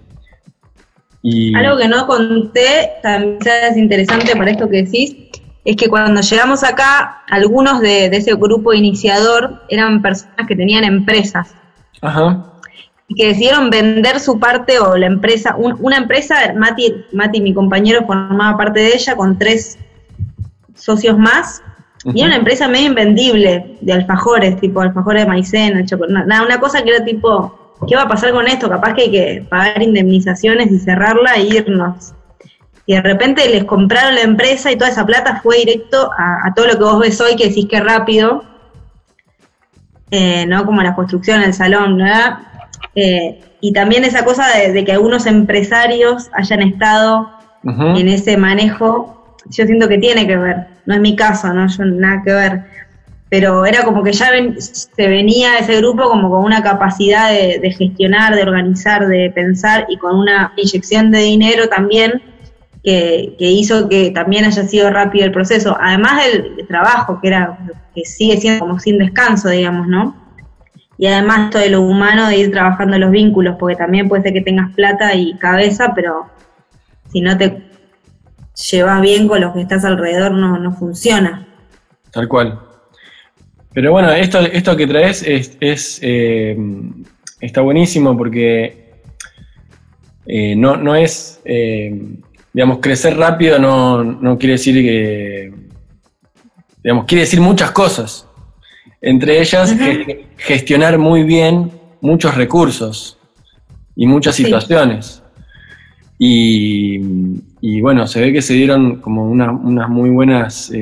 Algo 1.55 1.79
que 1.79 1.89
no 1.89 2.07
conté, 2.07 2.93
también 3.03 3.39
es 3.71 3.77
interesante 3.77 4.37
para 4.37 4.51
esto 4.51 4.69
que 4.69 4.85
decís, 4.85 5.17
es 5.65 5.77
que 5.77 5.89
cuando 5.89 6.21
llegamos 6.21 6.63
acá, 6.63 7.25
algunos 7.29 7.81
de, 7.81 8.07
ese 8.07 8.35
grupo 8.35 8.73
iniciador 8.73 9.63
eran 9.69 10.03
personas 10.03 10.47
que 10.47 10.55
tenían 10.55 10.85
empresas. 10.85 11.53
Ajá. 12.01 12.53
Y 13.09 13.15
que 13.17 13.29
decidieron 13.29 13.71
vender 13.71 14.21
su 14.21 14.39
parte 14.39 14.79
o 14.79 14.97
la 14.97 15.07
empresa, 15.07 15.57
una 15.57 15.97
empresa, 15.97 16.37
Mati, 16.55 16.95
Mati, 17.13 17.41
mi 17.41 17.53
compañero, 17.53 18.07
formaba 18.07 18.57
parte 18.57 18.81
de 18.81 18.95
ella 18.95 19.17
con 19.17 19.37
tres 19.39 19.79
socios 20.77 21.19
más, 21.19 21.63
y 22.05 22.21
era 22.21 22.29
una 22.29 22.37
empresa 22.37 22.69
medio 22.69 22.87
invendible, 22.87 23.77
de 23.81 23.93
alfajores, 23.93 24.61
tipo 24.61 24.81
alfajores 24.81 25.25
de 25.25 25.29
maicena, 25.29 25.85
chocolate, 25.85 26.25
una 26.25 26.61
cosa 26.61 26.85
que 26.85 26.91
era 26.91 27.05
tipo 27.05 27.66
¿qué 27.87 27.97
va 27.97 28.03
a 28.03 28.09
pasar 28.09 28.33
con 28.33 28.47
esto? 28.49 28.69
Capaz 28.69 28.95
que 28.95 29.03
hay 29.03 29.11
que 29.11 29.47
pagar 29.49 29.83
indemnizaciones 29.83 30.71
y 30.71 30.79
cerrarla 30.79 31.35
e 31.35 31.43
irnos. 31.43 32.15
Y 32.87 32.95
de 32.95 33.03
repente 33.03 33.49
les 33.49 33.65
compraron 33.65 34.15
la 34.15 34.23
empresa 34.23 34.71
y 34.71 34.77
toda 34.77 34.91
esa 34.91 35.05
plata 35.05 35.41
fue 35.43 35.59
directo 35.59 36.11
a, 36.17 36.53
todo 36.55 36.67
lo 36.67 36.73
que 36.75 36.85
vos 36.85 37.01
ves 37.01 37.21
hoy, 37.21 37.35
que 37.35 37.49
decís 37.49 37.67
que 37.69 37.81
rápido, 37.81 38.45
eh, 40.11 40.47
¿no? 40.47 40.65
Como 40.65 40.83
la 40.83 40.95
construcción, 40.95 41.43
el 41.43 41.53
salón, 41.53 41.97
¿verdad? 41.97 42.39
Eh, 42.95 43.41
y 43.61 43.73
también 43.73 44.05
esa 44.05 44.25
cosa 44.25 44.47
de, 44.57 44.85
que 44.85 44.93
algunos 44.93 45.27
empresarios 45.27 46.31
hayan 46.33 46.63
estado 46.63 47.31
en 47.65 48.09
ese 48.09 48.37
manejo, 48.37 49.37
yo 49.47 49.67
siento 49.67 49.89
que 49.89 49.99
tiene 49.99 50.27
que 50.27 50.37
ver, 50.37 50.69
no 50.87 50.95
es 50.95 51.01
mi 51.01 51.17
caso, 51.17 51.53
¿no? 51.53 51.67
Yo 51.67 51.85
nada 51.85 52.23
que 52.25 52.33
ver 52.33 52.65
pero 53.29 53.67
era 53.67 53.85
como 53.85 54.03
que 54.03 54.13
ya 54.13 54.31
se 54.59 55.09
venía 55.09 55.59
ese 55.59 55.79
grupo 55.79 56.09
como 56.09 56.31
con 56.31 56.45
una 56.45 56.63
capacidad 56.63 57.31
de, 57.31 57.75
gestionar, 57.77 58.37
de 58.37 58.43
organizar, 58.43 59.07
de 59.09 59.31
pensar 59.35 59.87
y 59.89 59.97
con 59.97 60.17
una 60.17 60.53
inyección 60.57 61.11
de 61.11 61.19
dinero 61.21 61.69
también 61.69 62.23
que, 62.85 63.35
hizo 63.39 63.89
que 63.89 64.13
también 64.13 64.45
haya 64.45 64.63
sido 64.63 64.91
rápido 64.91 65.25
el 65.25 65.33
proceso, 65.33 65.77
además 65.81 66.25
del 66.25 66.67
trabajo 66.69 67.21
que 67.21 67.29
era 67.29 67.59
que 67.93 68.05
sigue 68.05 68.41
siendo 68.41 68.61
como 68.61 68.79
sin 68.79 68.99
descanso, 68.99 69.49
digamos, 69.49 69.89
¿no? 69.89 70.15
Y 70.97 71.09
además 71.09 71.51
todo 71.51 71.69
lo 71.69 71.83
humano 71.83 72.29
de 72.29 72.39
ir 72.39 72.53
trabajando 72.53 72.97
los 72.97 73.11
vínculos, 73.11 73.57
porque 73.59 73.75
también 73.75 74.09
puede 74.09 74.23
ser 74.23 74.35
que 74.35 74.41
tengas 74.41 74.73
plata 74.75 75.15
y 75.15 75.35
cabeza, 75.35 75.93
pero 75.95 76.27
si 77.11 77.21
no 77.21 77.37
te 77.37 77.65
llevas 78.71 79.01
bien 79.01 79.27
con 79.27 79.41
los 79.41 79.53
que 79.53 79.63
estás 79.63 79.85
alrededor 79.85 80.33
no, 80.33 80.59
no 80.59 80.73
funciona. 80.73 81.45
Tal 82.13 82.29
cual. 82.29 82.66
Pero 83.77 83.93
bueno, 83.93 84.11
esto, 84.11 84.41
esto 84.41 84.75
que 84.75 84.87
traes 84.87 85.23
es, 85.23 85.99
eh, 86.01 86.57
está 87.43 87.61
buenísimo 87.61 88.17
porque 88.17 88.95
eh, 90.25 90.57
no, 90.57 90.95
es, 90.95 91.43
eh, 91.45 91.95
digamos, 92.55 92.79
crecer 92.81 93.19
rápido 93.19 93.59
no, 93.59 94.39
quiere 94.39 94.53
decir 94.53 94.83
que, 94.83 95.53
digamos, 96.83 97.05
quiere 97.05 97.25
decir 97.25 97.43
muchas 97.43 97.71
cosas. 97.73 98.27
Entre 99.03 99.43
ellas, 99.43 99.77
gestionar 100.39 100.97
muy 100.97 101.25
bien 101.25 101.71
muchos 102.01 102.35
recursos 102.35 103.19
y 103.95 104.07
muchas 104.07 104.37
situaciones. 104.37 105.23
Y, 106.19 106.99
bueno, 107.83 108.07
se 108.07 108.23
ve 108.23 108.33
que 108.33 108.41
se 108.41 108.55
dieron 108.55 109.03
como 109.03 109.31
unas 109.31 109.91
muy 109.91 110.09
buenas 110.09 110.73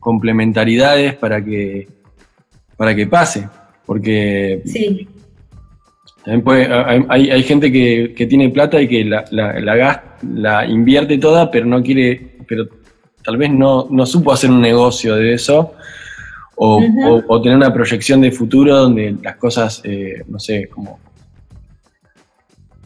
complementariedades 0.00 1.14
para 1.14 1.44
que 1.44 1.94
para 2.76 2.94
que 2.94 3.06
pase, 3.06 3.48
porque 3.84 4.62
sí. 4.64 5.08
también 6.24 6.42
puede, 6.42 6.66
hay, 7.08 7.30
hay, 7.30 7.42
gente 7.42 7.72
que, 7.72 8.26
tiene 8.26 8.50
plata 8.50 8.80
y 8.80 8.88
que 8.88 9.04
la, 9.04 9.24
la, 9.30 10.02
la, 10.22 10.66
invierte 10.66 11.18
toda, 11.18 11.50
pero 11.50 11.66
no 11.66 11.82
quiere, 11.82 12.36
pero 12.46 12.66
tal 13.22 13.36
vez 13.36 13.50
no, 13.50 13.86
no 13.90 14.06
supo 14.06 14.32
hacer 14.32 14.50
un 14.50 14.60
negocio 14.60 15.16
de 15.16 15.34
eso. 15.34 15.74
O, 16.58 16.82
o, 17.28 17.42
tener 17.42 17.58
una 17.58 17.70
proyección 17.70 18.22
de 18.22 18.32
futuro 18.32 18.74
donde 18.74 19.14
las 19.22 19.36
cosas, 19.36 19.82
eh, 19.84 20.22
no 20.26 20.38
sé, 20.38 20.68
como 20.68 20.98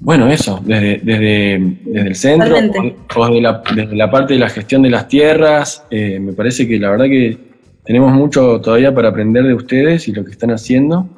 bueno, 0.00 0.28
eso, 0.28 0.60
desde, 0.64 0.98
desde, 1.02 1.54
el 1.54 2.16
centro 2.16 2.56
o, 2.56 3.26
desde, 3.26 3.40
la, 3.42 3.62
desde, 3.74 3.94
la, 3.94 4.10
parte 4.10 4.32
de 4.32 4.40
la 4.40 4.48
gestión 4.48 4.80
de 4.80 4.88
las 4.88 5.08
tierras, 5.08 5.84
eh, 5.90 6.18
me 6.18 6.32
parece 6.32 6.66
que 6.66 6.78
la 6.78 6.90
verdad 6.90 7.04
que 7.04 7.36
tenemos 7.84 8.12
mucho 8.12 8.60
todavía 8.60 8.94
para 8.94 9.08
aprender 9.08 9.44
de 9.44 9.54
ustedes 9.54 10.08
y 10.08 10.12
lo 10.12 10.24
que 10.24 10.30
están 10.30 10.50
haciendo. 10.50 11.08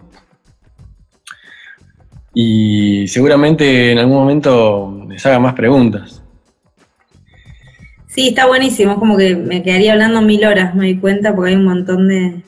Y 2.35 3.07
seguramente 3.09 3.93
en 3.93 3.99
algún 3.99 4.17
momento 4.17 5.05
les 5.09 5.25
haga 5.27 5.39
más 5.39 5.55
preguntas. 5.55 6.23
Sí, 8.07 8.29
está 8.29 8.47
buenísimo. 8.47 8.93
Es 8.93 8.99
como 8.99 9.17
que 9.17 9.37
me 9.37 9.63
quedaría 9.63 9.93
hablando 9.93 10.23
mil 10.23 10.45
horas, 10.45 10.75
me 10.75 10.87
di 10.87 10.99
cuenta, 10.99 11.35
porque 11.35 11.51
hay 11.51 11.57
un 11.57 11.65
montón 11.65 12.09
de, 12.09 12.43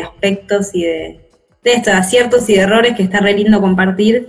aspectos 0.00 0.74
y 0.74 0.82
de, 0.82 1.20
de 1.62 1.72
estos 1.72 1.94
aciertos 1.94 2.48
y 2.50 2.54
de 2.54 2.60
errores 2.60 2.94
que 2.96 3.04
está 3.04 3.20
re 3.20 3.34
lindo 3.34 3.60
compartir. 3.60 4.28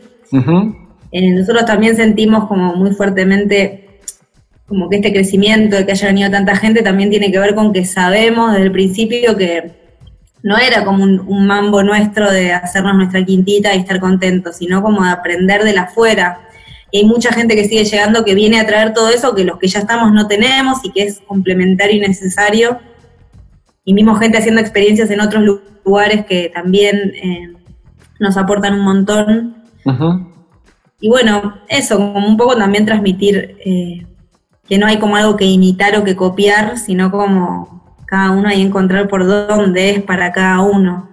Eh, 1.11 1.31
nosotros 1.31 1.65
también 1.65 1.95
sentimos 1.95 2.47
como 2.47 2.75
muy 2.75 2.91
fuertemente 2.91 3.88
como 4.69 4.87
que 4.87 4.97
este 4.97 5.11
crecimiento 5.11 5.75
de 5.75 5.85
que 5.85 5.91
haya 5.91 6.07
venido 6.07 6.29
tanta 6.29 6.55
gente 6.55 6.83
también 6.83 7.09
tiene 7.09 7.31
que 7.31 7.39
ver 7.39 7.55
con 7.55 7.73
que 7.73 7.85
sabemos 7.85 8.53
desde 8.53 8.65
el 8.67 8.71
principio 8.71 9.35
que 9.35 9.71
no 10.43 10.57
era 10.57 10.85
como 10.85 11.03
un, 11.03 11.47
mambo 11.47 11.83
nuestro 11.83 12.31
de 12.31 12.53
hacernos 12.53 12.95
nuestra 12.95 13.25
quintita 13.25 13.75
y 13.75 13.79
estar 13.79 13.99
contentos, 13.99 14.57
sino 14.57 14.81
como 14.81 15.03
de 15.03 15.09
aprender 15.09 15.63
de 15.63 15.73
la 15.73 15.81
afuera. 15.81 16.41
Y 16.91 16.99
hay 16.99 17.05
mucha 17.05 17.33
gente 17.33 17.55
que 17.55 17.67
sigue 17.67 17.83
llegando 17.83 18.23
que 18.23 18.35
viene 18.35 18.59
a 18.59 18.65
traer 18.65 18.93
todo 18.93 19.09
eso 19.09 19.35
que 19.35 19.43
los 19.43 19.57
que 19.57 19.67
ya 19.67 19.79
estamos 19.79 20.13
no 20.13 20.27
tenemos 20.27 20.79
y 20.83 20.91
que 20.91 21.03
es 21.03 21.19
complementario 21.27 21.97
y 21.97 21.99
necesario. 21.99 22.79
Y 23.83 23.93
mismo 23.93 24.15
gente 24.15 24.37
haciendo 24.37 24.61
experiencias 24.61 25.09
en 25.11 25.19
otros 25.19 25.43
lugares 25.83 26.25
que 26.25 26.51
también 26.53 27.11
eh, 27.15 27.53
nos 28.19 28.37
aportan 28.37 28.75
un 28.75 28.85
montón. 28.85 29.55
Y 31.01 31.09
bueno, 31.09 31.59
eso, 31.67 31.97
como 31.97 32.27
un 32.27 32.37
poco 32.37 32.55
también 32.55 32.85
transmitir 32.85 33.57
eh, 33.65 34.05
que 34.69 34.77
no 34.77 34.85
hay 34.85 34.99
como 34.99 35.15
algo 35.15 35.35
que 35.35 35.45
imitar 35.45 35.97
o 35.97 36.03
que 36.03 36.15
copiar, 36.15 36.77
sino 36.77 37.09
como 37.09 37.97
cada 38.05 38.29
uno 38.31 38.47
hay 38.47 38.61
encontrar 38.61 39.07
por 39.07 39.25
dónde 39.25 39.89
es 39.89 40.03
para 40.03 40.31
cada 40.31 40.61
uno. 40.61 41.09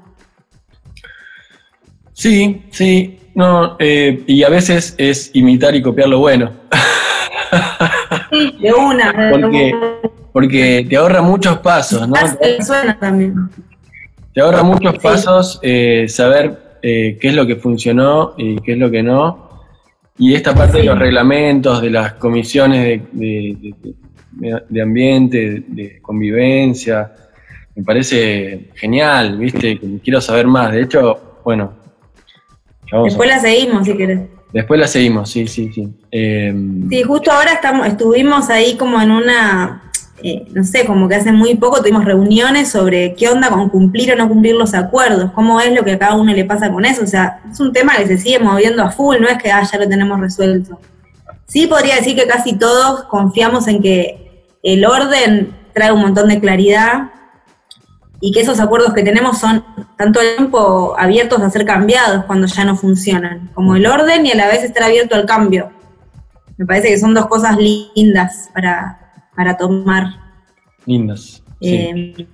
Sí, 2.13 2.67
sí, 2.71 3.19
no, 3.35 3.77
eh, 3.79 4.23
y 4.27 4.43
a 4.43 4.51
veces 4.51 4.95
es 4.99 5.31
imitar 5.33 5.75
y 5.75 5.83
copiar 5.83 6.09
lo 6.09 6.19
bueno. 6.19 6.53
Sí, 8.31 8.57
de 8.61 8.73
una. 8.73 9.31
Porque, 9.31 9.75
porque 10.33 10.87
te 10.89 10.97
ahorra 10.97 11.23
muchos 11.23 11.59
pasos, 11.59 12.07
¿no? 12.09 12.15
Suena 12.61 12.99
también. 12.99 13.49
Te 14.35 14.41
ahorra 14.41 14.63
muchos 14.63 14.99
pasos 14.99 15.59
eh, 15.63 16.07
saber 16.09 16.79
eh, 16.83 17.17
qué 17.21 17.29
es 17.29 17.35
lo 17.35 17.47
que 17.47 17.57
funcionó 17.57 18.35
y 18.37 18.59
qué 18.61 18.73
es 18.73 18.79
lo 18.79 18.91
que 18.91 19.03
no 19.03 19.46
y 20.19 20.35
esta 20.35 20.55
parte 20.55 20.79
de 20.79 20.85
los 20.85 20.99
reglamentos, 20.99 21.83
de 21.83 21.91
las 21.91 22.15
comisiones 22.15 23.03
de, 23.13 24.83
ambiente, 24.83 25.65
de 25.67 26.01
convivencia, 26.01 27.13
me 27.75 27.83
parece 27.83 28.71
genial, 28.75 29.37
¿viste? 29.37 29.79
Quiero 30.03 30.21
saber 30.21 30.47
más. 30.47 30.73
De 30.73 30.83
hecho, 30.83 31.41
bueno. 31.45 31.75
Después 33.05 33.29
la 33.29 33.39
seguimos, 33.39 33.87
si 33.87 33.97
querés. 33.97 34.21
Después 34.53 34.81
la 34.81 34.87
seguimos, 34.87 35.31
sí, 35.31 35.47
sí, 35.49 35.71
sí. 35.73 35.93
Eh, 36.11 36.55
sí, 36.89 37.03
justo 37.03 37.31
ahora 37.31 37.53
estamos, 37.53 37.87
estuvimos 37.87 38.49
ahí 38.49 38.77
como 38.77 39.03
en 39.03 39.11
una 39.11 39.86
eh, 40.23 40.47
no 40.53 40.65
sé, 40.65 40.87
como 40.87 41.09
que 41.09 41.15
hace 41.15 41.31
muy 41.31 41.57
poco 41.57 41.81
tuvimos 41.81 42.05
reuniones 42.05 42.71
sobre 42.71 43.15
qué 43.15 43.29
onda 43.29 43.51
con 43.51 43.69
cumplir 43.69 44.13
o 44.13 44.17
no 44.17 44.29
cumplir 44.29 44.55
los 44.55 44.75
acuerdos, 44.75 45.31
cómo 45.33 45.61
es 45.61 45.75
lo 45.75 45.85
que 45.85 45.93
a 45.93 45.99
cada 45.99 46.15
uno 46.15 46.33
le 46.33 46.45
pasa 46.45 46.73
con 46.73 46.85
eso. 46.85 47.03
O 47.03 47.07
sea, 47.07 47.43
es 47.51 47.61
un 47.61 47.73
tema 47.73 47.97
que 47.97 48.07
se 48.07 48.19
sigue 48.19 48.39
moviendo 48.39 48.83
a 48.83 48.91
full, 48.91 49.17
no 49.21 49.29
es 49.29 49.39
que 49.39 49.51
ah, 49.51 49.63
ya 49.63 49.79
lo 49.79 49.89
tenemos 49.89 50.19
resuelto. 50.19 50.81
Sí 51.47 51.67
podría 51.67 51.97
decir 51.97 52.17
que 52.17 52.27
casi 52.27 52.55
todos 52.55 53.05
confiamos 53.05 53.69
en 53.69 53.83
que 53.83 54.47
el 54.63 54.85
orden 54.85 55.55
trae 55.75 55.93
un 55.93 56.01
montón 56.01 56.29
de 56.29 56.41
claridad 56.41 57.11
y 58.21 58.33
que 58.33 58.41
esos 58.41 58.59
acuerdos 58.59 58.95
que 58.95 59.03
tenemos 59.03 59.39
son 59.39 59.65
tanto 59.99 60.21
tiempo 60.21 60.97
abiertos 60.99 61.41
a 61.43 61.51
ser 61.51 61.67
cambiados 61.67 62.25
cuando 62.25 62.47
ya 62.47 62.65
no 62.65 62.75
funcionan, 62.75 63.51
como 63.55 63.77
el 63.77 63.87
orden 63.87 64.25
y 64.25 64.33
a 64.33 64.35
la 64.35 64.49
vez 64.49 64.65
estar 64.65 64.83
abierto 64.83 65.15
al 65.15 65.27
cambio. 65.27 65.71
Me 66.57 66.65
parece 66.65 66.89
que 66.89 66.99
son 66.99 67.13
dos 67.13 67.27
cosas 67.27 67.59
lindas 67.59 68.49
para, 68.55 69.06
tomar. 69.57 70.07
Lindas. 70.87 71.43
Eh, 71.61 72.27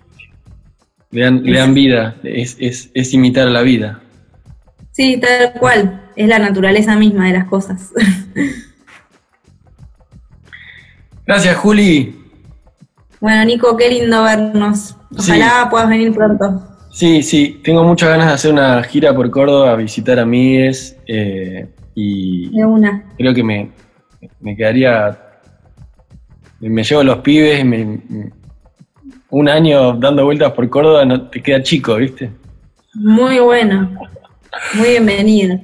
le, 1.10 1.20
dan, 1.20 1.74
vida, 1.74 2.16
es, 2.22 2.56
es 2.94 3.14
imitar 3.14 3.48
a 3.48 3.50
la 3.50 3.62
vida. 3.62 4.00
Sí, 4.92 5.18
tal 5.18 5.52
cual, 5.58 6.02
es 6.16 6.28
la 6.28 6.38
naturaleza 6.38 6.96
misma 6.96 7.26
de 7.26 7.32
las 7.32 7.46
cosas. 7.46 7.92
Gracias, 11.26 11.56
Juli. 11.56 12.14
Bueno, 13.20 13.44
Nico, 13.44 13.76
qué 13.76 13.88
lindo 13.88 14.22
vernos. 14.24 14.96
Ojalá 15.16 15.68
puedas 15.70 15.88
venir 15.88 16.12
pronto. 16.12 16.60
Sí, 16.90 17.22
sí, 17.22 17.60
tengo 17.64 17.84
muchas 17.84 18.10
ganas 18.10 18.26
de 18.26 18.32
hacer 18.34 18.52
una 18.52 18.82
gira 18.82 19.14
por 19.14 19.30
Córdoba, 19.30 19.72
a 19.72 19.76
visitar 19.76 20.18
a 20.18 20.26
eh, 20.30 21.68
y 21.94 22.62
una. 22.62 23.04
creo 23.16 23.32
que 23.32 23.42
me, 23.42 23.70
quedaría, 24.56 25.18
me 26.68 26.84
llevo 26.84 27.02
los 27.02 27.18
pibes, 27.18 27.64
un 29.30 29.48
año 29.48 29.94
dando 29.94 30.24
vueltas 30.24 30.52
por 30.52 30.68
Córdoba 30.68 31.04
no 31.04 31.28
te 31.28 31.42
queda 31.42 31.62
chico, 31.62 31.96
¿viste? 31.96 32.30
Muy 32.94 33.38
bueno, 33.38 33.90
muy 34.74 34.90
bienvenido. 34.90 35.58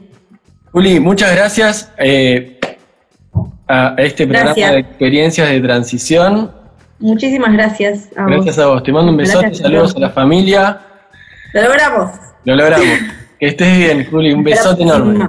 Juli, 0.73 0.99
muchas 0.99 1.35
gracias 1.35 1.93
eh, 1.99 2.59
a 3.69 3.95
este 3.99 4.27
programa 4.27 4.55
de 4.55 4.79
experiencias 4.79 5.51
de 5.51 5.61
transición. 5.61 6.51
Muchísimas 6.99 7.53
gracias 7.53 8.09
a 8.17 8.25
gracias 8.25 8.59
a 8.59 8.67
vos. 8.67 8.83
Te 8.83 8.93
mando 8.93 9.13
un 9.13 9.19
besote, 9.19 9.55
saludos 9.55 9.95
a 9.95 10.01
la 10.01 10.11
familia. 10.11 10.81
Lo 11.53 11.63
logramos. 11.63 12.11
Lo 12.45 12.57
logramos. 12.57 12.87
que 13.39 13.47
estés 13.47 13.79
bien, 13.79 14.07
Juli. 14.11 14.33
Un 14.33 14.43
besote 14.43 14.83
enorme. 14.83 15.29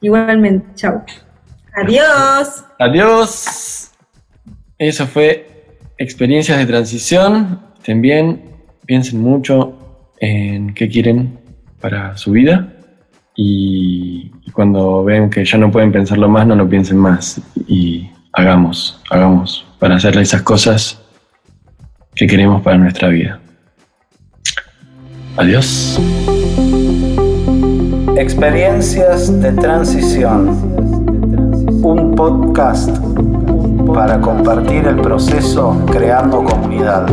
Igualmente. 0.00 0.66
Chao. 0.74 1.04
Adiós. 1.74 2.64
Adiós. 2.78 3.87
Eso 4.78 5.08
fue 5.08 5.44
experiencias 5.98 6.56
de 6.56 6.66
transición. 6.66 7.58
Estén 7.78 8.00
bien. 8.00 8.42
Piensen 8.86 9.20
mucho 9.20 10.06
en 10.20 10.72
qué 10.72 10.88
quieren 10.88 11.36
para 11.80 12.16
su 12.16 12.30
vida. 12.30 12.72
Y 13.34 14.30
cuando 14.52 15.02
ven 15.02 15.30
que 15.30 15.44
ya 15.44 15.58
no 15.58 15.72
pueden 15.72 15.90
pensarlo 15.90 16.28
más, 16.28 16.46
no 16.46 16.54
lo 16.54 16.68
piensen 16.68 16.96
más. 16.96 17.40
Y 17.66 18.08
hagamos, 18.32 19.00
hagamos 19.10 19.66
para 19.80 19.96
hacer 19.96 20.16
esas 20.16 20.42
cosas 20.42 21.02
que 22.14 22.28
queremos 22.28 22.62
para 22.62 22.78
nuestra 22.78 23.08
vida. 23.08 23.40
Adiós. 25.36 26.00
Experiencias 28.16 29.40
de 29.40 29.52
transición. 29.52 30.48
Un 31.82 32.14
podcast 32.14 32.96
para 33.92 34.20
compartir 34.20 34.86
el 34.86 34.96
proceso 35.00 35.76
creando 35.90 36.44
comunidad. 36.44 37.06